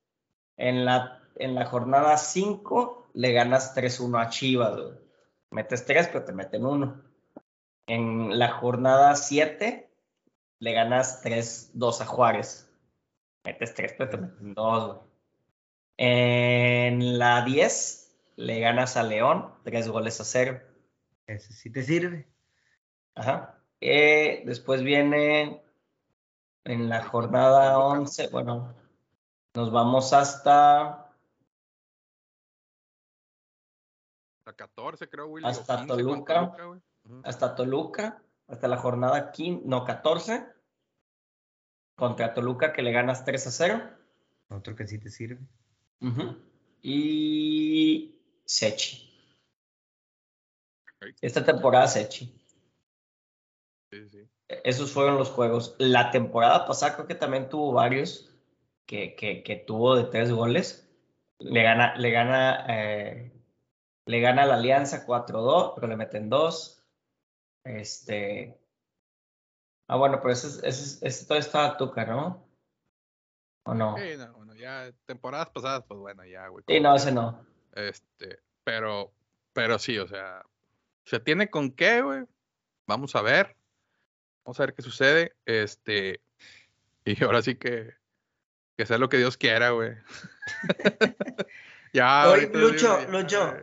En 0.57 0.85
la, 0.85 1.21
en 1.35 1.53
la 1.55 1.65
jornada 1.65 2.15
5, 2.17 3.09
le 3.13 3.33
ganas 3.33 3.75
3-1 3.75 4.21
a 4.21 4.29
Chivas, 4.29 4.75
güey. 4.75 5.04
Metes 5.51 5.85
3, 5.85 6.07
pero 6.07 6.25
te 6.25 6.33
meten 6.33 6.65
1. 6.65 7.01
En 7.87 8.39
la 8.39 8.51
jornada 8.51 9.15
7, 9.15 9.89
le 10.59 10.73
ganas 10.73 11.23
3-2 11.23 12.01
a 12.01 12.05
Juárez. 12.05 12.69
Metes 13.43 13.73
3, 13.73 13.95
pero 13.97 14.09
te 14.09 14.17
meten 14.17 14.53
2, 14.53 14.87
güey. 14.87 14.99
En 15.97 17.17
la 17.17 17.45
10, 17.45 18.17
le 18.35 18.59
ganas 18.59 18.97
a 18.97 19.03
León, 19.03 19.53
3 19.63 19.87
goles 19.87 20.19
a 20.19 20.25
0. 20.25 20.61
Eso 21.27 21.53
sí 21.53 21.69
te 21.71 21.83
sirve. 21.83 22.27
Ajá. 23.15 23.61
Eh, 23.79 24.43
después 24.45 24.83
viene 24.83 25.63
en 26.63 26.89
la 26.89 27.03
jornada 27.03 27.73
Toluca, 27.73 27.93
¿no? 27.93 28.01
11, 28.01 28.27
bueno, 28.29 28.75
nos 29.53 29.71
vamos 29.71 30.11
hasta, 30.13 31.04
La 34.45 34.53
14, 34.53 35.09
creo, 35.09 35.27
Willy. 35.27 35.47
Hasta 35.47 35.75
o 35.75 35.77
15 35.77 36.03
con 36.03 36.25
Toluca. 36.25 36.57
Ujú. 37.03 37.21
hasta 37.23 37.55
Toluca, 37.55 38.23
hasta 38.47 38.67
la 38.67 38.77
jornada 38.77 39.31
15, 39.31 39.63
no, 39.65 39.83
14, 39.83 40.45
contra 41.95 42.33
Toluca 42.33 42.73
que 42.73 42.81
le 42.81 42.91
ganas 42.91 43.25
3 43.25 43.47
a 43.47 43.51
0. 43.51 43.89
Otro 44.49 44.75
que 44.75 44.87
sí 44.87 44.99
te 44.99 45.09
sirve. 45.09 45.39
Ujú. 46.01 46.37
Y 46.81 48.19
Sechi. 48.45 49.11
Ok. 50.87 51.15
Esta 51.21 51.43
temporada 51.43 51.87
Sechi. 51.87 52.33
Sí, 53.91 54.09
sí. 54.09 54.27
Esos 54.47 54.91
fueron 54.91 55.17
los 55.17 55.29
juegos. 55.29 55.75
La 55.79 56.11
temporada 56.11 56.67
pasada 56.67 56.95
creo 56.95 57.07
que 57.07 57.15
también 57.15 57.49
tuvo 57.49 57.73
varios 57.73 58.31
que, 58.85 59.15
que, 59.15 59.41
que 59.41 59.55
tuvo 59.55 59.95
de 59.95 60.03
tres 60.05 60.31
goles. 60.31 60.87
Le 61.39 61.63
gana, 61.63 61.95
le 61.95 62.11
gana, 62.11 62.65
eh, 62.69 63.34
le 64.05 64.19
gana 64.21 64.45
la 64.45 64.55
Alianza 64.55 65.05
4-2, 65.05 65.73
pero 65.75 65.87
le 65.87 65.95
meten 65.97 66.29
dos. 66.29 66.83
Este. 67.63 68.57
Ah, 69.87 69.97
bueno, 69.97 70.19
pero 70.21 70.31
ese, 70.33 70.47
es- 70.47 70.63
ese, 70.63 71.07
es- 71.07 71.27
todavía 71.27 71.45
estaba 71.45 71.77
Tuca, 71.77 72.05
¿no? 72.05 72.47
¿O 73.63 73.73
no? 73.73 73.97
Sí, 73.97 74.15
no, 74.17 74.31
bueno, 74.33 74.53
ya 74.55 74.91
temporadas 75.05 75.49
pasadas, 75.49 75.83
pues 75.87 75.99
bueno, 75.99 76.23
ya, 76.25 76.47
güey. 76.47 76.63
Sí, 76.67 76.79
no, 76.79 76.95
ese 76.95 77.11
no. 77.11 77.45
Este, 77.73 78.39
pero, 78.63 79.11
pero 79.53 79.79
sí, 79.79 79.97
o 79.97 80.07
sea, 80.07 80.43
se 81.03 81.19
tiene 81.19 81.49
con 81.49 81.71
qué, 81.71 82.01
güey. 82.01 82.23
Vamos 82.87 83.15
a 83.15 83.21
ver. 83.21 83.55
Vamos 84.43 84.59
a 84.59 84.63
ver 84.67 84.75
qué 84.75 84.83
sucede. 84.83 85.35
Este, 85.45 86.21
y 87.03 87.15
ahora 87.23 87.41
sí 87.41 87.55
que, 87.55 87.95
que 88.77 88.85
sea 88.85 88.99
lo 88.99 89.09
que 89.09 89.17
Dios 89.17 89.37
quiera, 89.37 89.71
güey. 89.71 89.95
ya, 91.93 92.29
Oye, 92.29 92.43
ahorita 92.43 92.59
Lucho, 92.59 92.99
ya, 93.01 93.07
Lucho. 93.07 93.53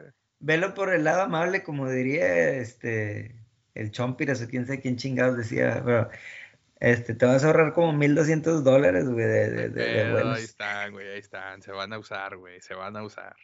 Velo 0.45 0.75
por 0.75 0.93
el 0.93 1.05
lado 1.05 1.23
amable, 1.23 1.63
como 1.63 1.89
diría 1.89 2.51
este 2.51 3.37
el 3.75 3.91
Chompiras 3.91 4.43
o 4.43 4.49
quién 4.49 4.67
sabe 4.67 4.81
quién 4.81 4.97
chingados 4.97 5.37
decía, 5.37 5.81
pero 5.85 6.11
este, 6.81 7.15
te 7.15 7.25
vas 7.25 7.45
a 7.45 7.47
ahorrar 7.47 7.73
como 7.73 7.93
1200 7.93 8.65
dólares, 8.65 9.09
güey, 9.09 9.25
de, 9.25 9.51
de, 9.51 9.69
de- 9.69 10.23
ahí 10.35 10.43
están, 10.43 10.93
güey, 10.93 11.09
ahí 11.09 11.19
están. 11.21 11.63
Se 11.63 11.71
van 11.73 11.93
a 11.93 11.99
usar, 11.99 12.37
güey, 12.37 12.61
se 12.61 12.75
van 12.75 12.97
a 12.97 13.03
usar. 13.05 13.37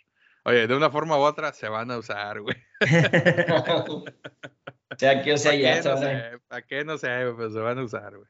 Oye, 0.45 0.67
de 0.67 0.75
una 0.77 0.91
forma 0.91 1.17
u 1.17 1.21
otra 1.21 1.53
se 1.53 1.69
van 1.69 1.91
a 1.91 1.99
usar, 1.99 2.41
güey. 2.41 2.57
sea 4.99 5.21
aquí 5.21 5.31
o 5.31 5.39
sea 5.39 5.53
¿Para 5.53 5.63
allá, 5.63 5.83
qué? 5.83 5.89
No 5.89 5.99
sé, 5.99 6.39
¿para 6.49 6.63
qué? 6.63 6.85
No 6.85 6.99
sé, 6.99 7.25
güey, 7.25 7.37
pero 7.37 7.51
se 7.53 7.59
van 7.61 7.79
a 7.79 7.83
usar, 7.85 8.17
güey. 8.17 8.29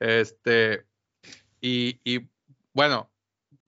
Este, 0.00 0.84
y, 1.60 2.00
y 2.04 2.28
bueno, 2.72 3.10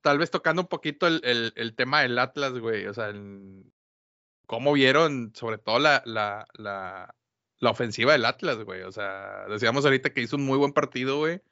tal 0.01 0.19
vez 0.19 0.31
tocando 0.31 0.63
un 0.63 0.69
poquito 0.69 1.07
el, 1.07 1.21
el, 1.25 1.53
el 1.57 1.75
tema 1.75 2.01
del 2.03 2.19
Atlas, 2.19 2.53
güey, 2.55 2.87
o 2.87 2.95
sea, 2.95 3.09
el- 3.09 3.65
cómo 4.49 4.73
vieron 4.73 5.33
sobre 5.35 5.59
todo 5.59 5.79
la, 5.79 6.03
la, 6.07 6.49
la, 6.55 7.15
la 7.59 7.71
ofensiva 7.71 8.13
del 8.13 8.25
Atlas, 8.25 8.57
güey, 8.65 8.83
o 8.83 8.91
sea, 8.91 9.45
decíamos 9.49 9.85
ahorita 9.85 10.11
que 10.11 10.23
hizo 10.23 10.37
un 10.37 10.47
muy 10.47 10.57
buen 10.57 10.73
partido, 10.73 11.19
güey, 11.19 11.43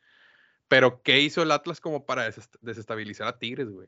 pero 0.66 1.02
¿qué 1.02 1.20
hizo 1.20 1.42
el 1.42 1.52
Atlas 1.52 1.80
como 1.80 2.06
para 2.06 2.26
desest- 2.26 2.58
desestabilizar 2.62 3.28
a 3.28 3.38
Tigres, 3.38 3.68
güey? 3.68 3.86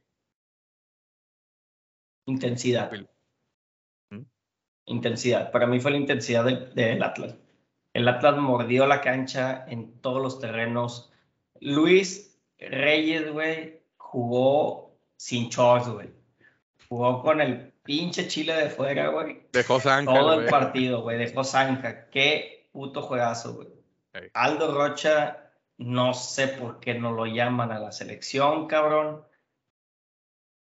Intensidad. 2.27 2.93
¿Mm? 4.11 4.23
Intensidad. 4.85 5.51
Para 5.51 5.67
mí 5.67 5.81
fue 5.81 5.91
la 5.91 5.97
intensidad 5.97 6.45
del, 6.45 6.75
del 6.75 7.03
Atlas. 7.03 7.35
El 7.95 8.07
Atlas 8.07 8.37
mordió 8.37 8.87
la 8.87 9.01
cancha 9.01 9.65
en 9.67 10.01
todos 10.01 10.23
los 10.23 10.39
terrenos. 10.39 11.11
Luis 11.61 12.39
Reyes, 12.59 13.33
güey, 13.33 13.81
jugó 13.97 14.95
sin 15.17 15.49
shorts, 15.49 15.89
güey. 15.89 16.11
Jugó 16.89 17.23
con 17.23 17.41
el 17.41 17.68
pinche 17.89 18.29
chile 18.29 18.53
de 18.53 18.69
fuera, 18.69 19.09
güey. 19.09 19.47
Dejó 19.51 19.81
zanja, 19.81 20.13
Todo 20.13 20.35
el 20.41 20.47
partido, 20.47 21.01
güey. 21.01 21.17
Dejó 21.17 21.43
zanja. 21.43 22.11
Qué 22.11 22.69
puto 22.71 23.01
juegazo, 23.01 23.55
güey. 23.55 23.69
Ey. 24.13 24.29
Aldo 24.35 24.75
Rocha, 24.75 25.51
no 25.79 26.13
sé 26.13 26.49
por 26.49 26.81
qué 26.81 26.93
no 26.93 27.13
lo 27.13 27.25
llaman 27.25 27.73
a 27.73 27.79
la 27.79 27.91
selección, 27.91 28.67
cabrón. 28.67 29.23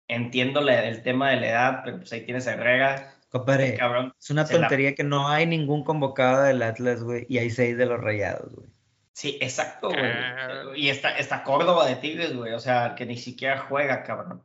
Entiendo 0.07 0.61
la- 0.61 0.85
el 0.87 1.03
tema 1.03 1.31
de 1.31 1.37
la 1.41 1.49
edad, 1.49 1.81
pero 1.83 1.97
pues 1.97 2.13
ahí 2.13 2.27
tienes 2.27 2.47
a 2.47 2.53
Herrera, 2.53 3.15
Compadre, 3.31 3.75
cabrón. 3.77 4.13
es 4.21 4.31
una 4.31 4.43
la- 4.43 4.49
tontería 4.49 4.95
que 4.95 5.03
no 5.05 5.29
hay 5.29 5.47
ningún 5.47 5.83
convocado 5.83 6.43
del 6.43 6.63
Atlas, 6.63 7.03
güey, 7.03 7.25
y 7.31 7.39
hay 7.39 7.49
seis 7.49 7.77
de 7.79 7.87
los 7.87 7.99
rayados, 8.01 8.53
güey. 8.55 8.69
Sí, 9.15 9.39
exacto, 9.41 9.89
güey. 9.89 10.05
Ah. 10.05 10.65
Y 10.77 10.91
está, 10.91 11.17
está 11.17 11.43
Córdoba 11.43 11.87
de 11.87 11.97
Tigres, 11.97 12.37
güey. 12.37 12.53
O 12.53 12.59
sea, 12.61 12.95
que 12.97 13.07
ni 13.07 13.17
siquiera 13.17 13.61
juega, 13.61 14.03
cabrón. 14.03 14.43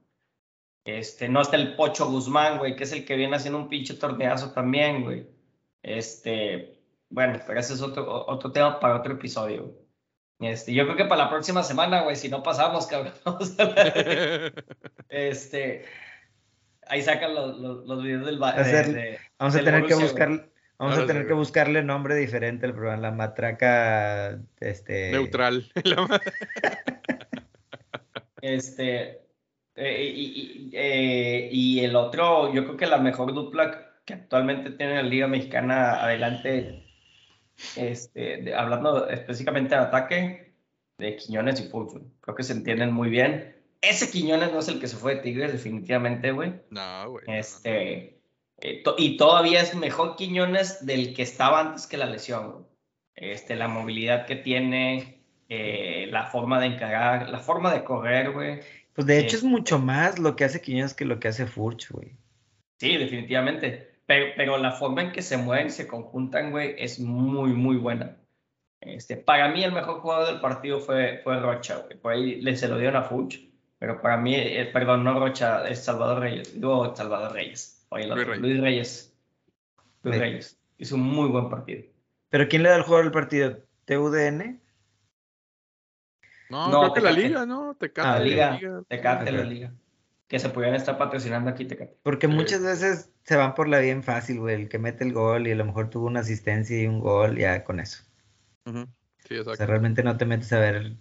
Este, 0.85 1.29
no 1.29 1.41
está 1.41 1.55
el 1.57 1.75
Pocho 1.75 2.09
Guzmán, 2.09 2.57
güey, 2.57 2.75
que 2.75 2.83
es 2.85 2.91
el 2.93 3.05
que 3.05 3.15
viene 3.15 3.35
haciendo 3.35 3.59
un 3.59 3.69
pinche 3.69 3.93
torneazo 3.95 4.51
también, 4.53 5.03
güey. 5.03 5.27
Este, 5.83 6.77
bueno, 7.09 7.39
pero 7.45 7.59
ese 7.59 7.73
es 7.73 7.81
otro, 7.81 8.25
otro 8.27 8.51
tema 8.51 8.79
para 8.79 8.95
otro 8.97 9.13
episodio, 9.13 9.63
güey. 9.65 10.51
Este, 10.51 10.73
yo 10.73 10.85
creo 10.85 10.95
que 10.95 11.05
para 11.05 11.25
la 11.25 11.29
próxima 11.29 11.63
semana, 11.63 12.01
güey, 12.03 12.15
si 12.15 12.29
no 12.29 12.41
pasamos, 12.43 12.87
cabrón. 12.87 13.13
vamos 13.25 13.59
a 13.59 13.63
hablar 13.63 13.93
de- 13.93 14.53
este, 15.09 15.85
ahí 16.87 17.01
sacan 17.01 17.35
los, 17.35 17.57
los, 17.59 17.85
los 17.85 18.03
videos 18.03 18.25
del 18.25 18.39
de- 18.39 18.45
Hacer- 18.45 18.93
de- 18.93 19.19
Vamos 19.37 19.55
a 19.55 19.63
tener 19.63 19.85
que 19.85 19.95
buscar, 19.95 20.29
güey. 20.29 20.41
vamos 20.77 20.97
a 20.97 21.05
tener 21.05 21.23
sí, 21.23 21.27
que 21.27 21.33
güey. 21.33 21.39
buscarle 21.39 21.83
nombre 21.83 22.15
diferente 22.15 22.65
al 22.65 22.73
programa, 22.73 23.01
la 23.01 23.11
matraca, 23.11 24.39
este... 24.59 25.11
Neutral. 25.11 25.69
Este, 28.41 29.19
eh, 29.79 30.11
y, 30.15 30.69
eh, 30.73 31.49
y 31.51 31.79
el 31.79 31.95
otro, 31.95 32.53
yo 32.53 32.63
creo 32.65 32.77
que 32.77 32.85
la 32.85 32.97
mejor 32.97 33.33
dupla 33.33 33.93
que 34.05 34.13
actualmente 34.13 34.71
tiene 34.71 34.95
la 34.95 35.03
Liga 35.03 35.27
Mexicana 35.27 36.03
adelante, 36.03 36.85
este, 37.75 38.37
de- 38.37 38.55
hablando 38.55 39.07
específicamente 39.09 39.75
de 39.75 39.81
ataque, 39.81 40.53
de 40.97 41.15
Quiñones 41.15 41.59
y 41.61 41.69
Fútbol. 41.69 42.03
Creo 42.21 42.35
que 42.35 42.43
se 42.43 42.53
entienden 42.53 42.91
muy 42.93 43.09
bien. 43.09 43.55
Ese 43.81 44.11
Quiñones 44.11 44.51
no 44.51 44.59
es 44.59 44.67
el 44.67 44.79
que 44.79 44.87
se 44.87 44.97
fue 44.97 45.15
de 45.15 45.21
Tigres, 45.21 45.51
definitivamente, 45.53 46.31
güey. 46.31 46.53
No, 46.69 47.11
güey. 47.11 47.23
Este, 47.27 48.19
eh, 48.59 48.81
to- 48.83 48.95
y 48.97 49.15
todavía 49.17 49.61
es 49.61 49.75
mejor 49.75 50.15
Quiñones 50.17 50.85
del 50.85 51.13
que 51.13 51.21
estaba 51.21 51.61
antes 51.61 51.87
que 51.87 51.97
la 51.97 52.05
lesión. 52.05 52.51
güey. 52.51 52.65
Este, 53.15 53.55
la 53.55 53.67
movilidad 53.67 54.25
que 54.25 54.35
tiene, 54.37 55.21
eh, 55.49 56.07
la 56.11 56.25
forma 56.27 56.59
de 56.59 56.67
encarar, 56.67 57.29
la 57.29 57.39
forma 57.39 57.73
de 57.73 57.83
correr, 57.83 58.31
güey. 58.31 58.59
Pues 58.99 59.07
de 59.07 59.19
hecho 59.19 59.37
es 59.37 59.45
mucho 59.45 59.79
más 59.79 60.19
lo 60.19 60.35
que 60.35 60.43
hace 60.43 60.59
Quiñones 60.59 60.93
que 60.93 61.05
lo 61.05 61.21
que 61.21 61.29
hace 61.29 61.45
Furch, 61.45 61.89
güey. 61.89 62.17
Sí, 62.81 62.97
definitivamente. 62.97 63.93
Pero, 64.05 64.33
pero 64.35 64.57
la 64.57 64.73
forma 64.73 65.01
en 65.01 65.13
que 65.13 65.21
se 65.21 65.37
mueven 65.37 65.67
y 65.67 65.69
se 65.69 65.87
conjuntan, 65.87 66.51
güey, 66.51 66.75
es 66.77 66.99
muy, 66.99 67.53
muy 67.53 67.77
buena. 67.77 68.17
Este, 68.81 69.15
para 69.15 69.47
mí 69.47 69.63
el 69.63 69.71
mejor 69.71 70.01
jugador 70.01 70.27
del 70.27 70.41
partido 70.41 70.81
fue, 70.81 71.21
fue 71.23 71.39
Rocha, 71.39 71.77
güey. 71.77 71.97
Por 71.97 72.11
ahí 72.11 72.41
le 72.41 72.57
se 72.57 72.67
lo 72.67 72.77
dieron 72.77 72.97
a 72.97 73.03
Fuch. 73.03 73.37
Pero 73.77 74.01
para 74.01 74.17
mí, 74.17 74.35
eh, 74.35 74.69
perdón, 74.73 75.05
no 75.05 75.17
Rocha, 75.17 75.65
es 75.69 75.79
Salvador 75.79 76.19
Reyes. 76.19 76.55
Digo 76.55 76.93
Salvador 76.93 77.31
Reyes. 77.31 77.87
Oye, 77.91 78.05
Luis 78.05 78.27
Reyes. 78.27 78.41
Luis 78.41 78.59
Reyes. 78.59 79.17
Luis. 80.03 80.19
Reyes. 80.19 80.59
Hizo 80.77 80.95
un 80.95 81.03
muy 81.03 81.29
buen 81.29 81.49
partido. 81.49 81.83
¿Pero 82.27 82.49
quién 82.49 82.63
le 82.63 82.69
da 82.69 82.75
el 82.75 82.83
juego 82.83 83.01
del 83.01 83.13
partido? 83.13 83.59
¿TUDN? 83.85 84.58
No, 86.49 86.69
No, 86.71 86.79
creo 86.81 86.93
que 86.93 87.01
la 87.01 87.11
liga, 87.11 87.45
¿no? 87.45 87.75
Tecate, 87.75 88.07
Ah, 88.07 88.13
La 88.13 88.19
ok. 88.19 88.23
liga, 88.25 88.83
Tecate, 88.87 89.31
la 89.31 89.43
liga. 89.43 89.73
Que 90.27 90.39
se 90.39 90.49
pudieran 90.49 90.75
estar 90.75 90.97
patrocinando 90.97 91.49
aquí, 91.49 91.65
Tecate. 91.65 91.97
Porque 92.03 92.27
Sí. 92.27 92.33
muchas 92.33 92.61
veces 92.63 93.11
se 93.23 93.35
van 93.35 93.55
por 93.55 93.67
la 93.67 93.79
bien 93.79 94.03
fácil, 94.03 94.39
güey. 94.39 94.55
El 94.55 94.69
que 94.69 94.77
mete 94.79 95.03
el 95.03 95.13
gol 95.13 95.47
y 95.47 95.51
a 95.51 95.55
lo 95.55 95.65
mejor 95.65 95.89
tuvo 95.89 96.07
una 96.07 96.19
asistencia 96.21 96.79
y 96.81 96.87
un 96.87 96.99
gol, 96.99 97.37
ya 97.37 97.63
con 97.63 97.79
eso. 97.79 98.03
Sí, 98.65 98.71
O 99.35 99.37
exacto. 99.41 99.55
sea, 99.55 99.65
realmente 99.65 100.03
no 100.03 100.17
te 100.17 100.25
metes 100.25 100.51
a 100.53 100.59
ver. 100.59 100.93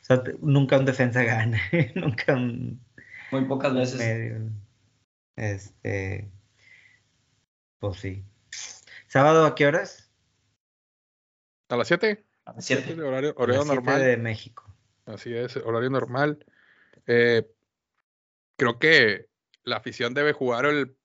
O 0.00 0.04
sea, 0.04 0.22
te- 0.22 0.36
nunca 0.40 0.78
un 0.78 0.84
defensa 0.84 1.22
gana, 1.22 1.58
nunca 1.94 2.34
un 2.34 2.80
Muy 3.30 3.44
pocas 3.46 3.74
veces. 3.74 3.98
medio. 3.98 4.50
Este. 5.36 6.30
Pues 7.78 7.98
sí. 7.98 8.24
¿Sábado 9.08 9.44
a 9.46 9.54
qué 9.54 9.66
horas? 9.66 10.10
A 11.68 11.76
las 11.76 11.88
7, 11.88 12.24
A 12.44 12.52
las 12.52 12.64
siete. 12.64 13.00
horario, 13.00 13.34
normal. 13.64 14.02
de 14.02 14.16
México. 14.16 14.64
Así 15.06 15.34
es, 15.34 15.56
horario 15.56 15.90
normal. 15.90 16.44
Eh, 17.06 17.46
creo 18.56 18.78
que 18.78 19.28
la 19.62 19.76
afición 19.76 20.14
debe 20.14 20.32
jugar 20.32 20.66
el, 20.66 20.96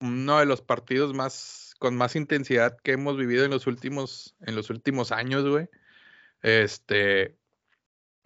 uno 0.00 0.38
de 0.38 0.46
los 0.46 0.62
partidos 0.62 1.14
más 1.14 1.74
con 1.78 1.96
más 1.96 2.16
intensidad 2.16 2.76
que 2.82 2.92
hemos 2.92 3.16
vivido 3.16 3.44
en 3.44 3.52
los 3.52 3.66
últimos, 3.66 4.34
en 4.40 4.56
los 4.56 4.68
últimos 4.70 5.12
años, 5.12 5.46
güey. 5.46 5.68
Este, 6.42 7.37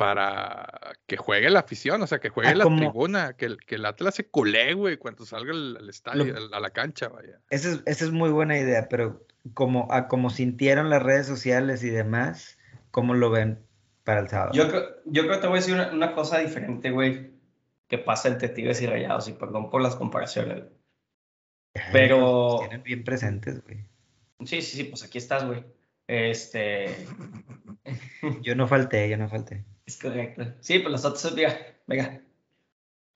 para 0.03 0.95
que 1.07 1.17
juegue 1.17 1.49
la 1.51 1.61
afición, 1.61 2.03
o 2.03 2.07
sea, 2.07 2.19
que 2.19 2.29
juegue 2.29 2.51
Ah, 2.51 2.55
la 2.55 2.65
como- 2.65 2.79
tribuna, 2.79 3.35
que, 3.37 3.45
el- 3.47 3.59
que 3.59 3.77
el 3.77 3.87
Atlas 3.87 4.15
se 4.15 4.27
culé, 4.29 4.75
güey, 4.75 4.97
cuando 4.97 5.25
salga 5.25 5.53
al, 5.53 5.77
al 5.77 5.89
estadio, 5.89 6.25
Lo- 6.25 6.55
a 6.57 6.61
la 6.61 6.71
cancha, 6.71 7.09
vaya. 7.09 7.41
Esa 7.51 7.71
es, 7.71 7.83
esa 7.87 8.05
es 8.05 8.11
muy 8.11 8.31
buena 8.31 8.59
idea, 8.59 8.89
pero 8.89 9.25
como, 9.55 9.87
a 9.93 10.09
como 10.09 10.31
sintieron 10.31 10.91
las 10.91 11.03
redes 11.03 11.27
sociales 11.27 11.83
y 11.85 11.91
demás, 11.91 12.59
¿cómo 12.91 13.15
lo 13.15 13.31
ven? 13.31 13.65
para 14.05 14.19
el 14.19 14.29
sábado. 14.29 14.51
Yo 14.53 14.69
creo, 14.69 14.83
yo 15.05 15.23
creo 15.23 15.35
que 15.37 15.41
te 15.43 15.47
voy 15.47 15.59
a 15.59 15.61
decir 15.61 15.75
una, 15.75 15.93
una 15.93 16.13
cosa 16.13 16.39
diferente, 16.39 16.91
güey, 16.91 17.31
que 17.87 17.99
pasa 17.99 18.27
entre 18.27 18.49
Tigres 18.49 18.83
y 18.83 18.87
Rayados, 18.89 19.29
y 19.29 19.33
perdón 19.33 19.71
por 19.71 19.81
las 19.81 19.95
comparaciones. 19.95 20.65
Ay, 21.75 21.83
pero- 21.93 22.19
los 22.19 22.61
tienen 22.63 22.83
bien 22.83 23.05
presentes, 23.05 23.63
güey. 23.63 23.85
Sí, 24.45 24.61
sí, 24.61 24.77
sí, 24.79 24.85
pues 24.85 25.05
aquí 25.05 25.19
estás, 25.19 25.47
güey. 25.47 25.65
Este, 26.09 26.97
Yo 28.43 28.57
no 28.57 28.67
falté, 28.67 29.09
yo 29.09 29.17
no 29.17 29.29
falté. 29.29 29.65
Es 29.87 29.97
correcto. 29.99 30.45
Sí, 30.61 30.79
pues 30.79 30.93
los 30.93 31.05
otros, 31.05 31.35
venga, 31.35 31.57
venga. 31.87 32.21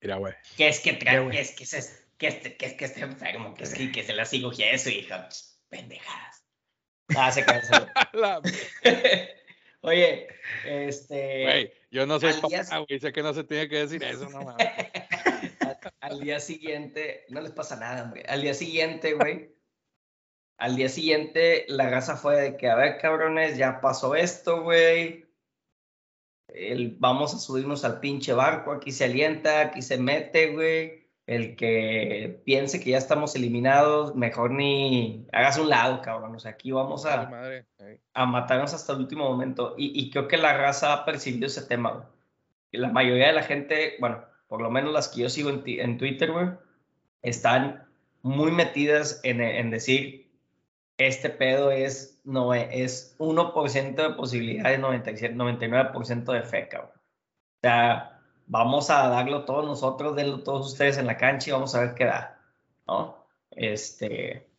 Mira, 0.01 0.17
güey. 0.17 0.35
¿Qué 0.57 0.69
es 0.69 0.81
que 0.81 0.93
güey. 0.93 1.31
¿Qué 1.31 1.41
es 1.41 1.53
que 1.53 1.65
es, 1.65 2.05
que 2.19 2.29
este, 2.29 2.57
que 2.57 2.67
es 2.67 2.75
que 2.75 2.85
esté 2.85 3.01
enfermo? 3.01 3.55
¿Qué 3.55 3.65
es 3.65 3.75
que, 3.75 3.93
que 3.93 4.03
se 4.03 4.13
la 4.13 4.27
y 4.31 4.63
eso, 4.63 4.91
hija? 4.91 5.29
Pss, 5.29 5.61
Pendejadas. 5.69 6.45
Ah, 7.17 7.31
se 7.31 7.45
cansó. 7.45 7.87
Oye, 9.83 10.27
este. 10.65 11.43
Güey, 11.45 11.73
yo 11.91 12.07
no 12.07 12.19
soy 12.19 12.31
al 12.33 12.43
día- 12.43 12.65
papá, 12.65 12.79
güey. 12.79 13.01
Sé 13.01 13.13
que 13.13 13.23
no 13.23 13.33
se 13.33 13.45
tiene 13.45 13.69
que 13.69 13.79
decir 13.79 14.03
eso, 14.03 14.29
no 14.31 14.43
mames. 14.43 14.67
al, 15.61 15.79
al 16.01 16.21
día 16.21 16.41
siguiente, 16.41 17.25
no 17.29 17.41
les 17.41 17.53
pasa 17.53 17.77
nada, 17.77 18.03
hombre. 18.03 18.25
Al 18.29 18.43
día 18.43 18.55
siguiente, 18.55 19.13
güey. 19.13 19.55
Al 20.59 20.75
día 20.75 20.89
siguiente, 20.89 21.67
la 21.69 21.91
raza 21.91 22.17
fue 22.17 22.37
de 22.41 22.57
que, 22.57 22.69
a 22.69 22.75
ver, 22.75 22.99
cabrones, 22.99 23.57
ya 23.59 23.81
pasó 23.81 24.15
esto, 24.15 24.63
güey. 24.63 25.26
El, 26.57 26.97
vamos 26.99 27.35
a 27.35 27.39
subirnos 27.39 27.85
al 27.85 28.01
pinche 28.01 28.33
barco, 28.33 28.73
aquí 28.73 28.91
se 28.91 29.05
alienta, 29.05 29.61
aquí 29.61 29.83
se 29.83 29.99
mete, 29.99 30.53
güey. 30.53 31.07
El 31.27 31.57
que 31.57 32.41
piense 32.45 32.81
que 32.81 32.91
ya 32.91 32.99
estamos 32.99 33.35
eliminados, 33.35 34.15
mejor 34.15 34.53
ni 34.53 35.27
hagas 35.33 35.59
un 35.59 35.69
lado, 35.69 36.01
cabrón. 36.01 36.35
O 36.37 36.39
sea, 36.39 36.53
aquí 36.53 36.71
vamos 36.71 37.05
a, 37.05 37.29
madre. 37.29 37.67
A 38.15 38.27
matarnos 38.27 38.73
hasta 38.75 38.93
el 38.93 39.01
último 39.01 39.29
momento. 39.29 39.75
Y, 39.77 40.01
y 40.01 40.11
creo 40.11 40.29
que 40.29 40.37
la 40.37 40.57
raza 40.57 40.93
ha 40.93 41.05
percibido 41.05 41.47
ese 41.47 41.63
tema, 41.63 41.91
güey. 41.91 42.07
Y 42.73 42.79
la 42.79 42.91
mayoría 42.91 43.29
de 43.29 43.33
la 43.33 43.43
gente, 43.43 43.97
bueno, 44.01 44.25
por 44.49 44.63
lo 44.63 44.71
menos 44.71 44.93
las 44.93 45.09
que 45.09 45.23
yo 45.23 45.29
sigo 45.29 45.51
en, 45.51 45.63
en 45.67 45.99
Twitter, 45.99 46.31
güey, 46.31 46.49
están 47.23 47.87
muy 48.23 48.53
metidas 48.53 49.21
en, 49.25 49.41
en 49.41 49.71
decir, 49.71 50.31
este 50.99 51.31
pedo 51.31 51.71
es, 51.71 52.16
no, 52.27 52.53
es 52.55 53.15
1% 53.19 54.09
de 54.09 54.15
posibilidad 54.15 54.71
de 54.71 54.79
97, 54.79 55.35
99% 55.35 56.33
de 56.33 56.43
fe, 56.43 56.69
cabrón. 56.69 56.91
O 56.93 57.61
sea, 57.63 58.21
vamos 58.47 58.91
a 58.91 59.09
darlo 59.09 59.45
todos 59.45 59.65
nosotros, 59.65 60.17
denlo 60.17 60.43
todos 60.43 60.73
ustedes 60.73 60.99
en 60.99 61.07
la 61.07 61.17
cancha 61.17 61.51
y 61.51 61.53
vamos 61.53 61.75
a 61.75 61.81
ver 61.81 61.95
qué 61.95 62.05
da, 62.05 62.41
¿no? 62.87 63.25
Este, 63.53 64.51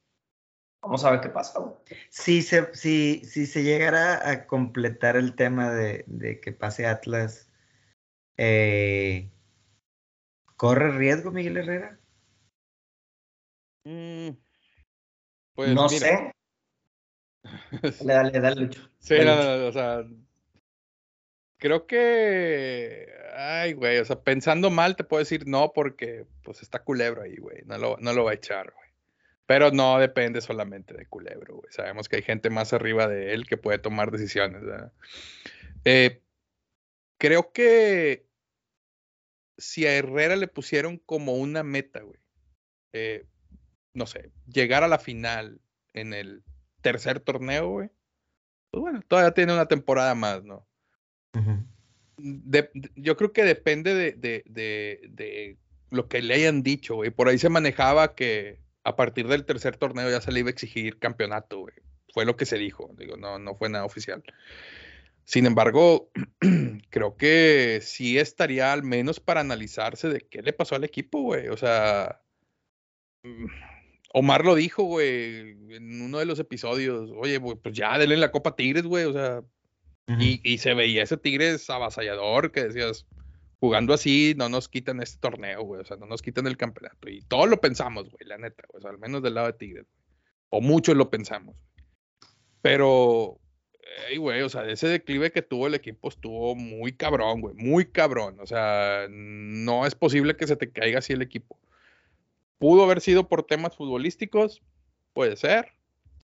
vamos 0.81 1.03
a 1.03 1.11
ver 1.11 1.21
qué 1.21 1.29
pasa, 1.29 1.59
güey. 1.59 1.75
Si 2.09 2.41
se, 2.41 2.73
si, 2.73 3.23
si 3.25 3.45
se 3.45 3.63
llegara 3.63 4.29
a 4.29 4.47
completar 4.47 5.17
el 5.17 5.35
tema 5.35 5.69
de, 5.69 6.05
de 6.07 6.39
que 6.39 6.53
pase 6.53 6.87
Atlas, 6.87 7.51
eh, 8.37 9.29
¿corre 10.55 10.97
riesgo 10.97 11.31
Miguel 11.31 11.57
Herrera? 11.57 11.99
Mm, 13.85 14.29
Pues 15.53 15.75
no 15.75 15.87
mira. 15.87 15.99
sé. 15.99 16.31
Dale, 18.01 18.31
dale, 18.31 18.39
dale, 18.39 18.61
Lucho. 18.61 18.89
Sí, 18.99 19.15
Dale, 19.15 19.25
no, 19.25 19.35
Lucho. 19.35 19.67
o 19.67 19.71
sea, 19.71 20.05
creo 21.57 21.87
que, 21.87 23.07
ay, 23.35 23.73
güey, 23.73 23.97
o 23.99 24.05
sea, 24.05 24.21
pensando 24.21 24.69
mal 24.69 24.95
te 24.95 25.03
puedo 25.03 25.19
decir 25.19 25.47
no 25.47 25.71
porque, 25.73 26.25
pues, 26.43 26.61
está 26.61 26.83
Culebro 26.83 27.23
ahí, 27.23 27.37
güey, 27.37 27.63
no 27.65 27.77
lo, 27.77 27.97
no 27.99 28.13
lo 28.13 28.23
va 28.23 28.31
a 28.31 28.35
echar, 28.35 28.71
güey. 28.73 28.87
Pero 29.45 29.71
no 29.71 29.97
depende 29.97 30.41
solamente 30.41 30.93
de 30.93 31.05
Culebro, 31.05 31.55
güey. 31.55 31.71
Sabemos 31.71 32.09
que 32.09 32.17
hay 32.17 32.21
gente 32.21 32.49
más 32.49 32.73
arriba 32.73 33.07
de 33.07 33.33
él 33.33 33.47
que 33.47 33.55
puede 33.57 33.79
tomar 33.79 34.11
decisiones, 34.11 34.61
¿verdad? 34.61 34.91
Eh, 35.85 36.21
creo 37.17 37.51
que 37.53 38.27
si 39.57 39.87
a 39.87 39.93
Herrera 39.95 40.35
le 40.35 40.47
pusieron 40.47 40.97
como 40.97 41.35
una 41.35 41.63
meta, 41.63 42.01
güey, 42.01 42.19
eh, 42.93 43.25
no 43.93 44.05
sé, 44.05 44.31
llegar 44.47 44.83
a 44.83 44.87
la 44.87 44.99
final 44.99 45.61
en 45.93 46.13
el 46.13 46.43
tercer 46.91 47.19
torneo, 47.19 47.69
güey, 47.69 47.89
pues 48.71 48.81
bueno, 48.81 49.01
todavía 49.07 49.33
tiene 49.33 49.53
una 49.53 49.67
temporada 49.67 50.15
más, 50.15 50.43
¿no? 50.43 50.65
De- 52.17 52.69
de- 52.73 52.91
yo 52.95 53.15
creo 53.17 53.31
que 53.33 53.43
depende 53.43 53.93
de, 53.93 54.13
de- 54.13 54.43
de- 54.45 55.01
de 55.09 55.57
lo 55.91 56.07
que 56.07 56.21
le 56.21 56.33
hayan 56.35 56.63
dicho, 56.63 56.95
güey. 56.95 57.11
Por 57.11 57.27
ahí 57.27 57.37
se 57.37 57.49
manejaba 57.49 58.15
que 58.15 58.59
a 58.83 58.95
partir 58.95 59.27
del 59.27 59.45
tercer 59.45 59.77
torneo 59.77 60.09
ya 60.09 60.21
se 60.21 60.31
le 60.31 60.39
iba 60.39 60.49
a 60.49 60.51
exigir 60.51 60.97
campeonato, 60.99 61.59
güey. 61.59 61.75
Fue 62.13 62.25
lo 62.25 62.35
que 62.37 62.45
se 62.45 62.57
dijo, 62.57 62.93
digo, 62.97 63.17
no, 63.17 63.37
no 63.37 63.55
fue 63.55 63.69
nada 63.69 63.85
oficial. 63.85 64.23
Sin 65.25 65.45
embargo, 65.45 66.09
creo 66.89 67.17
que 67.17 67.79
sí 67.83 68.17
estaría 68.17 68.71
al 68.71 68.83
menos 68.83 69.19
para 69.19 69.41
analizarse 69.41 70.07
de 70.07 70.21
qué 70.21 70.41
le 70.41 70.53
pasó 70.53 70.75
al 70.75 70.85
equipo, 70.85 71.21
güey. 71.21 71.49
O 71.49 71.57
sea, 71.57 72.21
mm, 73.23 73.45
Omar 74.17 74.43
lo 74.43 74.55
dijo, 74.55 74.81
güey, 74.81 75.51
en 75.69 76.01
uno 76.01 76.17
de 76.17 76.25
los 76.25 76.39
episodios. 76.39 77.11
Oye, 77.15 77.37
güey, 77.37 77.55
pues 77.55 77.75
ya 77.75 77.99
denle 77.99 78.17
la 78.17 78.31
Copa 78.31 78.55
Tigres, 78.55 78.83
güey. 78.83 79.05
O 79.05 79.13
sea, 79.13 79.43
y, 80.19 80.41
y 80.43 80.57
se 80.57 80.73
veía 80.73 81.03
ese 81.03 81.17
Tigres 81.17 81.69
avasallador 81.69 82.51
que 82.51 82.63
decías, 82.63 83.05
jugando 83.59 83.93
así, 83.93 84.33
no 84.35 84.49
nos 84.49 84.69
quitan 84.69 85.01
este 85.03 85.19
torneo, 85.19 85.61
güey. 85.61 85.81
O 85.81 85.85
sea, 85.85 85.97
no 85.97 86.07
nos 86.07 86.23
quitan 86.23 86.47
el 86.47 86.57
campeonato. 86.57 87.07
Y 87.07 87.21
todos 87.21 87.47
lo 87.47 87.61
pensamos, 87.61 88.09
güey, 88.09 88.27
la 88.27 88.39
neta. 88.39 88.63
O 88.73 88.81
sea, 88.81 88.89
al 88.89 88.97
menos 88.97 89.21
del 89.21 89.35
lado 89.35 89.47
de 89.47 89.53
Tigres. 89.53 89.85
O 90.49 90.61
muchos 90.61 90.95
lo 90.95 91.11
pensamos. 91.11 91.55
Pero, 92.63 93.39
ey, 94.09 94.17
güey, 94.17 94.41
o 94.41 94.49
sea, 94.49 94.67
ese 94.67 94.87
declive 94.87 95.31
que 95.31 95.43
tuvo 95.43 95.67
el 95.67 95.75
equipo 95.75 96.09
estuvo 96.09 96.55
muy 96.55 96.93
cabrón, 96.93 97.41
güey. 97.41 97.53
Muy 97.53 97.85
cabrón. 97.85 98.39
O 98.39 98.47
sea, 98.47 99.05
no 99.11 99.85
es 99.85 99.93
posible 99.93 100.35
que 100.35 100.47
se 100.47 100.55
te 100.55 100.71
caiga 100.71 100.97
así 100.99 101.13
el 101.13 101.21
equipo. 101.21 101.59
Pudo 102.57 102.83
haber 102.83 103.01
sido 103.01 103.27
por 103.27 103.43
temas 103.43 103.75
futbolísticos, 103.75 104.63
puede 105.13 105.35
ser. 105.35 105.73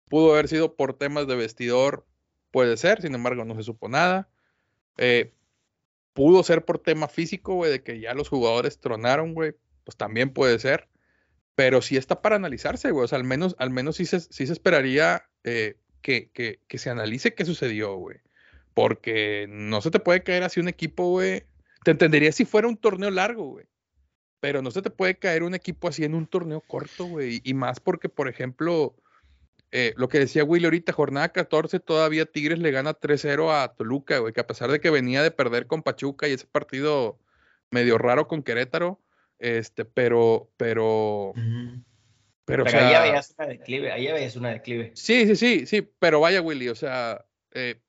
Pudo 0.09 0.33
haber 0.33 0.47
sido 0.47 0.75
por 0.75 0.97
temas 0.97 1.27
de 1.27 1.35
vestidor, 1.35 2.05
puede 2.51 2.77
ser. 2.77 3.01
Sin 3.01 3.15
embargo, 3.15 3.45
no 3.45 3.55
se 3.55 3.63
supo 3.63 3.89
nada. 3.89 4.29
Eh, 4.97 5.33
pudo 6.13 6.43
ser 6.43 6.65
por 6.65 6.79
tema 6.79 7.07
físico, 7.07 7.55
güey, 7.55 7.71
de 7.71 7.83
que 7.83 7.99
ya 7.99 8.13
los 8.13 8.29
jugadores 8.29 8.79
tronaron, 8.79 9.33
güey. 9.33 9.55
Pues 9.83 9.97
también 9.97 10.31
puede 10.33 10.59
ser. 10.59 10.87
Pero 11.55 11.81
sí 11.81 11.97
está 11.97 12.21
para 12.21 12.37
analizarse, 12.37 12.91
güey. 12.91 13.05
O 13.05 13.07
sea, 13.07 13.17
al 13.17 13.23
menos, 13.23 13.55
al 13.59 13.69
menos 13.69 13.97
sí 13.97 14.05
se, 14.05 14.19
sí 14.19 14.47
se 14.47 14.53
esperaría 14.53 15.29
eh, 15.43 15.77
que, 16.01 16.29
que, 16.31 16.59
que 16.67 16.77
se 16.77 16.89
analice 16.89 17.33
qué 17.33 17.45
sucedió, 17.45 17.95
güey. 17.95 18.17
Porque 18.73 19.47
no 19.49 19.81
se 19.81 19.91
te 19.91 19.99
puede 19.99 20.23
caer 20.23 20.43
así 20.43 20.59
un 20.59 20.69
equipo, 20.69 21.09
güey. 21.09 21.43
Te 21.83 21.91
entendería 21.91 22.31
si 22.31 22.45
fuera 22.45 22.67
un 22.67 22.77
torneo 22.77 23.11
largo, 23.11 23.45
güey. 23.49 23.65
Pero 24.41 24.61
no 24.61 24.71
se 24.71 24.81
te 24.81 24.89
puede 24.89 25.17
caer 25.17 25.43
un 25.43 25.55
equipo 25.55 25.87
así 25.87 26.03
en 26.03 26.15
un 26.15 26.27
torneo 26.27 26.59
corto, 26.61 27.05
güey. 27.05 27.39
Y 27.43 27.53
más 27.53 27.79
porque, 27.79 28.09
por 28.09 28.27
ejemplo, 28.27 28.95
eh, 29.71 29.93
lo 29.95 30.09
que 30.09 30.19
decía 30.19 30.43
Willy 30.43 30.65
ahorita, 30.65 30.91
jornada 30.91 31.29
14, 31.29 31.79
todavía 31.79 32.25
Tigres 32.25 32.59
le 32.59 32.71
gana 32.71 32.93
3-0 32.93 33.53
a 33.53 33.73
Toluca, 33.75 34.17
güey. 34.17 34.33
Que 34.33 34.41
a 34.41 34.47
pesar 34.47 34.71
de 34.71 34.81
que 34.81 34.89
venía 34.89 35.23
de 35.23 35.31
perder 35.31 35.67
con 35.67 35.83
Pachuca 35.83 36.27
y 36.27 36.33
ese 36.33 36.47
partido 36.47 37.19
medio 37.69 37.97
raro 37.97 38.27
con 38.27 38.43
Querétaro, 38.43 38.99
este, 39.39 39.85
pero, 39.85 40.51
pero, 40.57 41.29
Ujú. 41.29 41.83
pero, 42.45 42.63
o 42.63 42.65
Pero 42.65 42.69
sea, 42.69 42.87
ahí 42.87 42.93
ya 42.93 43.01
veías 43.03 43.35
una 43.37 43.47
declive, 43.47 43.91
ahí 43.91 44.03
ya 44.05 44.13
veías 44.13 44.35
una 44.35 44.49
declive. 44.49 44.91
Sí, 44.95 45.27
sí, 45.27 45.35
sí, 45.35 45.65
sí, 45.65 45.87
pero 45.99 46.19
vaya, 46.19 46.41
Willy, 46.41 46.67
o 46.69 46.75
sea, 46.75 47.25
eh, 47.51 47.79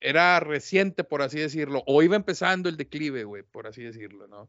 era 0.00 0.40
reciente, 0.40 1.04
por 1.04 1.22
así 1.22 1.38
decirlo, 1.38 1.82
o 1.86 2.02
iba 2.02 2.16
empezando 2.16 2.68
el 2.68 2.76
declive, 2.76 3.24
güey, 3.24 3.42
por 3.42 3.66
así 3.66 3.82
decirlo, 3.82 4.26
¿no? 4.28 4.48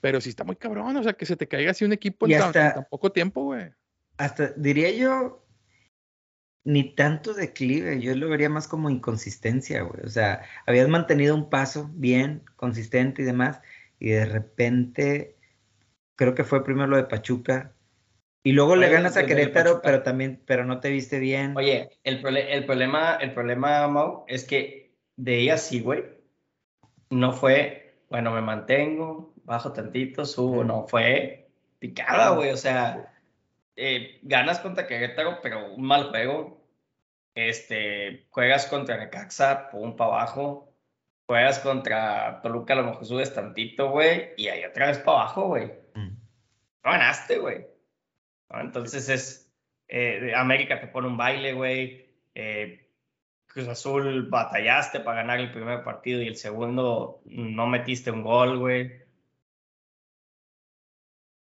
Pero 0.00 0.20
sí 0.20 0.30
está 0.30 0.44
muy 0.44 0.56
cabrón, 0.56 0.96
o 0.96 1.02
sea, 1.02 1.12
que 1.12 1.26
se 1.26 1.36
te 1.36 1.46
caiga 1.46 1.72
así 1.72 1.84
un 1.84 1.92
equipo 1.92 2.26
en, 2.26 2.32
Y 2.32 2.34
tan, 2.34 2.42
en 2.42 2.46
hasta- 2.48 2.74
tan 2.74 2.84
poco 2.90 3.12
tiempo, 3.12 3.44
güey. 3.44 3.70
Hasta 4.16 4.48
diría 4.56 4.90
yo, 4.90 5.44
ni 6.64 6.94
tanto 6.94 7.32
declive, 7.34 8.00
yo 8.00 8.14
lo 8.14 8.28
vería 8.28 8.48
más 8.50 8.68
como 8.68 8.90
inconsistencia, 8.90 9.82
güey. 9.82 10.02
O 10.04 10.08
sea, 10.08 10.42
habías 10.66 10.88
mantenido 10.88 11.34
un 11.34 11.48
paso 11.48 11.90
bien, 11.94 12.42
consistente 12.56 13.22
y 13.22 13.24
demás, 13.24 13.60
y 13.98 14.10
de 14.10 14.26
repente, 14.26 15.36
creo 16.16 16.34
que 16.34 16.44
fue 16.44 16.64
primero 16.64 16.86
lo 16.86 16.96
de 16.96 17.04
Pachuca, 17.04 17.74
y 18.42 18.52
luego 18.52 18.74
le 18.76 18.88
ganas 18.88 19.18
a 19.18 19.26
Querétaro, 19.26 19.82
pero 19.82 20.02
también, 20.02 20.42
pero 20.46 20.64
no 20.64 20.80
te 20.80 20.90
viste 20.90 21.18
bien. 21.18 21.54
Oye, 21.56 21.90
el, 22.04 22.24
el 22.24 22.64
problema, 22.64 23.16
el 23.16 23.34
problema, 23.34 23.86
Mau, 23.86 24.24
es 24.28 24.44
que 24.44 24.94
de 25.16 25.40
ella 25.40 25.58
sí, 25.58 25.80
güey. 25.80 26.04
No 27.10 27.32
fue, 27.32 27.96
bueno, 28.08 28.32
me 28.32 28.40
mantengo, 28.40 29.29
bajo 29.44 29.72
tantito, 29.72 30.24
subo, 30.24 30.64
no, 30.64 30.86
fue 30.86 31.48
picada, 31.78 32.30
güey. 32.30 32.50
O 32.50 32.56
sea, 32.56 33.14
eh, 33.76 34.18
ganas 34.22 34.60
contra 34.60 34.86
Querétaro, 34.86 35.40
pero 35.42 35.74
un 35.74 35.82
mal 35.82 36.10
juego. 36.10 36.60
Este, 37.34 38.26
juegas 38.30 38.66
contra 38.66 38.96
Necaxa, 38.98 39.70
pum, 39.70 39.96
para 39.96 40.10
abajo. 40.10 40.74
Juegas 41.26 41.60
contra 41.60 42.40
Toluca, 42.42 42.74
a 42.74 42.76
lo 42.76 42.84
mejor 42.84 43.06
subes 43.06 43.32
tantito, 43.32 43.90
güey, 43.90 44.30
y 44.36 44.48
ahí 44.48 44.64
otra 44.64 44.88
vez 44.88 44.98
para 44.98 45.18
abajo, 45.18 45.46
güey. 45.46 45.66
Mm. 45.94 46.16
No 46.84 46.90
ganaste, 46.90 47.38
güey. 47.38 47.66
¿no? 48.50 48.60
Entonces 48.60 49.08
es. 49.08 49.52
eh, 49.88 50.32
América 50.34 50.80
te 50.80 50.88
pone 50.88 51.06
un 51.06 51.16
baile, 51.16 51.52
güey. 51.52 52.10
Eh, 52.34 52.88
Cruz 53.46 53.68
Azul 53.68 54.28
batallaste 54.28 55.00
para 55.00 55.22
ganar 55.22 55.40
el 55.40 55.50
primer 55.50 55.82
partido 55.82 56.22
y 56.22 56.28
el 56.28 56.36
segundo 56.36 57.20
no 57.26 57.66
metiste 57.66 58.10
un 58.10 58.22
gol, 58.22 58.58
güey. 58.58 58.92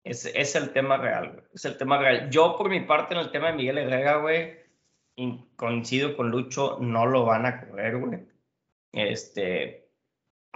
Es, 0.05 0.25
es 0.27 0.55
el 0.57 0.71
tema 0.73 0.97
real, 0.97 1.33
güey. 1.33 1.45
Es 1.55 1.65
el 1.65 1.77
tema 1.77 1.99
real. 1.99 2.31
Yo, 2.31 2.57
por 2.57 2.69
mi 2.71 2.81
parte, 2.81 3.15
en 3.15 3.21
el 3.21 3.31
tema 3.31 3.49
de 3.49 3.55
Miguel 3.55 3.79
Herrera, 3.79 4.17
güey, 4.17 4.59
in- 5.17 5.49
coincido 5.57 6.17
con 6.17 6.31
Lucho, 6.31 6.79
no 6.81 7.07
lo 7.07 7.25
van 7.27 7.47
a 7.47 7.61
correr, 7.67 7.99
güey. 7.99 8.21
Este, 8.93 9.89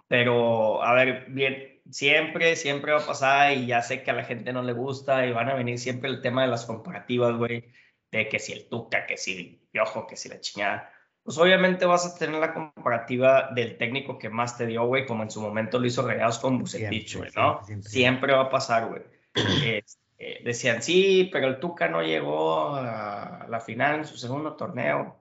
pero, 0.09 0.83
a 0.83 0.93
ver, 0.95 1.27
bien, 1.29 1.81
siempre, 1.91 2.57
siempre 2.57 2.93
va 2.93 3.01
a 3.03 3.07
pasar 3.07 3.53
y 3.53 3.67
ya 3.67 3.83
sé 3.83 4.03
que 4.03 4.11
a 4.11 4.15
la 4.15 4.25
gente 4.25 4.53
no 4.53 4.63
le 4.63 4.73
gusta 4.73 5.27
y 5.27 5.33
van 5.33 5.49
a 5.51 5.55
venir 5.55 5.79
siempre 5.79 6.09
el 6.11 6.21
tema 6.21 6.43
de 6.43 6.49
las 6.49 6.65
comparativas, 6.65 7.37
güey, 7.37 7.67
de 8.11 8.29
que 8.29 8.39
si 8.39 8.53
el 8.53 8.69
Tuca, 8.69 9.07
que 9.07 9.17
si 9.17 9.37
el 9.37 9.69
Piojo, 9.71 10.07
que 10.07 10.17
si 10.17 10.29
la 10.29 10.41
chingada. 10.41 10.91
Pues 11.23 11.39
obviamente 11.39 11.87
vas 11.87 12.05
a 12.07 12.19
tener 12.19 12.39
la 12.39 12.53
comparativa 12.53 13.51
del 13.55 13.79
técnico 13.79 14.19
que 14.19 14.29
más 14.29 14.59
te 14.59 14.67
dio, 14.67 14.85
güey, 14.87 15.07
como 15.07 15.23
en 15.23 15.31
su 15.31 15.41
momento 15.41 15.79
lo 15.79 15.87
hizo 15.87 16.07
Rayados 16.07 16.39
con 16.39 16.59
Bucetich, 16.59 17.17
güey, 17.17 17.31
¿no? 17.35 17.65
siempre. 17.65 17.89
Siempre 17.91 18.33
va 18.35 18.43
a 18.43 18.51
pasar, 18.51 18.89
güey. 18.89 19.03
Este, 19.35 20.41
decían, 20.45 20.83
sí, 20.83 21.29
pero 21.33 21.49
el 21.49 21.59
Tuca 21.61 21.89
no 21.89 22.03
llegó 22.03 22.75
a 22.77 23.47
la 23.49 23.61
final 23.61 23.97
en 23.97 24.05
su 24.05 24.17
segundo 24.17 24.55
torneo. 24.55 25.21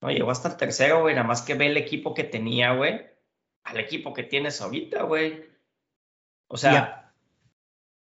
No, 0.00 0.10
llegó 0.10 0.30
hasta 0.30 0.48
el 0.50 0.56
tercero, 0.56 1.00
güey. 1.02 1.14
Nada 1.14 1.26
más 1.26 1.42
que 1.42 1.54
ve 1.54 1.66
el 1.66 1.76
equipo 1.76 2.14
que 2.14 2.24
tenía, 2.24 2.72
güey. 2.72 3.04
Al 3.64 3.80
equipo 3.80 4.14
que 4.14 4.22
tienes 4.22 4.60
ahorita, 4.60 5.02
güey. 5.02 5.44
O 6.46 6.56
sea, 6.56 7.12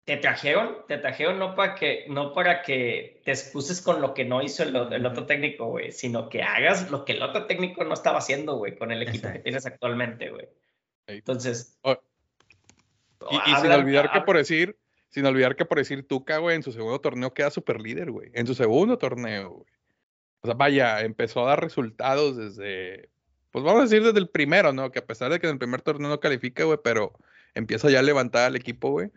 te 0.05 0.17
trajeron, 0.17 0.77
te 0.87 0.97
trajeron 0.97 1.39
no 1.39 1.55
para 1.55 1.75
que, 1.75 2.05
no 2.09 2.33
para 2.33 2.61
que 2.61 3.21
te 3.25 3.31
excuses 3.31 3.81
con 3.81 4.01
lo 4.01 4.13
que 4.13 4.25
no 4.25 4.41
hizo 4.41 4.63
el, 4.63 4.75
el 4.75 5.05
otro 5.05 5.25
técnico, 5.25 5.67
güey, 5.67 5.91
sino 5.91 6.29
que 6.29 6.41
hagas 6.41 6.89
lo 6.89 7.05
que 7.05 7.13
el 7.13 7.21
otro 7.23 7.45
técnico 7.45 7.83
no 7.83 7.93
estaba 7.93 8.19
haciendo, 8.19 8.55
güey, 8.55 8.75
con 8.77 8.91
el 8.91 9.01
equipo 9.03 9.31
que 9.31 9.39
tienes 9.39 9.65
actualmente, 9.65 10.29
güey. 10.29 10.47
Entonces. 11.07 11.77
Oh, 11.83 11.97
Y, 13.29 13.35
y 13.35 13.39
sin 13.45 13.55
habla- 13.55 13.77
olvidar 13.77 14.11
que 14.11 14.21
por 14.21 14.37
decir, 14.37 14.77
sin 15.13 15.27
olvidar 15.27 15.55
que 15.55 15.65
por 15.65 15.77
decir 15.77 16.07
Tuca, 16.07 16.39
güey, 16.39 16.55
en 16.55 16.63
su 16.63 16.71
segundo 16.71 16.99
torneo 16.99 17.35
queda 17.35 17.51
super 17.51 17.79
líder, 17.79 18.09
güey. 18.09 18.31
En 18.33 18.47
su 18.47 18.55
segundo 18.55 18.97
torneo, 18.97 19.51
güey. 19.51 19.71
O 20.41 20.47
sea, 20.47 20.55
vaya, 20.55 21.01
empezó 21.01 21.45
a 21.45 21.49
dar 21.49 21.61
resultados 21.61 22.35
desde, 22.35 23.09
pues 23.51 23.63
vamos 23.63 23.81
a 23.81 23.83
decir 23.83 24.03
desde 24.03 24.17
el 24.17 24.27
primero, 24.27 24.73
¿no? 24.73 24.91
Que 24.91 24.99
a 24.99 25.05
pesar 25.05 25.31
de 25.31 25.39
que 25.39 25.45
en 25.45 25.53
el 25.53 25.59
primer 25.59 25.83
torneo 25.83 26.09
no 26.09 26.19
califica, 26.19 26.63
güey, 26.63 26.79
pero 26.83 27.13
empieza 27.53 27.91
ya 27.91 27.99
a 27.99 28.01
levantar 28.01 28.47
al 28.47 28.55
equipo, 28.55 28.89
güey. 28.89 29.11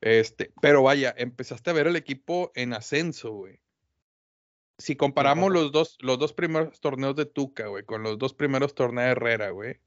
Este, 0.00 0.52
pero 0.62 0.82
vaya, 0.82 1.14
empezaste 1.18 1.68
a 1.68 1.74
ver 1.74 1.86
el 1.86 1.96
equipo 1.96 2.50
en 2.54 2.72
ascenso, 2.72 3.32
güey. 3.32 3.60
Si 4.78 4.96
comparamos 4.96 5.52
los 5.52 5.70
dos, 5.70 5.98
los 6.00 6.18
dos 6.18 6.32
primeros 6.32 6.80
torneos 6.80 7.14
de 7.14 7.26
Tuca, 7.26 7.66
güey, 7.66 7.84
con 7.84 8.02
los 8.02 8.18
dos 8.18 8.32
primeros 8.32 8.74
torneos 8.74 9.04
de 9.04 9.10
Herrera, 9.12 9.50
güey. 9.50 9.80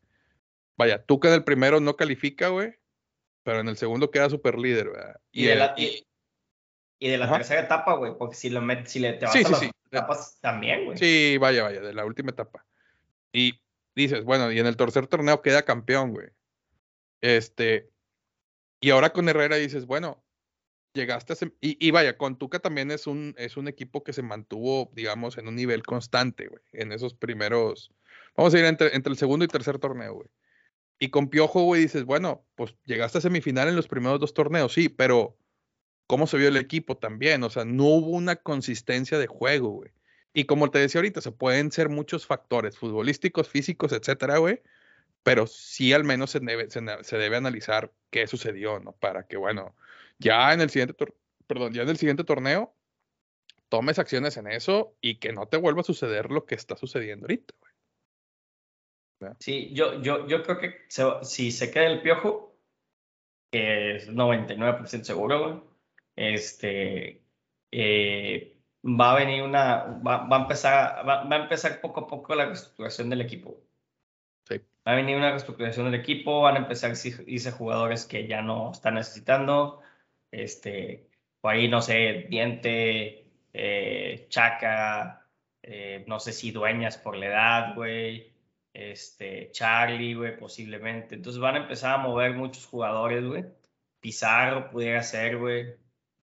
Vaya, 0.77 1.03
Tuca 1.03 1.29
en 1.29 1.33
el 1.33 1.43
primero 1.43 1.79
no 1.79 1.95
califica, 1.95 2.49
güey, 2.49 2.75
pero 3.45 3.59
en 3.59 3.67
el 3.67 3.77
segundo 3.77 4.09
queda 4.09 4.27
super 4.27 4.57
líder, 4.57 4.89
¿verdad? 4.89 5.21
Y 5.31 5.45
de 5.45 5.55
la, 5.55 5.75
y- 5.77 6.03
de 6.99 7.17
la 7.19 7.31
tercera 7.31 7.61
etapa, 7.61 7.93
güey, 7.93 8.17
porque 8.17 8.35
si, 8.35 8.49
lo 8.49 8.59
met- 8.61 8.87
si 8.87 8.99
le 8.99 9.13
te 9.13 9.25
vas 9.25 9.33
Sí, 9.33 9.41
a 9.41 9.43
sí, 9.45 9.51
las 9.51 9.59
sí. 9.61 9.71
etapas 9.91 10.39
también, 10.41 10.85
güey. 10.85 10.97
Sí, 10.97 11.37
vaya, 11.39 11.61
vaya, 11.61 11.79
de 11.79 11.93
la 11.93 12.05
última 12.05 12.31
etapa. 12.31 12.65
Y 13.31 13.61
dices, 13.93 14.23
bueno, 14.23 14.51
y 14.51 14.57
en 14.59 14.65
el 14.65 14.75
tercer 14.75 15.05
torneo 15.05 15.43
queda 15.43 15.61
campeón, 15.63 16.11
güey. 16.11 16.29
Este, 17.21 17.91
y 18.79 18.89
ahora 18.89 19.11
con 19.11 19.29
Herrera 19.29 19.57
dices, 19.57 19.85
bueno, 19.85 20.25
llegaste 20.93 21.33
a 21.33 21.35
y, 21.61 21.77
y 21.87 21.91
vaya, 21.91 22.17
con 22.17 22.39
Tuca 22.39 22.57
también 22.57 22.89
es 22.89 23.05
un, 23.05 23.35
es 23.37 23.57
un 23.57 23.67
equipo 23.67 24.03
que 24.03 24.11
se 24.13 24.23
mantuvo, 24.23 24.89
digamos, 24.95 25.37
en 25.37 25.47
un 25.47 25.55
nivel 25.55 25.83
constante, 25.83 26.47
güey, 26.47 26.63
en 26.71 26.91
esos 26.93 27.13
primeros, 27.13 27.91
vamos 28.35 28.55
a 28.55 28.59
ir 28.59 28.65
entre, 28.65 28.95
entre 28.95 29.11
el 29.11 29.17
segundo 29.19 29.45
y 29.45 29.49
tercer 29.49 29.77
torneo, 29.77 30.15
güey. 30.15 30.29
Y 30.99 31.09
con 31.09 31.29
Piojo, 31.29 31.63
güey, 31.63 31.81
dices, 31.81 32.05
bueno, 32.05 32.45
pues 32.55 32.75
llegaste 32.85 33.17
a 33.17 33.21
semifinal 33.21 33.67
en 33.67 33.75
los 33.75 33.87
primeros 33.87 34.19
dos 34.19 34.33
torneos, 34.33 34.73
sí, 34.73 34.89
pero 34.89 35.37
¿cómo 36.07 36.27
se 36.27 36.37
vio 36.37 36.47
el 36.47 36.57
equipo 36.57 36.97
también? 36.97 37.43
O 37.43 37.49
sea, 37.49 37.65
no 37.65 37.85
hubo 37.85 38.11
una 38.11 38.37
consistencia 38.37 39.17
de 39.19 39.27
juego, 39.27 39.69
güey. 39.69 39.91
Y 40.33 40.45
como 40.45 40.69
te 40.69 40.79
decía 40.79 40.99
ahorita, 40.99 41.21
se 41.21 41.31
pueden 41.31 41.71
ser 41.71 41.89
muchos 41.89 42.25
factores 42.25 42.77
futbolísticos, 42.77 43.49
físicos, 43.49 43.93
etcétera, 43.93 44.37
güey. 44.37 44.61
Pero 45.23 45.47
sí 45.47 45.93
al 45.93 46.03
menos 46.03 46.29
se 46.31 46.39
debe, 46.39 47.35
analizar 47.37 47.91
qué 48.11 48.27
sucedió, 48.27 48.79
¿no? 48.79 48.91
Para 48.93 49.27
que, 49.27 49.37
bueno, 49.37 49.75
ya 50.19 50.53
en 50.53 50.61
el 50.61 50.69
siguiente, 50.69 50.93
perdón, 51.47 51.73
ya 51.73 51.83
en 51.83 51.89
el 51.89 51.97
siguiente 51.97 52.23
torneo 52.23 52.75
tomes 53.69 53.97
acciones 53.97 54.37
en 54.37 54.47
eso 54.47 54.95
y 55.01 55.19
que 55.19 55.33
no 55.33 55.47
te 55.47 55.57
vuelva 55.57 55.81
a 55.81 55.85
suceder 55.85 56.31
lo 56.31 56.45
que 56.45 56.55
está 56.55 56.75
sucediendo 56.77 57.25
ahorita, 57.25 57.53
Sí, 59.39 59.71
yo, 59.73 60.01
yo, 60.01 60.27
yo 60.27 60.43
creo 60.43 60.59
que 60.59 60.85
se 60.87 61.03
si 61.23 61.51
se 61.51 61.71
queda 61.71 61.87
el 61.87 62.01
piojo, 62.01 62.55
que 63.51 63.95
es 63.95 64.09
99% 64.09 65.03
seguro, 65.03 65.67
este, 66.15 67.21
eh, 67.71 68.57
va 68.83 69.13
a 69.13 69.15
venir 69.15 69.43
una, 69.43 69.99
va, 70.05 70.27
va 70.27 70.37
a 70.37 70.41
empezar, 70.41 71.07
va, 71.07 71.23
va 71.23 71.35
a 71.35 71.43
empezar 71.43 71.81
poco 71.81 72.01
a 72.01 72.07
poco 72.07 72.35
la 72.35 72.45
reestructuración 72.45 73.09
del 73.09 73.21
equipo. 73.21 73.57
Sí. 74.47 74.57
Va 74.87 74.93
a 74.93 74.95
venir 74.95 75.17
una 75.17 75.31
reestructuración 75.31 75.91
del 75.91 75.99
equipo, 75.99 76.41
van 76.41 76.55
a 76.55 76.59
empezar 76.59 76.91
a 76.91 76.93
irse 77.27 77.51
jugadores 77.51 78.05
que 78.05 78.27
ya 78.27 78.41
no 78.41 78.71
están 78.71 78.95
necesitando, 78.95 79.81
este, 80.31 81.09
por 81.41 81.53
ahí, 81.53 81.67
no 81.67 81.81
sé, 81.81 82.27
Diente, 82.29 83.25
eh, 83.53 84.27
Chaca, 84.29 85.25
eh, 85.63 86.03
no 86.07 86.19
sé 86.19 86.31
si 86.31 86.51
Dueñas 86.51 86.97
por 86.97 87.15
la 87.15 87.25
edad, 87.25 87.75
güey, 87.75 88.34
este, 88.75 89.51
Charlie, 89.51 90.15
güey, 90.15 90.37
posiblemente. 90.37 91.15
Entonces 91.15 91.41
van 91.41 91.55
a 91.55 91.59
empezar 91.59 91.95
a 91.95 92.03
mover 92.03 92.33
muchos 92.33 92.65
jugadores, 92.65 93.25
güey. 93.25 93.45
Pizarro 94.01 94.69
pudiera 94.69 95.01
ser, 95.01 95.37
güey. 95.37 95.75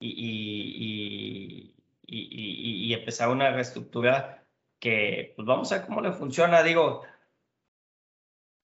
Y, 0.01 0.09
y, 0.09 1.75
y, 2.07 2.87
y, 2.87 2.95
empezar 2.95 3.29
una 3.29 3.51
reestructura 3.51 4.47
que, 4.81 5.35
pues 5.37 5.47
vamos 5.47 5.71
a 5.71 5.79
ver 5.79 5.87
cómo 5.87 6.01
le 6.01 6.13
funciona. 6.13 6.63
Digo, 6.63 7.03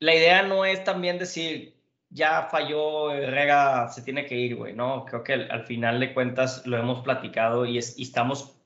la 0.01 0.15
idea 0.15 0.43
no 0.43 0.65
es 0.65 0.83
también 0.85 1.19
decir, 1.19 1.77
ya 2.09 2.45
falló 2.45 3.13
Herrera, 3.13 3.89
se 3.89 4.03
tiene 4.03 4.27
que 4.27 4.37
ir, 4.37 4.57
güey. 4.57 4.75
No, 4.75 5.05
creo 5.05 5.25
que 5.25 5.35
al, 5.35 5.51
al 5.51 5.67
final 5.67 6.01
de 6.01 6.15
cuentas 6.15 6.67
lo 6.67 6.79
hemos 6.79 7.03
platicado 7.03 7.67
y, 7.67 7.79
es, 7.79 7.99
y 7.99 8.03
estamos, 8.05 8.57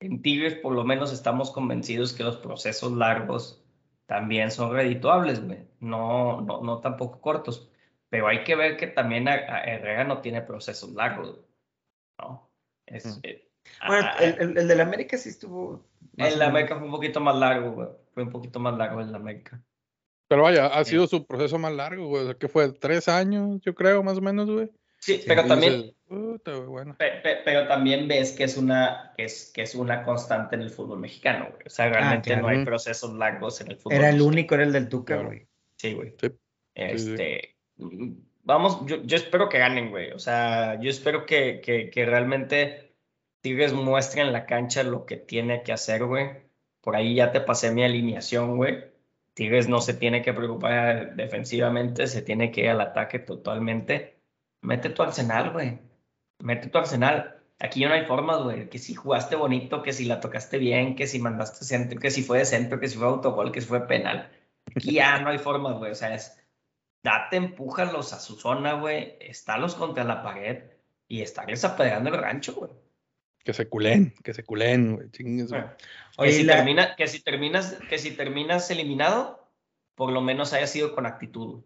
en 0.00 0.20
Tigres 0.22 0.56
por 0.56 0.74
lo 0.74 0.84
menos 0.84 1.12
estamos 1.12 1.50
convencidos 1.50 2.12
que 2.12 2.24
los 2.24 2.36
procesos 2.38 2.92
largos 2.92 3.62
también 4.10 4.50
son 4.50 4.72
redituables, 4.72 5.40
güey. 5.46 5.60
No, 5.78 6.40
no, 6.40 6.60
no 6.62 6.80
tampoco 6.80 7.20
cortos. 7.20 7.70
Pero 8.08 8.26
hay 8.26 8.42
que 8.42 8.56
ver 8.56 8.76
que 8.76 8.88
también 8.88 9.28
a, 9.28 9.34
a 9.34 9.62
Herrera 9.62 10.02
no 10.02 10.20
tiene 10.20 10.42
procesos 10.42 10.90
largos, 10.94 11.38
¿no? 12.18 12.50
Es, 12.86 13.06
Mm. 13.06 13.20
eh, 13.22 13.48
Bueno, 13.86 14.08
a- 14.08 14.16
el, 14.18 14.34
el, 14.40 14.58
el 14.58 14.66
del 14.68 14.80
América 14.80 15.16
sí 15.16 15.28
estuvo. 15.28 15.84
el. 16.16 16.42
América 16.42 16.74
fue 16.74 16.86
un 16.86 16.90
poquito 16.90 17.20
más 17.20 17.36
largo, 17.36 17.70
güey. 17.70 17.88
Fue 18.12 18.24
un 18.24 18.30
poquito 18.30 18.58
más 18.58 18.76
largo 18.76 19.00
el 19.00 19.10
de 19.12 19.16
América. 19.16 19.62
Pero 20.28 20.42
vaya, 20.42 20.66
ha 20.66 20.84
Sí. 20.84 20.90
sido 20.90 21.06
su 21.06 21.24
proceso 21.24 21.56
más 21.58 21.72
largo, 21.72 22.08
güey. 22.08 22.22
O 22.22 22.26
sea, 22.26 22.34
que 22.34 22.48
fue 22.48 22.72
tres 22.72 23.06
años, 23.08 23.60
yo 23.60 23.76
creo, 23.76 24.02
más 24.02 24.18
o 24.18 24.20
menos, 24.22 24.50
güey. 24.50 24.72
Sí, 25.00 25.22
pero 25.26 25.46
también, 25.46 25.72
dices, 25.82 25.94
"Puta, 26.06 26.52
güey, 26.52 26.66
bueno. 26.68 26.96
Pe- 26.98 27.20
pe- 27.22 27.38
pero 27.44 27.66
también 27.66 28.06
ves 28.06 28.32
que 28.32 28.44
es 28.44 28.56
una 28.58 29.12
que 29.16 29.24
es, 29.24 29.50
que 29.54 29.62
es 29.62 29.74
una 29.74 30.02
constante 30.02 30.56
en 30.56 30.62
el 30.62 30.70
fútbol 30.70 30.98
mexicano, 31.00 31.46
güey. 31.50 31.62
O 31.66 31.70
sea, 31.70 31.88
realmente 31.88 32.30
claro. 32.30 32.42
no 32.42 32.48
hay 32.48 32.64
procesos 32.64 33.14
largos 33.14 33.60
en 33.62 33.70
el 33.70 33.76
fútbol. 33.78 33.94
Era 33.94 34.08
el 34.08 34.16
mexicano. 34.16 34.28
único, 34.28 34.54
era 34.54 34.64
el 34.64 34.72
del 34.72 34.88
Tuca, 34.88 35.14
Claro. 35.14 35.28
güey. 35.28 35.46
Sí, 35.76 35.94
güey. 35.94 36.14
Sí. 36.20 36.28
Este, 36.74 37.56
vamos, 38.42 38.84
yo, 38.86 39.02
yo 39.02 39.16
espero 39.16 39.48
que 39.48 39.58
ganen, 39.58 39.90
güey. 39.90 40.12
O 40.12 40.18
sea, 40.18 40.78
yo 40.80 40.90
espero 40.90 41.24
que, 41.26 41.60
que, 41.60 41.90
que 41.90 42.04
realmente 42.04 42.94
Tigres 43.40 43.72
muestre 43.72 44.20
en 44.20 44.32
la 44.32 44.44
cancha 44.44 44.82
lo 44.82 45.06
que 45.06 45.16
tiene 45.16 45.62
que 45.62 45.72
hacer, 45.72 46.04
güey. 46.04 46.28
Por 46.82 46.94
ahí 46.96 47.14
ya 47.14 47.32
te 47.32 47.40
pasé 47.40 47.70
mi 47.70 47.82
alineación, 47.84 48.56
güey. 48.58 48.84
Tigres 49.34 49.68
no 49.68 49.80
se 49.80 49.94
tiene 49.94 50.20
que 50.22 50.34
preocupar 50.34 51.14
defensivamente, 51.16 52.06
se 52.06 52.20
tiene 52.20 52.50
que 52.50 52.62
ir 52.62 52.68
al 52.68 52.80
ataque 52.82 53.18
totalmente. 53.18 54.19
Mete 54.62 54.90
tu 54.90 55.02
arsenal, 55.02 55.50
güey. 55.52 55.78
Mete 56.40 56.68
tu 56.68 56.78
arsenal. 56.78 57.36
Aquí 57.58 57.84
no 57.84 57.92
hay 57.92 58.06
formas, 58.06 58.42
güey. 58.42 58.68
Que 58.70 58.78
si 58.78 58.94
jugaste 58.94 59.36
bonito, 59.36 59.82
que 59.82 59.92
si 59.92 60.04
la 60.06 60.20
tocaste 60.20 60.58
bien, 60.58 60.96
que 60.96 61.06
si 61.06 61.18
mandaste 61.18 61.64
centro, 61.64 61.98
que 61.98 62.10
si 62.10 62.22
fue 62.22 62.38
de 62.38 62.44
centro, 62.44 62.80
que 62.80 62.88
si 62.88 62.96
fue 62.96 63.06
autogol, 63.06 63.52
que 63.52 63.60
si 63.60 63.66
fue 63.66 63.86
penal. 63.86 64.30
Aquí 64.74 64.92
ya 64.94 65.18
no 65.20 65.30
hay 65.30 65.38
formas, 65.38 65.76
güey. 65.78 65.92
O 65.92 65.94
sea, 65.94 66.14
es 66.14 66.38
date, 67.02 67.36
empújalos 67.36 68.12
a 68.12 68.20
su 68.20 68.36
zona, 68.36 68.74
güey. 68.74 69.16
Estálos 69.20 69.74
contra 69.74 70.04
la 70.04 70.22
pared 70.22 70.62
y 71.08 71.22
estarles 71.22 71.64
apedreando 71.64 72.10
el 72.10 72.18
rancho, 72.20 72.54
güey. 72.54 72.70
Que 73.42 73.52
se 73.54 73.68
culen, 73.68 74.14
que 74.22 74.34
se 74.34 74.44
culen, 74.44 74.96
güey. 74.96 75.10
chingues, 75.10 75.50
güey. 75.50 75.62
Que, 75.62 75.68
Oye, 76.18 76.32
si 76.32 76.42
la- 76.44 76.56
termina, 76.56 76.96
que, 76.96 77.08
si 77.08 77.22
terminas, 77.22 77.78
que 77.88 77.98
si 77.98 78.10
terminas 78.12 78.70
eliminado, 78.70 79.50
por 79.94 80.12
lo 80.12 80.20
menos 80.20 80.52
haya 80.52 80.66
sido 80.66 80.94
con 80.94 81.06
actitud. 81.06 81.62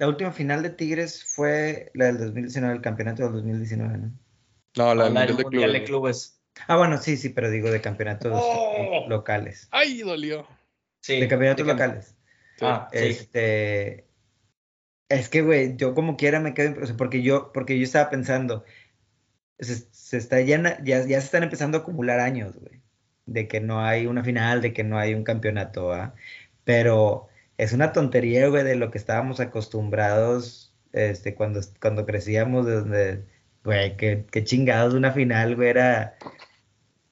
La 0.00 0.08
última 0.08 0.32
final 0.32 0.62
de 0.62 0.70
Tigres 0.70 1.22
fue 1.24 1.90
la 1.94 2.06
del 2.06 2.18
2019, 2.18 2.74
el 2.74 2.80
campeonato 2.80 3.22
del 3.24 3.32
2019, 3.34 3.98
¿no? 3.98 4.12
No, 4.76 4.94
la 4.94 5.04
del 5.04 5.14
La 5.14 5.20
Mundial 5.20 5.36
de 5.36 5.42
Mundial 5.44 5.70
Clubes. 5.70 5.72
de 5.80 5.84
Clubes. 5.84 6.42
Ah, 6.68 6.76
bueno, 6.76 6.96
sí, 6.98 7.16
sí, 7.16 7.28
pero 7.28 7.50
digo 7.50 7.70
de 7.70 7.80
campeonatos 7.80 8.32
Oh. 8.34 9.04
locales. 9.08 9.68
¡Ay, 9.70 9.98
dolió! 10.00 10.46
Sí. 11.00 11.20
De 11.20 11.28
campeonatos 11.28 11.66
de 11.66 11.72
locales. 11.72 12.16
Sí. 12.58 12.64
Ah, 12.66 12.88
sí. 12.92 12.98
Este. 12.98 14.06
Es 15.08 15.28
que, 15.28 15.42
güey, 15.42 15.76
yo 15.76 15.94
como 15.94 16.16
quiera 16.16 16.40
me 16.40 16.54
quedo. 16.54 16.70
imp- 16.74 16.82
o 16.82 16.86
sea, 16.86 16.96
porque 16.96 17.22
yo, 17.22 17.52
porque 17.52 17.78
yo 17.78 17.84
estaba 17.84 18.10
pensando. 18.10 18.64
Se, 19.58 19.74
se 19.92 20.16
está 20.16 20.40
ya, 20.40 20.58
ya, 20.82 21.00
ya 21.06 21.20
se 21.20 21.26
están 21.26 21.42
empezando 21.42 21.76
a 21.78 21.80
acumular 21.82 22.20
años, 22.20 22.56
güey. 22.58 22.80
De 23.26 23.48
que 23.48 23.60
no 23.60 23.80
hay 23.84 24.06
una 24.06 24.24
final, 24.24 24.62
de 24.62 24.72
que 24.72 24.82
no 24.84 24.98
hay 24.98 25.12
un 25.14 25.24
campeonato, 25.24 25.92
¿ah? 25.92 26.14
Pero 26.64 27.28
es 27.60 27.74
una 27.74 27.92
tontería, 27.92 28.48
güey, 28.48 28.64
de 28.64 28.74
lo 28.74 28.90
que 28.90 28.96
estábamos 28.96 29.38
acostumbrados 29.38 30.74
este, 30.92 31.34
cuando, 31.34 31.60
cuando 31.78 32.06
crecíamos, 32.06 32.64
de 32.64 32.72
donde, 32.72 33.24
güey, 33.62 33.98
que, 33.98 34.24
que 34.30 34.44
chingados 34.44 34.94
una 34.94 35.12
final, 35.12 35.56
güey, 35.56 35.68
era. 35.68 36.16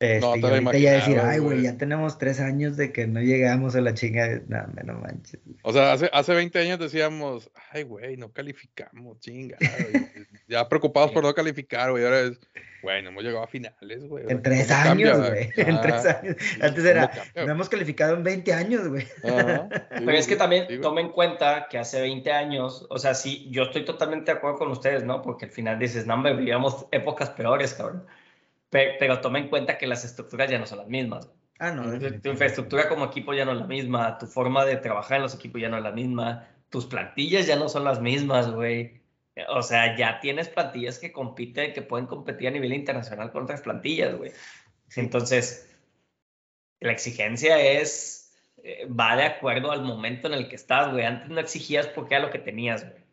Este, 0.01 0.20
No 0.20 0.32
te 0.32 0.38
y 0.38 0.44
ahorita 0.44 0.78
ya 0.78 0.92
decir, 0.92 1.18
ay, 1.20 1.38
güey, 1.38 1.59
güey". 1.59 1.62
ya 1.64 1.76
tenemos 1.76 2.16
tres 2.16 2.40
años 2.40 2.78
de 2.78 2.92
que 2.92 3.07
no 3.07 3.20
llegamos 3.20 3.76
a 3.76 3.82
la 3.82 3.92
chinga. 3.92 4.40
No, 4.49 4.66
me 4.74 4.84
no 4.84 4.94
manches. 4.94 5.38
O 5.64 5.72
sea, 5.74 5.92
hace, 5.92 6.09
hace 6.14 6.32
20 6.32 6.59
años 6.61 6.78
decíamos, 6.78 7.51
ay, 7.70 7.82
güey, 7.82 8.16
no 8.16 8.32
calificamos, 8.32 9.20
chinga. 9.20 9.59
ya 10.49 10.66
preocupados 10.66 11.11
por 11.11 11.24
no 11.24 11.34
calificar, 11.34 11.90
güey. 11.90 12.05
Ahora 12.05 12.20
es, 12.20 12.40
güey, 12.89 13.03
no 13.03 13.11
hemos 13.11 13.22
llegado 13.24 13.45
a 13.45 13.47
finales, 13.47 14.05
güey. 14.09 14.24
En 14.24 14.28
¿Cómo 14.30 14.43
tres 14.43 14.66
cambia, 14.68 15.12
años, 15.14 15.28
güey. 15.30 15.51
En 15.57 15.74
Ah, 15.76 15.80
tres 15.80 16.07
años. 16.07 16.36
Antes 16.61 16.74
¿cómo 16.74 16.86
era, 16.89 17.11
cambia? 17.11 17.45
no 17.47 17.53
hemos 17.53 17.68
calificado 17.68 18.14
en 18.16 18.24
20 18.24 18.53
años, 18.55 18.89
güey. 18.89 19.07
Ajá, 19.24 19.68
sí, 19.70 19.78
Pero 20.05 20.12
es 20.12 20.26
que 20.26 20.36
también 20.36 20.62
sí, 20.62 20.74
güey. 20.74 20.80
toma 20.80 21.01
en 21.01 21.11
cuenta 21.11 21.66
que 21.70 21.78
hace 21.78 22.01
20 22.01 22.32
años, 22.32 22.86
o 22.91 22.99
sea, 22.99 23.14
sí, 23.14 23.49
yo 23.51 23.64
estoy 23.64 23.84
totalmente 23.84 24.32
de 24.32 24.39
acuerdo 24.39 24.59
con 24.59 24.70
ustedes, 24.70 25.05
¿no? 25.05 25.22
Porque 25.22 25.45
al 25.47 25.51
final 25.51 25.78
dices, 25.78 26.07
no, 26.07 26.14
hombre, 26.14 26.34
vivíamos 26.34 26.86
épocas 26.91 27.30
peores, 27.30 27.74
cabrón. 27.74 28.07
Pero, 28.70 28.93
pero 28.99 29.20
toma 29.20 29.39
en 29.39 29.49
cuenta 29.49 29.78
que 29.78 29.86
las 29.86 30.05
estructuras 30.05 30.51
ya 30.51 30.59
no 30.59 30.66
son 30.66 30.78
las 30.78 30.89
mismas. 30.89 31.30
Ah, 31.59 31.70
no. 31.72 31.82
Tu- 31.99 32.28
infraestructura 32.30 32.89
como 32.89 33.07
equipo 33.07 33.34
ya 33.34 33.45
no 33.45 33.53
es 33.53 33.59
la 33.59 33.66
misma, 33.66 34.16
tu 34.18 34.26
forma 34.26 34.64
de 34.64 34.76
trabajar 34.76 35.16
en 35.16 35.22
los 35.24 35.34
equipos 35.34 35.61
ya 35.61 35.68
no 35.68 35.76
es 35.76 35.82
la 35.82 35.91
misma, 35.93 36.47
tus 36.70 36.86
plantillas 36.86 37.47
ya 37.47 37.57
no 37.57 37.68
son 37.68 37.84
las 37.84 38.01
mismas, 38.01 38.51
güey. 38.51 39.01
O 39.49 39.62
sea, 39.62 39.97
ya 39.97 40.20
tienes 40.20 40.49
plantillas 40.49 40.99
que 40.99 41.12
compiten, 41.12 41.72
que 41.72 41.82
pueden 41.82 42.07
competir 42.07 42.49
a 42.49 42.51
nivel 42.51 42.72
internacional 42.72 43.30
con 43.30 43.45
otras 43.45 43.62
plantillas, 43.62 44.16
güey. 44.16 44.32
Entonces, 44.97 45.70
la 46.80 46.93
exigencia 46.93 47.61
es, 47.61 48.36
eh, 48.62 48.86
va 48.86 49.16
de 49.16 49.24
acuerdo 49.24 49.70
al 49.70 49.82
momento 49.82 50.28
en 50.28 50.34
el 50.34 50.49
que 50.49 50.57
estás, 50.57 50.93
güey. 50.93 51.05
Antes 51.05 51.28
no 51.28 51.41
exigías 51.41 51.86
porque 51.89 52.14
era 52.14 52.24
lo 52.24 52.30
que 52.30 52.39
tenías, 52.39 52.89
güey. 52.89 53.05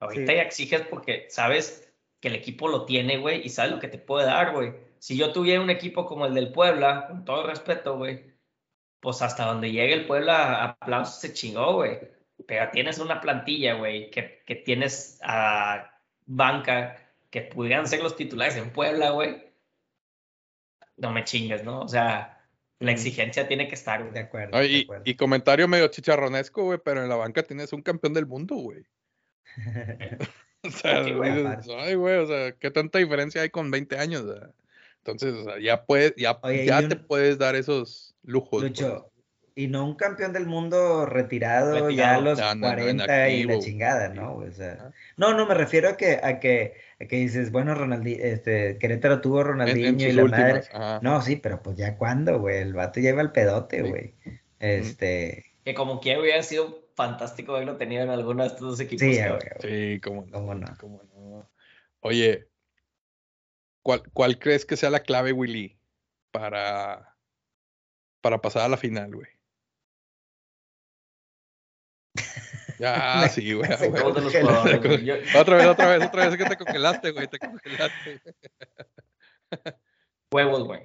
Ahorita 0.00 0.32
Sí. 0.32 0.36
ya 0.36 0.42
exiges 0.42 0.80
porque 0.82 1.26
sabes 1.30 1.92
que 2.20 2.28
el 2.28 2.34
equipo 2.34 2.68
lo 2.68 2.84
tiene, 2.86 3.18
güey, 3.18 3.44
y 3.44 3.48
sabes 3.48 3.72
lo 3.72 3.80
que 3.80 3.88
te 3.88 3.98
puede 3.98 4.26
dar, 4.26 4.52
güey. 4.52 4.74
Si 4.98 5.16
yo 5.16 5.32
tuviera 5.32 5.60
un 5.60 5.70
equipo 5.70 6.06
como 6.06 6.26
el 6.26 6.34
del 6.34 6.52
Puebla, 6.52 7.06
con 7.08 7.24
todo 7.24 7.46
respeto, 7.46 7.96
güey, 7.96 8.32
pues 9.00 9.22
hasta 9.22 9.46
donde 9.46 9.72
llegue 9.72 9.94
el 9.94 10.06
Puebla, 10.06 10.64
aplausos 10.80 11.20
se 11.20 11.32
chingó, 11.32 11.74
güey. 11.74 11.98
Pero 12.46 12.70
tienes 12.72 12.98
una 12.98 13.20
plantilla, 13.20 13.74
güey, 13.74 14.10
que, 14.10 14.42
que 14.46 14.56
tienes 14.56 15.18
a 15.22 15.98
banca 16.26 16.96
que 17.30 17.42
pudieran 17.42 17.86
ser 17.86 18.02
los 18.02 18.16
titulares 18.16 18.56
en 18.56 18.70
Puebla, 18.70 19.10
güey. 19.10 19.52
No 20.96 21.10
me 21.12 21.24
chingues, 21.24 21.64
¿no? 21.64 21.80
O 21.80 21.88
sea, 21.88 22.38
la 22.78 22.90
Mm. 22.92 22.94
exigencia 22.94 23.48
tiene 23.48 23.68
que 23.68 23.74
estar, 23.74 24.12
De 24.12 24.20
acuerdo. 24.20 24.56
Ay, 24.56 24.68
de 24.68 24.78
y, 24.78 24.82
acuerdo. 24.82 25.02
y 25.06 25.14
comentario 25.16 25.68
medio 25.68 25.88
chicharronesco, 25.88 26.64
güey, 26.64 26.78
pero 26.84 27.02
en 27.02 27.08
la 27.08 27.16
banca 27.16 27.42
tienes 27.42 27.72
un 27.72 27.82
campeón 27.82 28.12
del 28.14 28.26
mundo, 28.26 28.56
güey. 28.56 28.84
O 30.64 30.70
sea, 30.70 31.02
güey, 31.02 31.32
dices, 31.32 31.68
ay, 31.76 31.96
güey, 31.96 32.18
o 32.18 32.26
sea, 32.26 32.52
¿qué 32.52 32.70
tanta 32.70 33.00
diferencia 33.00 33.42
hay 33.42 33.50
con 33.50 33.70
20 33.72 33.98
años? 33.98 34.22
o 34.22 34.32
sea? 34.36 34.50
Entonces, 34.98 35.34
o 35.34 35.44
sea, 35.44 35.58
ya 35.58 35.84
puedes, 35.84 36.14
ya, 36.16 36.38
Oye, 36.42 36.66
ya 36.66 36.86
te 36.86 36.94
puedes 36.94 37.36
dar 37.36 37.56
esos 37.56 38.14
lujos. 38.22 38.62
Lucho, 38.62 39.00
pues. 39.00 39.11
Y 39.54 39.66
no 39.68 39.84
un 39.84 39.94
campeón 39.96 40.32
del 40.32 40.46
mundo 40.46 41.04
retirado, 41.06 41.90
ya 41.90 42.14
a 42.16 42.20
los 42.20 42.38
No, 42.38 42.54
no, 42.54 42.60
no, 42.60 42.66
en 42.88 42.96
40 42.98 43.28
y 43.28 43.44
la 43.44 43.58
chingada. 43.58 44.08
¿no? 44.08 44.34
O 44.36 44.50
sea, 44.50 44.92
no, 45.16 45.34
no, 45.34 45.46
me 45.46 45.54
refiero 45.54 45.88
a 45.90 45.96
que, 45.96 46.20
a 46.22 46.40
que, 46.40 46.74
a 47.00 47.04
que 47.06 47.16
dices, 47.16 47.52
bueno, 47.52 47.74
Ronaldinho, 47.74 48.22
este, 48.24 48.78
Querétaro 48.78 49.20
tuvo 49.20 49.40
En- 49.40 49.46
en 49.46 49.48
Ronaldinho 49.52 50.08
y 50.08 50.12
la 50.12 50.22
últimas, 50.24 50.48
madre. 50.52 50.68
ajá. 50.72 51.00
No, 51.02 51.20
sí, 51.22 51.36
pero 51.36 51.62
pues 51.62 51.76
ya 51.76 51.96
cuándo, 51.98 52.38
güey, 52.40 52.58
el 52.58 52.72
vato 52.74 53.00
lleva 53.00 53.20
el 53.22 53.32
pedote, 53.32 53.82
Sí. 53.82 53.88
güey. 53.88 54.14
Este, 54.60 55.44
Que 55.64 55.74
como 55.74 56.00
quiera 56.00 56.20
hubiera 56.20 56.42
sido 56.42 56.82
fantástico 56.94 57.54
haberlo 57.56 57.76
tenido 57.76 58.02
en 58.02 58.10
alguno 58.10 58.42
de 58.42 58.48
estos 58.48 58.60
dos 58.62 58.80
equipos. 58.80 59.00
sí, 59.00 59.16
güey, 59.16 59.28
güey. 59.28 59.94
Sí, 59.94 60.00
cómo 60.00 60.24
no. 60.26 60.32
¿Cómo 60.32 60.54
no? 60.54 60.66
cómo 60.78 61.02
no. 61.14 61.50
Oye, 62.00 62.48
¿cuál, 63.82 64.02
¿cuál 64.12 64.38
crees 64.38 64.64
que 64.64 64.76
sea 64.76 64.90
la 64.90 65.00
clave, 65.00 65.32
Willy, 65.32 65.78
para, 66.30 67.16
para 68.20 68.40
pasar 68.40 68.62
a 68.62 68.68
la 68.68 68.76
final, 68.76 69.14
güey? 69.14 69.28
Jugadores, 74.40 74.80
güey. 74.88 75.04
Yo- 75.04 75.14
Otra 75.40 75.56
vez, 75.56 75.66
otra 75.66 75.88
vez, 75.96 76.06
otra 76.06 76.24
vez, 76.24 76.32
es 76.32 76.38
que 76.42 76.48
te 76.50 76.56
congelaste, 76.56 77.10
güey, 77.12 77.26
te 77.28 77.38
congelaste. 77.38 78.20
Huevos, 80.32 80.64
güey. 80.64 80.82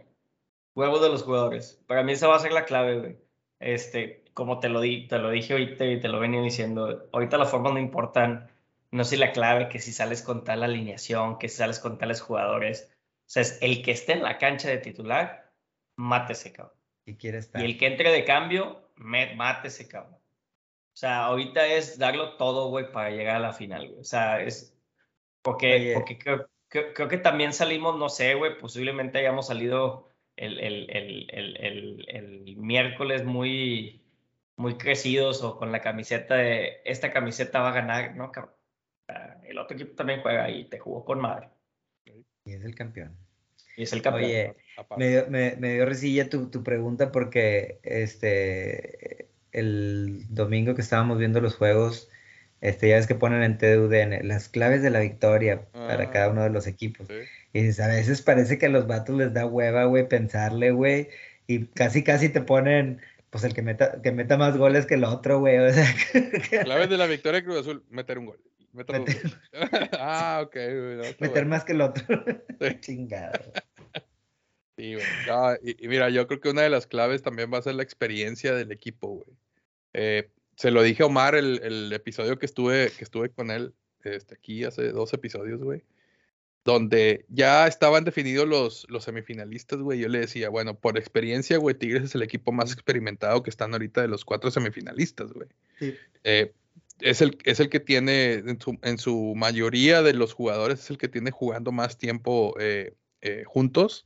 Huevos 0.76 1.02
de 1.02 1.10
los 1.10 1.24
jugadores. 1.24 1.82
Para 1.88 2.04
mí 2.04 2.12
esa 2.12 2.28
va 2.28 2.36
a 2.36 2.40
ser 2.40 2.52
la 2.52 2.66
clave, 2.66 3.00
güey. 3.00 3.18
Este, 3.60 4.24
como 4.34 4.60
te 4.60 4.70
lo, 4.70 4.82
di, 4.82 5.08
te 5.08 5.18
lo 5.18 5.32
dije 5.32 5.54
ahorita 5.54 5.86
y 5.86 6.00
te 6.00 6.08
lo 6.10 6.20
venía 6.20 6.42
diciendo, 6.42 7.08
ahorita 7.12 7.38
las 7.38 7.50
formas 7.50 7.74
no 7.74 7.80
importan. 7.80 8.52
No 8.92 9.04
sé 9.04 9.18
la 9.18 9.32
clave, 9.32 9.68
que 9.70 9.80
si 9.80 9.92
sales 9.92 10.22
con 10.22 10.44
tal 10.44 10.64
alineación, 10.64 11.40
que 11.40 11.50
si 11.50 11.58
sales 11.58 11.80
con 11.80 11.98
tales 11.98 12.22
jugadores. 12.22 12.90
O 12.92 13.30
sea, 13.30 13.42
es 13.42 13.58
el 13.62 13.82
que 13.84 13.92
esté 13.92 14.14
en 14.14 14.24
la 14.24 14.38
cancha 14.38 14.70
de 14.70 14.78
titular, 14.78 15.52
mátese, 15.98 16.54
cabrón. 16.54 16.76
Y 17.06 17.16
quiere 17.16 17.40
estar. 17.40 17.62
Y 17.62 17.66
el 17.66 17.78
que 17.78 17.88
entre 17.88 18.12
de 18.12 18.24
cambio, 18.24 18.90
mátese, 18.96 19.88
cabrón. 19.88 20.17
O 20.98 21.00
sea, 21.00 21.26
ahorita 21.26 21.68
es 21.68 22.00
darlo 22.00 22.38
todo, 22.38 22.70
güey, 22.70 22.92
para 22.92 23.12
llegar 23.12 23.36
a 23.36 23.40
la 23.40 23.54
final, 23.54 23.88
güey. 23.88 24.00
O 24.00 24.04
sea, 24.04 24.42
es. 24.42 24.76
Porque, 25.44 25.76
Oye. 25.76 25.94
porque 25.94 26.18
creo, 26.18 26.50
creo- 26.70 26.92
creo 26.96 27.08
que 27.08 27.20
también 27.20 27.54
salimos, 27.54 28.00
no 28.00 28.10
sé, 28.10 28.34
güey, 28.34 28.58
posiblemente 28.58 29.20
hayamos 29.20 29.46
salido 29.46 30.10
el, 30.36 30.60
el, 30.60 30.90
el, 30.90 31.28
el, 31.30 31.58
el, 31.58 32.06
el 32.08 32.58
miércoles 32.58 33.24
muy, 33.26 34.02
muy 34.56 34.80
crecidos 34.80 35.44
o 35.44 35.60
con 35.60 35.72
la 35.72 35.82
camiseta 35.82 36.34
de 36.34 36.82
esta 36.84 37.14
camiseta 37.14 37.60
va 37.62 37.70
a 37.70 37.74
ganar, 37.76 38.16
¿no, 38.16 38.32
El 39.44 39.60
otro 39.60 39.78
equipo 39.78 39.94
también 39.94 40.24
juega 40.24 40.50
y 40.50 40.66
te 40.68 40.80
jugó 40.80 41.06
con 41.06 41.20
madre. 41.20 41.50
Y 42.44 42.54
es 42.54 42.64
el 42.64 42.74
campeón. 42.74 43.16
Y 43.76 43.84
es 43.84 43.94
el 43.94 44.02
campeón. 44.02 44.26
Oye. 44.26 44.56
Me 44.98 45.10
dio, 45.10 45.28
me, 45.30 45.56
me 45.58 45.74
dio 45.76 45.86
risilla 45.86 46.28
tu, 46.28 46.50
tu 46.50 46.64
pregunta 46.64 47.12
porque 47.12 47.80
este 47.84 49.30
el 49.60 50.26
domingo 50.30 50.76
que 50.76 50.82
estábamos 50.82 51.18
viendo 51.18 51.42
los 51.42 51.56
juegos, 51.56 52.10
este, 52.62 52.90
ya 52.90 52.96
ves 52.96 53.08
que 53.08 53.16
ponen 53.16 53.44
en 53.44 53.58
TUDN 53.58 54.28
las 54.28 54.50
claves 54.50 54.82
de 54.82 54.90
la 54.90 55.00
victoria 55.00 55.66
para 55.72 56.04
Ah. 56.04 56.12
cada 56.12 56.30
uno 56.32 56.44
de 56.44 56.50
los 56.50 56.68
equipos. 56.68 57.08
Sí. 57.08 57.14
Y 57.54 57.62
dices, 57.62 57.80
a 57.80 57.88
veces 57.88 58.22
parece 58.22 58.58
que 58.58 58.66
a 58.68 58.70
los 58.70 58.88
vatos 58.88 59.16
les 59.18 59.34
da 59.34 59.46
hueva, 59.46 59.86
güey, 59.86 60.08
pensarle, 60.08 60.72
güey, 60.72 61.10
y 61.48 61.66
casi 61.68 62.04
casi 62.04 62.30
te 62.30 62.42
ponen, 62.42 63.00
pues 63.30 63.44
el 63.44 63.54
que 63.54 63.62
meta, 63.62 64.02
que 64.02 64.12
meta 64.12 64.38
más 64.38 64.58
goles 64.58 64.86
que 64.86 64.96
el 64.96 65.04
otro, 65.04 65.40
güey. 65.40 65.58
O 65.60 65.72
sea, 65.74 65.86
Claves 66.64 66.90
de 66.90 66.98
la 66.98 67.08
victoria 67.08 67.44
Cruz 67.44 67.58
Azul, 67.62 67.84
meter 67.90 68.18
un 68.20 68.26
gol. 68.28 68.40
Meter, 68.74 69.00
Meter- 69.00 69.16
goles. 69.22 69.38
ah, 70.00 70.42
ok, 70.46 70.54
güey. 70.54 70.98
meter 70.98 71.30
bueno. 71.32 71.48
más 71.50 71.64
que 71.64 71.72
el 71.74 71.82
otro. 71.82 72.24
Sí. 72.60 72.78
Chingado. 72.82 73.40
Sí, 74.78 74.94
güey. 74.94 75.06
No, 75.28 75.54
y, 75.64 75.84
y 75.84 75.88
mira, 75.88 76.10
yo 76.10 76.28
creo 76.28 76.40
que 76.40 76.50
una 76.50 76.62
de 76.62 76.70
las 76.70 76.86
claves 76.86 77.24
también 77.24 77.52
va 77.52 77.58
a 77.58 77.62
ser 77.64 77.74
la 77.76 77.84
experiencia 77.84 78.54
del 78.54 78.72
equipo, 78.72 79.08
güey. 79.24 79.38
Eh, 79.98 80.30
se 80.56 80.70
lo 80.72 80.84
dije 80.84 81.04
a 81.04 81.08
Omar 81.08 81.36
el, 81.36 81.60
el 81.64 81.92
episodio 81.92 82.38
que 82.38 82.46
estuve, 82.46 82.92
que 82.96 83.04
estuve 83.04 83.30
con 83.30 83.50
él 83.52 83.74
este, 84.04 84.36
aquí 84.36 84.64
hace 84.64 84.92
dos 84.92 85.12
episodios, 85.14 85.62
güey. 85.62 85.84
Donde 86.64 87.26
ya 87.30 87.66
estaban 87.66 88.04
definidos 88.04 88.48
los, 88.48 88.86
los 88.90 89.06
semifinalistas, 89.06 89.80
güey. 89.80 90.00
Yo 90.00 90.10
le 90.10 90.20
decía, 90.20 90.50
bueno, 90.50 90.78
por 90.78 90.98
experiencia, 90.98 91.58
güey, 91.58 91.76
Tigres 91.76 92.04
es 92.04 92.16
el 92.16 92.22
equipo 92.22 92.52
más 92.52 92.74
experimentado 92.74 93.42
que 93.42 93.50
están 93.50 93.74
ahorita 93.74 94.02
de 94.02 94.08
los 94.08 94.26
cuatro 94.26 94.52
semifinalistas, 94.52 95.32
güey. 95.32 95.48
Sí. 95.80 95.96
Eh, 96.24 96.54
es 97.00 97.22
el, 97.22 97.38
es 97.46 97.60
el 97.60 97.70
que 97.70 97.80
tiene, 97.80 98.34
en 98.34 98.60
su, 98.60 98.78
en 98.82 98.98
su 98.98 99.34
mayoría 99.36 100.02
de 100.02 100.14
los 100.14 100.34
jugadores, 100.34 100.82
es 100.82 100.90
el 100.90 100.98
que 100.98 101.08
tiene 101.08 101.32
jugando 101.32 101.72
más 101.72 101.98
tiempo 101.98 102.56
eh, 102.60 102.94
eh, 103.22 103.44
juntos 103.46 104.06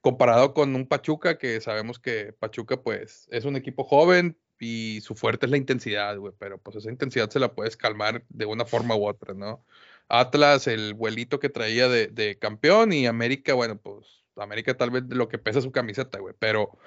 comparado 0.00 0.54
con 0.54 0.76
un 0.76 0.86
Pachuca 0.86 1.38
que 1.38 1.60
sabemos 1.60 1.98
que 1.98 2.32
Pachuca 2.32 2.80
pues 2.80 3.26
es 3.30 3.44
un 3.44 3.56
equipo 3.56 3.82
joven 3.82 4.36
y 4.58 5.00
su 5.02 5.14
fuerte 5.14 5.46
es 5.46 5.50
la 5.50 5.56
intensidad, 5.56 6.16
güey, 6.18 6.32
pero 6.38 6.58
pues 6.58 6.76
esa 6.76 6.90
intensidad 6.90 7.30
se 7.30 7.40
la 7.40 7.52
puedes 7.54 7.76
calmar 7.76 8.24
de 8.28 8.46
una 8.46 8.64
forma 8.64 8.96
u 8.96 9.06
otra, 9.06 9.34
¿no? 9.34 9.64
Atlas, 10.08 10.66
el 10.66 10.94
vuelito 10.94 11.38
que 11.38 11.48
traía 11.48 11.88
de, 11.88 12.08
de 12.08 12.38
campeón 12.38 12.92
y 12.92 13.06
América, 13.06 13.54
bueno, 13.54 13.78
pues 13.78 14.24
América 14.36 14.76
tal 14.76 14.90
vez 14.90 15.08
de 15.08 15.16
lo 15.16 15.28
que 15.28 15.38
pesa 15.38 15.60
su 15.60 15.72
camiseta, 15.72 16.18
güey, 16.18 16.34
pero 16.38 16.78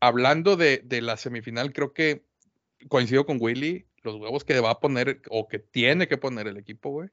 hablando 0.00 0.56
de, 0.56 0.82
de 0.84 1.02
la 1.02 1.16
semifinal, 1.16 1.72
creo 1.72 1.92
que 1.92 2.22
coincido 2.88 3.26
con 3.26 3.38
Willy, 3.40 3.86
los 4.02 4.16
huevos 4.16 4.44
que 4.44 4.60
va 4.60 4.70
a 4.70 4.80
poner 4.80 5.22
o 5.30 5.48
que 5.48 5.58
tiene 5.58 6.08
que 6.08 6.18
poner 6.18 6.46
el 6.46 6.56
equipo, 6.56 6.90
güey, 6.90 7.08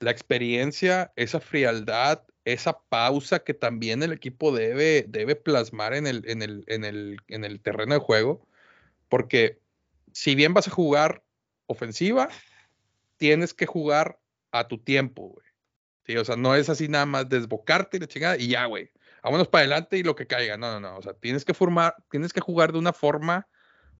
la 0.00 0.10
experiencia, 0.10 1.12
esa 1.16 1.40
frialdad 1.40 2.22
esa 2.44 2.78
pausa 2.88 3.40
que 3.40 3.54
también 3.54 4.02
el 4.02 4.12
equipo 4.12 4.52
debe, 4.52 5.06
debe 5.08 5.34
plasmar 5.34 5.94
en 5.94 6.06
el, 6.06 6.22
en, 6.28 6.42
el, 6.42 6.64
en, 6.66 6.84
el, 6.84 7.16
en 7.28 7.44
el 7.44 7.60
terreno 7.60 7.94
de 7.94 8.00
juego, 8.00 8.46
porque 9.14 9.60
si 10.10 10.34
bien 10.34 10.54
vas 10.54 10.66
a 10.66 10.72
jugar 10.72 11.22
ofensiva, 11.66 12.28
tienes 13.16 13.54
que 13.54 13.64
jugar 13.64 14.18
a 14.50 14.66
tu 14.66 14.78
tiempo, 14.78 15.28
güey. 15.28 16.16
O 16.18 16.24
sea, 16.24 16.34
no 16.34 16.56
es 16.56 16.68
así 16.68 16.88
nada 16.88 17.06
más 17.06 17.28
desbocarte 17.28 17.96
y 17.96 18.00
la 18.00 18.08
chingada 18.08 18.36
y 18.36 18.48
ya, 18.48 18.66
güey. 18.66 18.90
Vámonos 19.22 19.46
para 19.46 19.60
adelante 19.60 19.98
y 19.98 20.02
lo 20.02 20.16
que 20.16 20.26
caiga. 20.26 20.56
No, 20.56 20.72
no, 20.72 20.80
no. 20.80 20.98
O 20.98 21.02
sea, 21.02 21.14
tienes 21.14 21.44
que 21.44 21.54
formar, 21.54 21.94
tienes 22.10 22.32
que 22.32 22.40
jugar 22.40 22.72
de 22.72 22.80
una 22.80 22.92
forma 22.92 23.46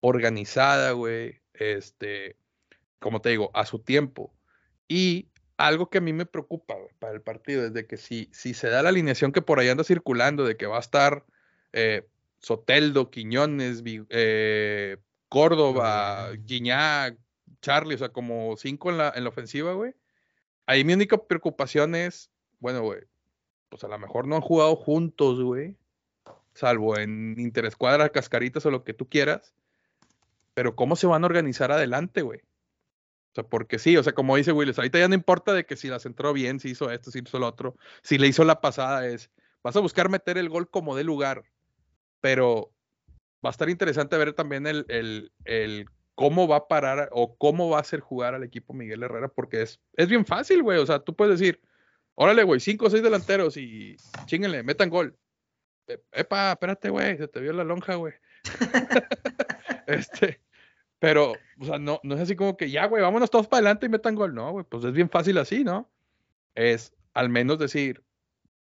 organizada, 0.01 0.91
güey. 0.91 1.41
Este, 1.53 2.37
como 2.99 3.21
te 3.21 3.29
digo, 3.29 3.53
a 3.55 3.67
su 3.67 3.79
tiempo. 3.79 4.35
Y 4.89 5.29
algo 5.59 5.91
que 5.91 5.99
a 5.99 6.01
mí 6.01 6.13
me 6.13 6.27
preocupa 6.27 6.75
para 6.99 7.13
el 7.13 7.23
partido 7.23 7.65
es 7.65 7.73
de 7.73 7.87
que 7.87 7.99
si, 7.99 8.31
si 8.33 8.53
se 8.53 8.69
da 8.69 8.83
la 8.83 8.89
alineación 8.89 9.31
que 9.31 9.43
por 9.43 9.61
ahí 9.61 9.69
anda 9.69 9.85
circulando, 9.85 10.45
de 10.45 10.57
que 10.57 10.67
va 10.67 10.79
a 10.79 10.81
estar 10.81 11.25
eh, 11.73 12.05
Soteldo, 12.45 13.11
Quiñones, 13.11 13.83
eh, 14.11 14.99
Córdoba, 15.31 16.31
Guiñac, 16.39 17.19
Charlie, 17.63 17.95
o 17.95 17.99
sea, 17.99 18.11
como 18.11 18.55
cinco 18.59 18.91
en 18.91 18.99
la, 18.99 19.13
en 19.17 19.25
la 19.25 19.31
ofensiva, 19.31 19.73
güey. 19.73 19.95
Ahí 20.67 20.85
mi 20.85 20.93
única 20.93 21.17
preocupación 21.17 21.95
es, 21.95 22.31
bueno, 22.61 22.83
güey, 22.83 23.01
pues 23.71 23.83
a 23.85 23.89
lo 23.89 23.99
mejor 23.99 24.27
no 24.27 24.37
han 24.37 24.43
jugado 24.43 24.77
juntos, 24.77 25.43
güey. 25.43 25.79
Salvo 26.53 26.99
en 26.99 27.35
interescuadras, 27.39 28.11
cascaritas 28.11 28.67
o 28.67 28.71
lo 28.71 28.85
que 28.85 28.93
tú 28.93 29.09
quieras. 29.09 29.55
Pero 30.53 30.77
¿cómo 30.77 30.97
se 30.97 31.07
van 31.07 31.25
a 31.25 31.27
organizar 31.27 31.73
adelante, 31.73 32.21
güey? 32.21 32.41
O 32.41 33.35
sea, 33.35 33.45
porque 33.45 33.79
sí, 33.79 33.97
o 33.97 34.03
sea, 34.03 34.13
como 34.13 34.37
dice 34.37 34.53
Willis, 34.53 34.79
ahorita 34.79 34.99
ya 34.99 35.09
no 35.09 35.15
importa 35.15 35.55
de 35.55 35.65
que 35.65 35.77
si 35.77 35.89
las 35.89 36.05
entró 36.05 36.35
bien, 36.35 36.61
si 36.61 36.71
hizo 36.71 36.91
esto, 36.91 37.11
si 37.11 37.21
hizo 37.21 37.39
lo 37.39 37.47
otro, 37.47 37.75
si 38.03 38.19
le 38.19 38.27
hizo 38.27 38.45
la 38.45 38.61
pasada, 38.61 39.09
es, 39.09 39.31
vas 39.63 39.77
a 39.77 39.81
buscar 39.81 40.11
meter 40.11 40.37
el 40.37 40.51
gol 40.51 40.69
como 40.69 40.95
de 40.95 41.05
lugar, 41.05 41.45
pero 42.25 42.73
va 43.45 43.51
a 43.51 43.53
estar 43.53 43.69
interesante 43.69 44.17
ver 44.17 44.33
también 44.33 44.67
el, 44.67 44.87
el, 44.89 45.31
el 45.45 45.85
cómo 46.15 46.49
va 46.49 46.57
a 46.57 46.69
parar 46.69 47.11
o 47.13 47.37
cómo 47.37 47.69
va 47.69 47.77
a 47.77 47.81
hacer 47.83 48.01
jugar 48.01 48.35
al 48.35 48.45
equipo 48.45 48.73
Miguel 48.73 49.03
Herrera, 49.03 49.29
porque 49.29 49.61
es, 49.61 49.79
es 49.93 50.09
bien 50.09 50.25
fácil, 50.25 50.63
güey, 50.63 50.79
o 50.79 50.87
sea, 50.87 51.01
tú 51.01 51.15
puedes 51.15 51.39
decir, 51.39 51.61
órale, 52.15 52.43
güey, 52.43 52.61
cinco 52.61 52.87
o 52.87 52.91
seis 52.91 53.03
delanteros 53.03 53.59
y 53.59 53.99
chinguenle, 54.25 54.63
metan 54.63 54.89
gol. 54.89 55.19
Epa, 56.13 56.53
espérate, 56.53 56.89
güey, 56.89 57.19
se 57.19 57.29
te 57.29 57.41
vio 57.41 57.53
la 57.53 57.63
lonja, 57.63 57.97
güey. 57.97 58.15
este, 59.87 60.41
pero, 60.99 61.35
o 61.61 61.65
sea, 61.67 61.79
no, 61.79 62.01
no 62.05 62.15
es 62.15 62.23
así 62.23 62.37
como 62.37 62.57
que 62.57 62.71
ya, 62.71 62.87
güey, 62.87 63.03
vámonos 63.03 63.31
todos 63.31 63.49
para 63.49 63.59
adelante 63.59 63.85
y 63.85 63.91
metan 63.91 64.15
gol. 64.15 64.35
No, 64.35 64.51
güey, 64.51 64.65
pues 64.67 64.83
es 64.85 64.95
bien 64.95 65.11
fácil 65.11 65.37
así, 65.37 65.63
¿no? 65.63 65.93
Es 66.55 66.95
al 67.13 67.29
menos 67.29 67.59
decir, 67.59 68.03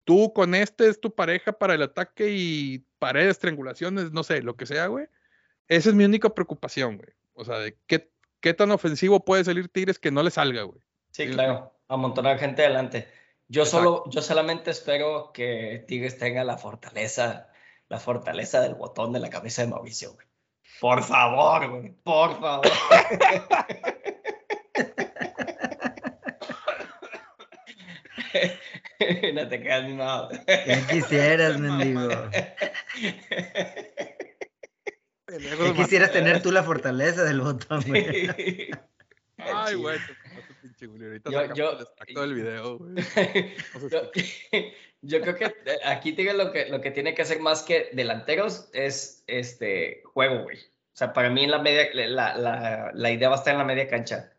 tú 0.03 0.33
con 0.33 0.55
este 0.55 0.87
es 0.87 0.99
tu 0.99 1.13
pareja 1.13 1.53
para 1.53 1.73
el 1.73 1.81
ataque 1.81 2.29
y 2.31 2.85
paredes, 2.99 3.39
triangulaciones, 3.39 4.11
no 4.11 4.23
sé, 4.23 4.41
lo 4.41 4.55
que 4.55 4.65
sea, 4.65 4.87
güey. 4.87 5.07
Esa 5.67 5.89
es 5.89 5.95
mi 5.95 6.05
única 6.05 6.29
preocupación, 6.29 6.97
güey. 6.97 7.09
O 7.33 7.45
sea, 7.45 7.59
de 7.59 7.77
qué, 7.87 8.11
qué 8.41 8.53
tan 8.53 8.71
ofensivo 8.71 9.23
puede 9.23 9.43
salir 9.43 9.69
Tigres 9.69 9.99
que 9.99 10.11
no 10.11 10.23
le 10.23 10.31
salga, 10.31 10.63
güey. 10.63 10.81
Sí, 11.11 11.27
claro, 11.29 11.73
amontonar 11.87 12.37
gente 12.37 12.63
adelante. 12.63 13.07
Yo 13.47 13.65
solo, 13.65 14.03
yo 14.09 14.21
solamente 14.21 14.69
espero 14.71 15.31
que 15.33 15.83
Tigres 15.87 16.17
tenga 16.19 16.43
la 16.43 16.57
fortaleza, 16.57 17.49
la 17.87 17.99
fortaleza 17.99 18.61
del 18.61 18.75
botón 18.75 19.11
de 19.11 19.19
la 19.19 19.29
cabeza 19.29 19.63
de 19.63 19.69
Mauricio, 19.69 20.13
güey. 20.13 20.27
Por 20.79 21.03
favor, 21.03 21.69
güey, 21.69 21.91
por 22.03 22.39
favor. 22.39 22.67
no 29.33 29.47
te 29.47 29.61
quedas 29.61 29.83
ni 29.85 29.93
nada. 29.93 30.29
Ya 30.47 30.87
quisieras, 30.87 31.59
mendigo. 31.59 32.09
Ya 35.27 35.73
quisieras 35.73 36.11
tener 36.11 36.41
tú 36.41 36.51
la 36.51 36.63
fortaleza 36.63 37.23
del 37.23 37.41
botón, 37.41 37.81
güey. 37.87 38.29
Ay, 39.37 39.75
güey. 39.75 39.97
Ahorita 40.81 41.29
yo, 41.29 41.53
yo, 41.53 41.71
el 41.71 41.81
extracto 41.81 42.21
del 42.21 42.33
video, 42.33 42.77
güey. 42.77 42.95
yo, 43.89 44.11
yo, 45.01 45.21
creo 45.21 45.35
que 45.35 45.45
eh, 45.45 45.79
aquí 45.85 46.13
tiene 46.13 46.33
lo 46.33 46.51
que, 46.51 46.69
lo 46.69 46.81
que 46.81 46.91
tiene 46.91 47.13
que 47.13 47.21
hacer 47.21 47.39
más 47.39 47.63
que 47.63 47.89
delanteros 47.93 48.69
es 48.73 49.23
este 49.27 50.01
juego, 50.05 50.43
güey. 50.43 50.57
O 50.57 50.97
sea, 50.99 51.13
para 51.13 51.29
mí 51.29 51.43
en 51.43 51.51
la 51.51 51.59
media, 51.59 51.89
la, 51.93 52.35
la, 52.35 52.91
la 52.93 53.11
idea 53.11 53.29
va 53.29 53.35
a 53.35 53.37
estar 53.39 53.53
en 53.53 53.59
la 53.59 53.65
media 53.65 53.87
cancha. 53.87 54.33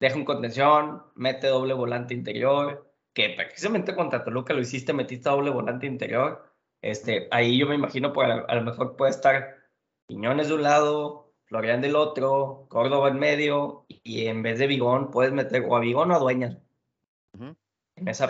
Deja 0.00 0.16
un 0.16 0.24
contención, 0.24 1.02
mete 1.14 1.46
doble 1.48 1.74
volante 1.74 2.14
interior, 2.14 2.93
que 3.14 3.30
precisamente 3.30 3.94
contra 3.94 4.24
Toluca 4.24 4.52
lo 4.52 4.60
hiciste, 4.60 4.92
metiste 4.92 5.30
doble 5.30 5.50
volante 5.50 5.86
interior. 5.86 6.52
Este, 6.82 7.28
ahí 7.30 7.56
yo 7.58 7.66
me 7.66 7.76
imagino, 7.76 8.12
pues, 8.12 8.28
a, 8.28 8.40
a 8.40 8.54
lo 8.56 8.62
mejor 8.62 8.96
puede 8.96 9.12
estar 9.12 9.64
Piñones 10.06 10.48
de 10.48 10.54
un 10.54 10.62
lado, 10.62 11.32
Florian 11.44 11.80
del 11.80 11.96
otro, 11.96 12.66
Córdoba 12.68 13.08
en 13.08 13.18
medio, 13.18 13.86
y 13.88 14.26
en 14.26 14.42
vez 14.42 14.58
de 14.58 14.66
Vigón 14.66 15.10
puedes 15.10 15.32
meter 15.32 15.64
o 15.66 15.76
a 15.76 15.80
Vigón 15.80 16.10
o 16.10 16.14
a 16.14 16.18
Dueñas. 16.18 16.58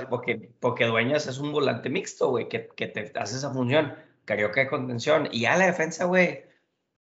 porque, 0.08 0.52
porque 0.60 0.86
Dueñas 0.86 1.26
es 1.26 1.38
un 1.38 1.52
volante 1.52 1.88
mixto, 1.88 2.30
güey, 2.30 2.48
que, 2.48 2.68
que, 2.68 2.86
te 2.86 3.12
hace 3.18 3.36
esa 3.36 3.52
función. 3.52 3.94
Carioca 4.24 4.60
de 4.60 4.68
contención. 4.68 5.28
Y 5.32 5.40
ya 5.40 5.56
la 5.56 5.66
defensa, 5.66 6.04
güey, 6.04 6.44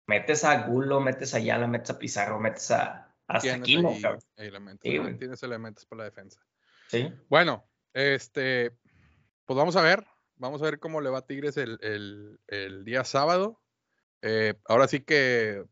metes 0.07 0.43
a 0.43 0.67
Gulo, 0.67 1.01
metes 1.01 1.33
a 1.33 1.39
Yala, 1.39 1.67
metes 1.67 1.91
a 1.91 1.99
Pizarro, 1.99 2.39
metes 2.39 2.71
a 2.71 3.07
hasta 3.27 3.55
Aquino, 3.55 3.93
elementos, 4.35 4.81
sí, 4.83 4.99
tienes 5.17 5.41
elementos 5.43 5.85
para 5.85 5.99
la 5.99 6.03
defensa. 6.05 6.41
Sí. 6.87 7.13
Bueno, 7.29 7.63
este, 7.93 8.71
pues 9.45 9.57
vamos 9.57 9.75
a 9.75 9.81
ver, 9.81 10.05
vamos 10.37 10.61
a 10.61 10.65
ver 10.65 10.79
cómo 10.79 11.01
le 11.01 11.09
va 11.09 11.19
a 11.19 11.25
Tigres 11.25 11.57
el, 11.57 11.77
el, 11.81 12.39
el 12.47 12.83
día 12.83 13.03
sábado. 13.03 13.59
Eh, 14.21 14.53
ahora 14.65 14.87
sí 14.87 15.01
que 15.01 15.63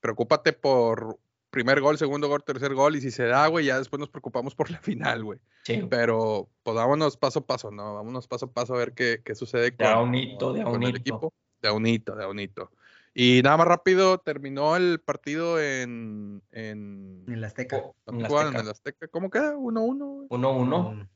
preocúpate 0.00 0.52
por 0.52 1.18
primer 1.50 1.80
gol, 1.80 1.98
segundo 1.98 2.28
gol, 2.28 2.44
tercer 2.44 2.74
gol, 2.74 2.96
y 2.96 3.00
si 3.00 3.10
se 3.10 3.24
da, 3.24 3.46
güey, 3.46 3.66
ya 3.66 3.78
después 3.78 3.98
nos 3.98 4.10
preocupamos 4.10 4.54
por 4.54 4.70
la 4.70 4.78
final, 4.82 5.24
güey. 5.24 5.38
Sí. 5.64 5.86
Pero 5.88 6.48
pues 6.62 6.76
vámonos 6.76 7.16
paso 7.16 7.40
a 7.40 7.46
paso, 7.46 7.70
¿no? 7.70 7.94
Vámonos 7.94 8.28
paso 8.28 8.46
a 8.46 8.52
paso 8.52 8.74
a 8.74 8.78
ver 8.78 8.92
qué, 8.92 9.22
qué 9.24 9.34
sucede 9.34 9.70
con, 9.70 9.86
de 9.86 9.92
a 9.92 10.00
unito, 10.00 10.52
de 10.52 10.62
con 10.62 10.82
el 10.82 10.96
equipo. 10.96 11.32
De 11.60 11.68
a 11.68 11.72
unito, 11.72 12.14
de 12.14 12.24
a 12.24 12.28
unito. 12.28 12.70
Y 13.14 13.40
nada 13.42 13.56
más 13.56 13.66
rápido, 13.66 14.18
terminó 14.18 14.76
el 14.76 15.00
partido 15.00 15.58
en... 15.58 16.42
En, 16.52 17.24
en 17.26 17.40
la 17.40 17.46
Azteca. 17.46 17.82
En 18.06 18.22
Azteca. 18.22 18.48
En 18.48 18.56
el 18.56 18.68
Azteca. 18.68 19.08
¿Cómo 19.08 19.30
queda? 19.30 19.54
1-1. 19.54 20.28
1-1. 20.28 21.08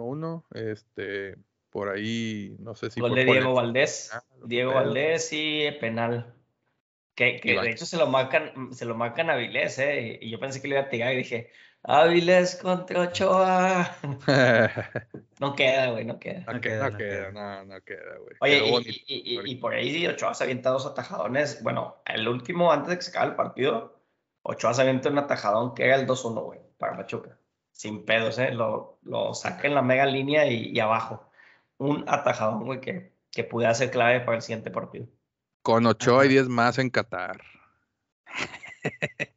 1-1. 0.00 0.44
Este, 0.54 1.36
por 1.70 1.88
ahí, 1.88 2.56
no 2.58 2.74
sé 2.74 2.90
si... 2.90 3.00
Gol 3.00 3.14
de 3.14 3.24
Diego 3.24 3.54
Valdés. 3.54 4.10
Ah, 4.12 4.22
Diego 4.44 4.74
Valdés 4.74 5.28
y 5.32 5.70
penal. 5.80 6.34
Que, 7.14 7.38
que 7.40 7.60
de 7.60 7.70
hecho 7.70 7.84
se 7.84 7.96
lo 7.96 8.06
marcan, 8.06 8.72
se 8.72 8.86
lo 8.86 8.94
marcan 8.94 9.30
a 9.30 9.36
Vilés, 9.36 9.78
¿eh? 9.78 10.18
Y 10.22 10.30
yo 10.30 10.40
pensé 10.40 10.62
que 10.62 10.68
le 10.68 10.76
iba 10.76 10.84
a 10.84 10.88
tirar 10.88 11.12
y 11.12 11.18
dije, 11.18 11.50
Avilés 11.82 12.56
contra 12.56 13.00
Ochoa. 13.02 13.96
no 15.40 15.54
queda, 15.54 15.90
güey, 15.90 16.04
no 16.04 16.18
queda. 16.18 16.44
No, 16.52 16.60
queda, 16.60 16.90
no 16.90 16.96
queda, 16.96 17.32
no, 17.32 17.64
no 17.64 17.80
queda, 17.80 18.18
güey. 18.18 18.36
Oye, 18.40 19.02
y, 19.06 19.36
y, 19.36 19.50
y, 19.50 19.56
por 19.56 19.74
ahí 19.74 20.06
Ochoa 20.06 20.34
se 20.34 20.44
avienta 20.44 20.70
dos 20.70 20.86
atajadones. 20.86 21.62
Bueno, 21.62 22.02
el 22.04 22.28
último, 22.28 22.70
antes 22.70 22.90
de 22.90 22.96
que 22.96 23.02
se 23.02 23.10
acabe 23.10 23.30
el 23.30 23.36
partido, 23.36 23.98
Ochoa 24.42 24.74
se 24.74 24.82
avienta 24.82 25.08
un 25.08 25.18
atajadón 25.18 25.74
que 25.74 25.84
era 25.84 25.96
el 25.96 26.06
2-1, 26.06 26.44
güey, 26.44 26.60
para 26.76 26.94
Machuca. 26.94 27.38
Sin 27.80 28.04
pedos, 28.04 28.38
¿eh? 28.38 28.50
Lo, 28.50 28.98
lo 29.04 29.32
saca 29.32 29.66
en 29.66 29.74
la 29.74 29.80
mega 29.80 30.04
línea 30.04 30.44
y, 30.46 30.78
abajo. 30.80 31.32
Un 31.78 32.04
atajadón, 32.06 32.66
güey, 32.66 32.78
que, 32.78 33.14
que 33.32 33.42
pudiera 33.42 33.72
ser 33.72 33.90
clave 33.90 34.20
para 34.20 34.36
el 34.36 34.42
siguiente 34.42 34.70
partido. 34.70 35.06
Con 35.62 35.86
ocho 35.86 36.22
y 36.22 36.28
10 36.28 36.50
más 36.50 36.76
en 36.78 36.90
Qatar. 36.90 37.40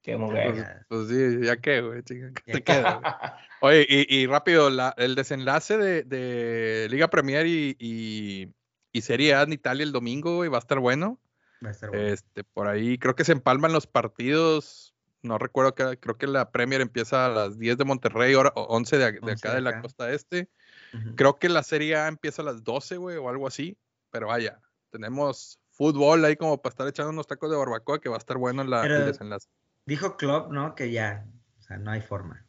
Qué 0.00 0.16
mujer. 0.16 0.52
Pues, 0.86 1.08
pues, 1.08 1.08
sí, 1.08 1.44
ya 1.44 1.56
qué, 1.56 1.80
güey, 1.80 2.02
te 2.04 2.32
queda, 2.64 3.36
Oye, 3.62 3.84
y, 3.88 4.20
y 4.20 4.26
rápido, 4.28 4.70
la, 4.70 4.94
el 4.96 5.16
desenlace 5.16 5.76
de, 5.76 6.04
de, 6.04 6.86
Liga 6.88 7.10
Premier 7.10 7.48
y, 7.48 7.76
y, 7.80 8.54
y 8.92 9.00
Serie 9.00 9.34
A 9.34 9.42
en 9.42 9.54
Italia 9.54 9.82
el 9.82 9.90
domingo, 9.90 10.36
güey, 10.36 10.48
va 10.48 10.58
a 10.58 10.60
estar 10.60 10.78
bueno. 10.78 11.18
Va 11.64 11.70
a 11.70 11.72
estar 11.72 11.90
bueno. 11.90 12.06
Este, 12.06 12.44
por 12.44 12.68
ahí 12.68 12.96
creo 12.96 13.16
que 13.16 13.24
se 13.24 13.32
empalman 13.32 13.72
los 13.72 13.88
partidos. 13.88 14.94
No 15.22 15.38
recuerdo 15.38 15.74
que 15.74 15.98
creo 15.98 16.16
que 16.16 16.26
la 16.26 16.50
Premier 16.50 16.80
empieza 16.80 17.26
a 17.26 17.28
las 17.28 17.58
10 17.58 17.76
de 17.76 17.84
Monterrey, 17.84 18.34
hora, 18.34 18.52
11 18.54 18.98
de, 18.98 19.12
de 19.20 19.32
acá 19.32 19.54
de 19.54 19.60
la 19.60 19.82
costa 19.82 20.10
este. 20.12 20.48
Uh 20.92 20.96
-huh. 20.96 21.14
Creo 21.16 21.38
que 21.38 21.48
la 21.48 21.62
Serie 21.62 21.96
A 21.96 22.08
empieza 22.08 22.42
a 22.42 22.44
las 22.44 22.64
12, 22.64 22.96
güey, 22.96 23.16
o 23.16 23.28
algo 23.28 23.46
así. 23.46 23.76
Pero 24.10 24.28
vaya, 24.28 24.60
tenemos 24.90 25.60
fútbol 25.70 26.24
ahí 26.24 26.36
como 26.36 26.60
para 26.60 26.72
estar 26.72 26.88
echando 26.88 27.10
unos 27.10 27.26
tacos 27.26 27.50
de 27.50 27.56
barbacoa 27.56 28.00
que 28.00 28.08
va 28.08 28.16
a 28.16 28.18
estar 28.18 28.36
bueno 28.36 28.62
en 28.62 28.70
la, 28.70 28.84
el 28.84 29.06
desenlace. 29.06 29.48
Dijo 29.86 30.16
Klopp, 30.16 30.52
¿no? 30.52 30.74
Que 30.74 30.90
ya, 30.90 31.26
o 31.58 31.62
sea, 31.62 31.78
no 31.78 31.90
hay 31.90 32.00
forma. 32.00 32.46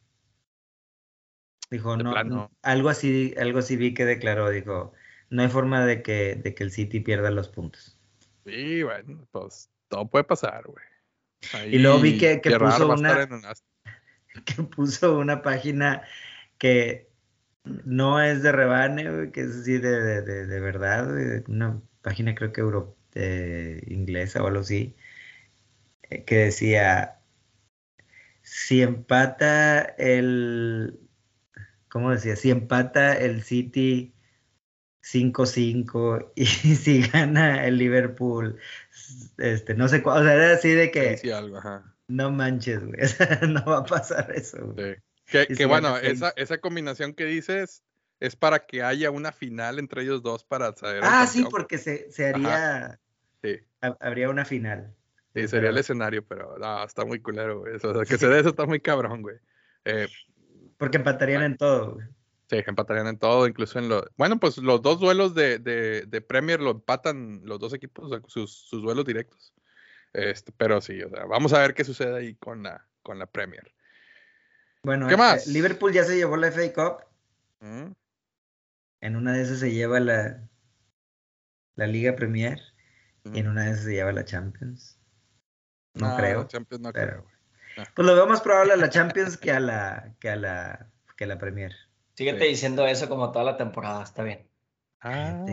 Dijo, 1.70 1.96
no, 1.96 2.12
plano. 2.12 2.50
algo 2.62 2.90
así, 2.90 3.34
algo 3.38 3.60
así 3.60 3.76
vi 3.76 3.94
que 3.94 4.04
declaró, 4.04 4.50
dijo, 4.50 4.92
no 5.30 5.42
hay 5.42 5.48
forma 5.48 5.86
de 5.86 6.02
que, 6.02 6.34
de 6.34 6.54
que 6.54 6.64
el 6.64 6.70
City 6.70 7.00
pierda 7.00 7.30
los 7.30 7.48
puntos. 7.48 7.98
Sí, 8.44 8.82
bueno, 8.82 9.26
pues 9.30 9.70
todo 9.88 10.06
puede 10.06 10.24
pasar, 10.24 10.64
güey. 10.66 10.84
Y 11.70 11.78
luego 11.78 12.00
vi 12.00 12.18
que, 12.18 12.40
que 12.40 12.58
puso 12.58 12.92
una, 12.92 13.28
que 14.44 14.62
puso 14.62 15.18
una 15.18 15.42
página 15.42 16.02
que 16.58 17.08
no 17.64 18.20
es 18.20 18.42
de 18.42 18.52
rebane, 18.52 19.30
que 19.32 19.40
es 19.42 19.56
así 19.56 19.78
de, 19.78 20.00
de, 20.00 20.22
de, 20.22 20.46
de 20.46 20.60
verdad, 20.60 21.08
una 21.48 21.80
página 22.02 22.34
creo 22.34 22.52
que 22.52 22.60
euro, 22.60 22.96
eh, 23.14 23.82
inglesa 23.86 24.42
o 24.42 24.46
algo 24.46 24.60
así, 24.60 24.96
eh, 26.10 26.24
que 26.24 26.36
decía, 26.36 27.20
si 28.42 28.82
empata 28.82 29.82
el, 29.82 30.98
¿cómo 31.88 32.10
decía? 32.10 32.36
Si 32.36 32.50
empata 32.50 33.14
el 33.14 33.42
City 33.42 34.14
5-5 35.02 36.32
y 36.36 36.46
si 36.46 37.02
gana 37.02 37.66
el 37.66 37.78
Liverpool, 37.78 38.58
este, 39.38 39.74
no 39.74 39.88
sé 39.88 40.02
cuál, 40.02 40.22
o 40.22 40.24
sea, 40.24 40.34
era 40.34 40.54
así 40.54 40.70
de 40.70 40.90
que... 40.90 41.16
Sí, 41.18 41.30
algo, 41.30 41.58
ajá. 41.58 41.94
No 42.08 42.30
manches, 42.30 42.84
güey, 42.84 42.98
no 43.48 43.64
va 43.64 43.78
a 43.78 43.84
pasar 43.84 44.30
eso, 44.34 44.58
güey. 44.66 44.94
Sí. 44.94 45.00
Que, 45.26 45.46
que 45.46 45.54
si 45.56 45.64
bueno, 45.64 45.96
esa, 45.98 46.32
esa 46.36 46.58
combinación 46.58 47.14
que 47.14 47.24
dices 47.24 47.82
es 48.20 48.36
para 48.36 48.66
que 48.66 48.82
haya 48.82 49.10
una 49.10 49.32
final 49.32 49.78
entre 49.78 50.02
ellos 50.02 50.22
dos 50.22 50.44
para 50.44 50.74
saber. 50.74 51.00
Ah, 51.04 51.26
sí, 51.26 51.44
porque 51.50 51.78
se, 51.78 52.10
se 52.12 52.28
haría, 52.28 53.00
Sí, 53.42 53.58
ha- 53.80 53.96
habría 54.00 54.28
una 54.28 54.44
final. 54.44 54.94
sí, 55.34 55.48
sería 55.48 55.70
el 55.70 55.78
escenario, 55.78 56.24
pero 56.26 56.58
no, 56.58 56.84
está 56.84 57.04
muy 57.04 57.20
culero, 57.20 57.60
güey. 57.60 57.76
O 57.76 57.78
sea, 57.78 58.04
que 58.04 58.18
se 58.18 58.28
dé 58.28 58.40
eso 58.40 58.50
está 58.50 58.66
muy 58.66 58.80
cabrón, 58.80 59.22
güey. 59.22 59.36
Eh, 59.84 60.06
Porque 60.76 60.98
empatarían 60.98 61.42
en 61.44 61.56
todo, 61.56 61.94
güey. 61.94 62.06
Sí, 62.52 62.62
empatarían 62.66 63.06
en 63.06 63.18
todo, 63.18 63.46
incluso 63.46 63.78
en 63.78 63.88
los... 63.88 64.04
Bueno, 64.18 64.38
pues 64.38 64.58
los 64.58 64.82
dos 64.82 65.00
duelos 65.00 65.34
de, 65.34 65.58
de, 65.58 66.04
de 66.06 66.20
Premier 66.20 66.60
lo 66.60 66.72
empatan 66.72 67.40
los 67.44 67.58
dos 67.58 67.72
equipos, 67.72 68.12
sus, 68.26 68.52
sus 68.68 68.82
duelos 68.82 69.06
directos. 69.06 69.54
Este, 70.12 70.52
pero 70.52 70.82
sí, 70.82 71.00
o 71.02 71.08
sea, 71.08 71.24
vamos 71.24 71.54
a 71.54 71.60
ver 71.60 71.72
qué 71.72 71.82
sucede 71.82 72.14
ahí 72.14 72.34
con 72.34 72.62
la, 72.62 72.86
con 73.02 73.18
la 73.18 73.24
Premier. 73.24 73.74
Bueno, 74.82 75.08
¿Qué 75.08 75.14
eh, 75.14 75.16
más? 75.16 75.46
Liverpool 75.46 75.94
ya 75.94 76.04
se 76.04 76.14
llevó 76.16 76.36
la 76.36 76.52
FA 76.52 76.72
Cup. 76.74 77.04
¿Mm? 77.60 77.92
En 79.00 79.16
una 79.16 79.32
de 79.32 79.42
esas 79.44 79.60
se 79.60 79.72
lleva 79.72 79.98
la, 79.98 80.46
la 81.76 81.86
Liga 81.86 82.14
Premier. 82.14 82.60
Y 83.32 83.38
en 83.38 83.48
una 83.48 83.64
de 83.64 83.70
esas 83.70 83.84
se 83.84 83.92
lleva 83.92 84.12
la 84.12 84.26
Champions. 84.26 84.98
No 85.94 86.06
Ah, 86.08 86.16
creo. 86.18 86.46
Champions 86.48 86.82
no 86.82 86.92
pero- 86.92 87.06
creo, 87.06 87.22
güey. 87.22 87.86
Pues 87.94 88.06
lo 88.06 88.14
veo 88.14 88.26
más 88.26 88.42
probable 88.42 88.74
a 88.74 88.76
la 88.76 88.90
Champions 88.90 89.38
que 89.38 89.52
a 89.52 89.58
la, 89.60 90.14
que 90.20 90.28
a 90.28 90.36
la, 90.36 90.90
que 91.16 91.24
a 91.24 91.28
la 91.28 91.38
Premier. 91.38 91.74
Síguete 92.14 92.40
Sí. 92.44 92.48
diciendo 92.48 92.86
eso 92.86 93.08
como 93.08 93.32
toda 93.32 93.44
la 93.44 93.56
temporada, 93.56 94.02
está 94.02 94.22
bien. 94.22 94.46
Ah, 95.00 95.44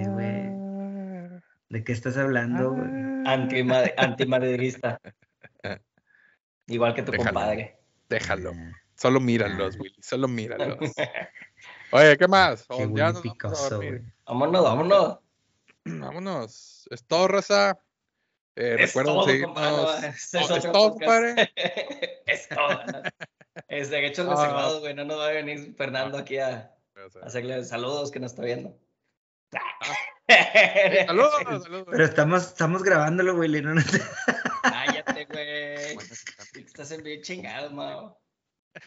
¿De 1.69 1.83
qué 1.83 1.91
estás 1.91 2.17
hablando, 2.17 2.71
güey? 2.73 2.89
Anti 3.25 3.61
antimadridista. 3.97 4.99
Igual 6.67 6.93
que 6.93 7.03
tu 7.03 7.11
Déjalo. 7.11 7.29
compadre. 7.33 7.77
Déjalo. 8.09 8.51
Ah, 8.55 8.71
Solo 8.95 9.19
míralos, 9.19 9.77
Willy. 9.79 9.95
Solo 10.01 10.27
míralos. 10.27 10.77
Oye, 11.91 12.17
¿qué 12.17 12.27
más? 12.27 12.65
Qué 12.67 12.83
O 12.85 12.95
ya 12.95 13.11
nos 13.13 13.23
vamos 13.23 13.71
a. 13.71 13.79
Vámonos, 14.25 14.63
vámonos. 14.63 15.19
Vámonos. 15.85 16.87
Es 16.91 17.03
todo, 17.05 17.27
raza. 17.29 17.79
Eh, 18.55 18.75
Es 18.77 18.87
recuerden 18.93 19.13
todo, 19.15 19.23
seguirnos. 19.25 19.55
compadre. 19.55 20.07
Este 20.09 20.37
Oh, 20.37 20.41
es 20.41 20.51
es 20.65 20.71
todo, 20.71 20.89
compadre. 20.91 21.53
es 22.27 22.49
todo. 22.49 22.79
Es 23.69 23.89
derechos 23.89 24.27
Ah. 24.27 24.31
reservados, 24.35 24.79
güey. 24.81 24.93
No 24.93 25.05
nos 25.05 25.19
va 25.19 25.27
a 25.27 25.31
venir 25.31 25.73
Fernando 25.77 26.17
aquí 26.17 26.37
a 26.37 26.75
hacerle 27.23 27.63
saludos 27.63 28.11
que 28.11 28.19
nos 28.19 28.31
está 28.31 28.43
viendo. 28.43 28.77
Saludos, 31.07 31.63
saludos. 31.63 31.87
Pero 31.89 32.03
estamos, 32.05 32.47
estamos 32.47 32.83
grabándolo, 32.83 33.33
Willy. 33.35 33.61
No, 33.63 33.73
no 33.73 33.81
te- 33.81 33.99
Cállate, 34.61 35.25
güey. 35.25 35.97
Estás 36.65 36.91
en 36.91 37.01
bien 37.03 37.21
chingado, 37.23 37.71
mao. 37.71 38.21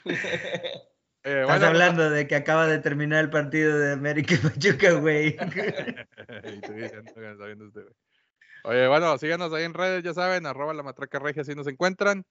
Eh, 0.04 0.12
Estás 1.24 1.46
bueno, 1.48 1.66
hablando 1.66 2.10
de 2.10 2.28
que 2.28 2.36
acaba 2.36 2.66
de 2.68 2.78
terminar 2.78 3.24
el 3.24 3.30
partido 3.30 3.76
de 3.76 3.92
América 3.92 4.34
y 4.34 4.38
Pachuca, 4.38 4.92
güey. 4.92 5.36
este 6.44 6.72
güey. 6.72 7.86
Oye, 8.64 8.86
bueno, 8.86 9.18
síganos 9.18 9.52
ahí 9.52 9.64
en 9.64 9.74
redes, 9.74 10.04
ya 10.04 10.14
saben, 10.14 10.46
arroba 10.46 10.72
la 10.74 10.84
matraca 10.84 11.18
regia 11.18 11.42
si 11.42 11.54
nos 11.56 11.66
encuentran. 11.66 12.24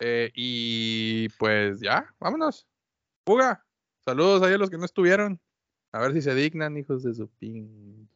Eh, 0.00 0.30
y 0.34 1.28
pues 1.30 1.80
ya, 1.80 2.12
vámonos. 2.18 2.66
Fuga. 3.24 3.64
Saludos 4.04 4.42
ahí 4.42 4.54
a 4.54 4.58
los 4.58 4.70
que 4.70 4.78
no 4.78 4.84
estuvieron. 4.86 5.40
A 5.92 5.98
ver 6.00 6.12
si 6.12 6.22
se 6.22 6.34
dignan, 6.34 6.76
hijos 6.76 7.02
de 7.02 7.14
su 7.14 7.28
pin. 7.28 8.08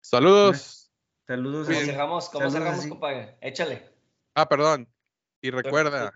Saludos. 0.00 0.92
Saludos. 1.26 1.66
¿Cómo 1.68 1.80
cerramos? 1.80 2.28
¿Cómo 2.28 2.40
Saludos, 2.50 2.52
cerramos, 2.62 2.82
sí. 2.84 2.88
compadre? 2.88 3.36
Échale. 3.40 3.90
Ah, 4.34 4.48
perdón. 4.48 4.88
Y 5.40 5.50
recuerda, 5.50 6.12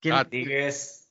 ¿Quién- 0.00 0.14
Ah, 0.14 0.24
Tigres, 0.24 1.10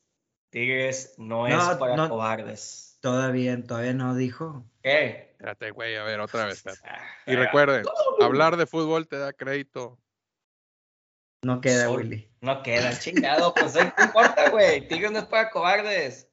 Tigres 0.50 1.14
no, 1.18 1.48
No, 1.48 1.72
es 1.72 1.78
para 1.78 1.96
no. 1.96 2.08
cobardes. 2.08 2.98
Todavía, 3.00 3.62
todavía 3.64 3.94
no 3.94 4.14
dijo. 4.14 4.64
¿Qué? 4.82 5.28
espérate, 5.32 5.70
güey, 5.70 5.96
a 5.96 6.02
ver, 6.04 6.18
otra 6.20 6.46
vez. 6.46 6.56
espérate. 6.56 6.82
Ah, 6.88 7.04
Y 7.26 7.36
recuerden, 7.36 7.84
hablar 8.20 8.56
de 8.56 8.66
fútbol 8.66 9.06
te 9.06 9.16
da 9.18 9.32
crédito. 9.32 9.98
No 11.46 11.60
queda, 11.60 11.84
Sol- 11.84 11.98
Willy. 11.98 12.28
No 12.40 12.60
queda, 12.64 12.98
chingado. 12.98 13.54
Pues 13.54 13.74
no 13.76 13.82
importa, 14.04 14.50
güey. 14.50 14.88
Tigres 14.88 15.12
no 15.12 15.20
es 15.20 15.26
para 15.26 15.48
cobardes. 15.50 16.28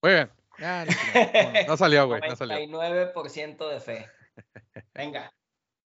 Muy 0.00 0.12
bien. 0.12 0.30
Ya, 0.56 0.84
no, 0.84 0.92
no, 0.92 1.66
no 1.66 1.76
salió, 1.76 2.06
güey, 2.06 2.20
no 2.20 2.36
salió. 2.36 2.56
99% 2.58 3.68
de 3.68 3.80
fe. 3.80 4.08
Venga. 4.94 5.32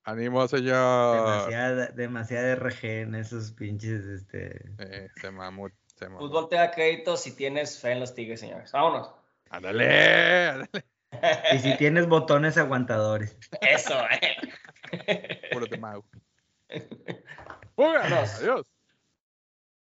Ánimo, 0.03 0.47
señor. 0.47 1.15
Demasiada, 1.15 1.87
demasiada 1.87 2.51
RG 2.55 2.83
en 3.01 3.15
esos 3.15 3.51
pinches, 3.53 4.05
este. 4.05 4.61
Eh, 4.77 5.09
se 5.19 5.31
mamó, 5.31 5.69
se 5.95 6.07
mamó. 6.07 6.19
Fútbol 6.19 6.47
te 6.47 6.57
da 6.57 6.69
crédito 6.69 7.17
si 7.17 7.35
tienes 7.35 7.79
fe 7.79 7.93
en 7.93 8.01
los 8.01 8.13
Tigres, 8.13 8.39
señores. 8.39 8.71
Vámonos. 8.71 9.11
Ándale, 9.49 10.47
ándale. 10.49 10.85
Y 11.53 11.57
si 11.59 11.75
tienes 11.77 12.07
botones 12.07 12.55
aguantadores. 12.57 13.35
Eso, 13.61 13.99
eh. 14.21 15.39
Puro 15.51 15.65
de 15.65 15.79
Mau. 17.77 17.87
Fuga, 17.87 18.09
Vámonos. 18.09 18.35
Adiós. 18.39 18.74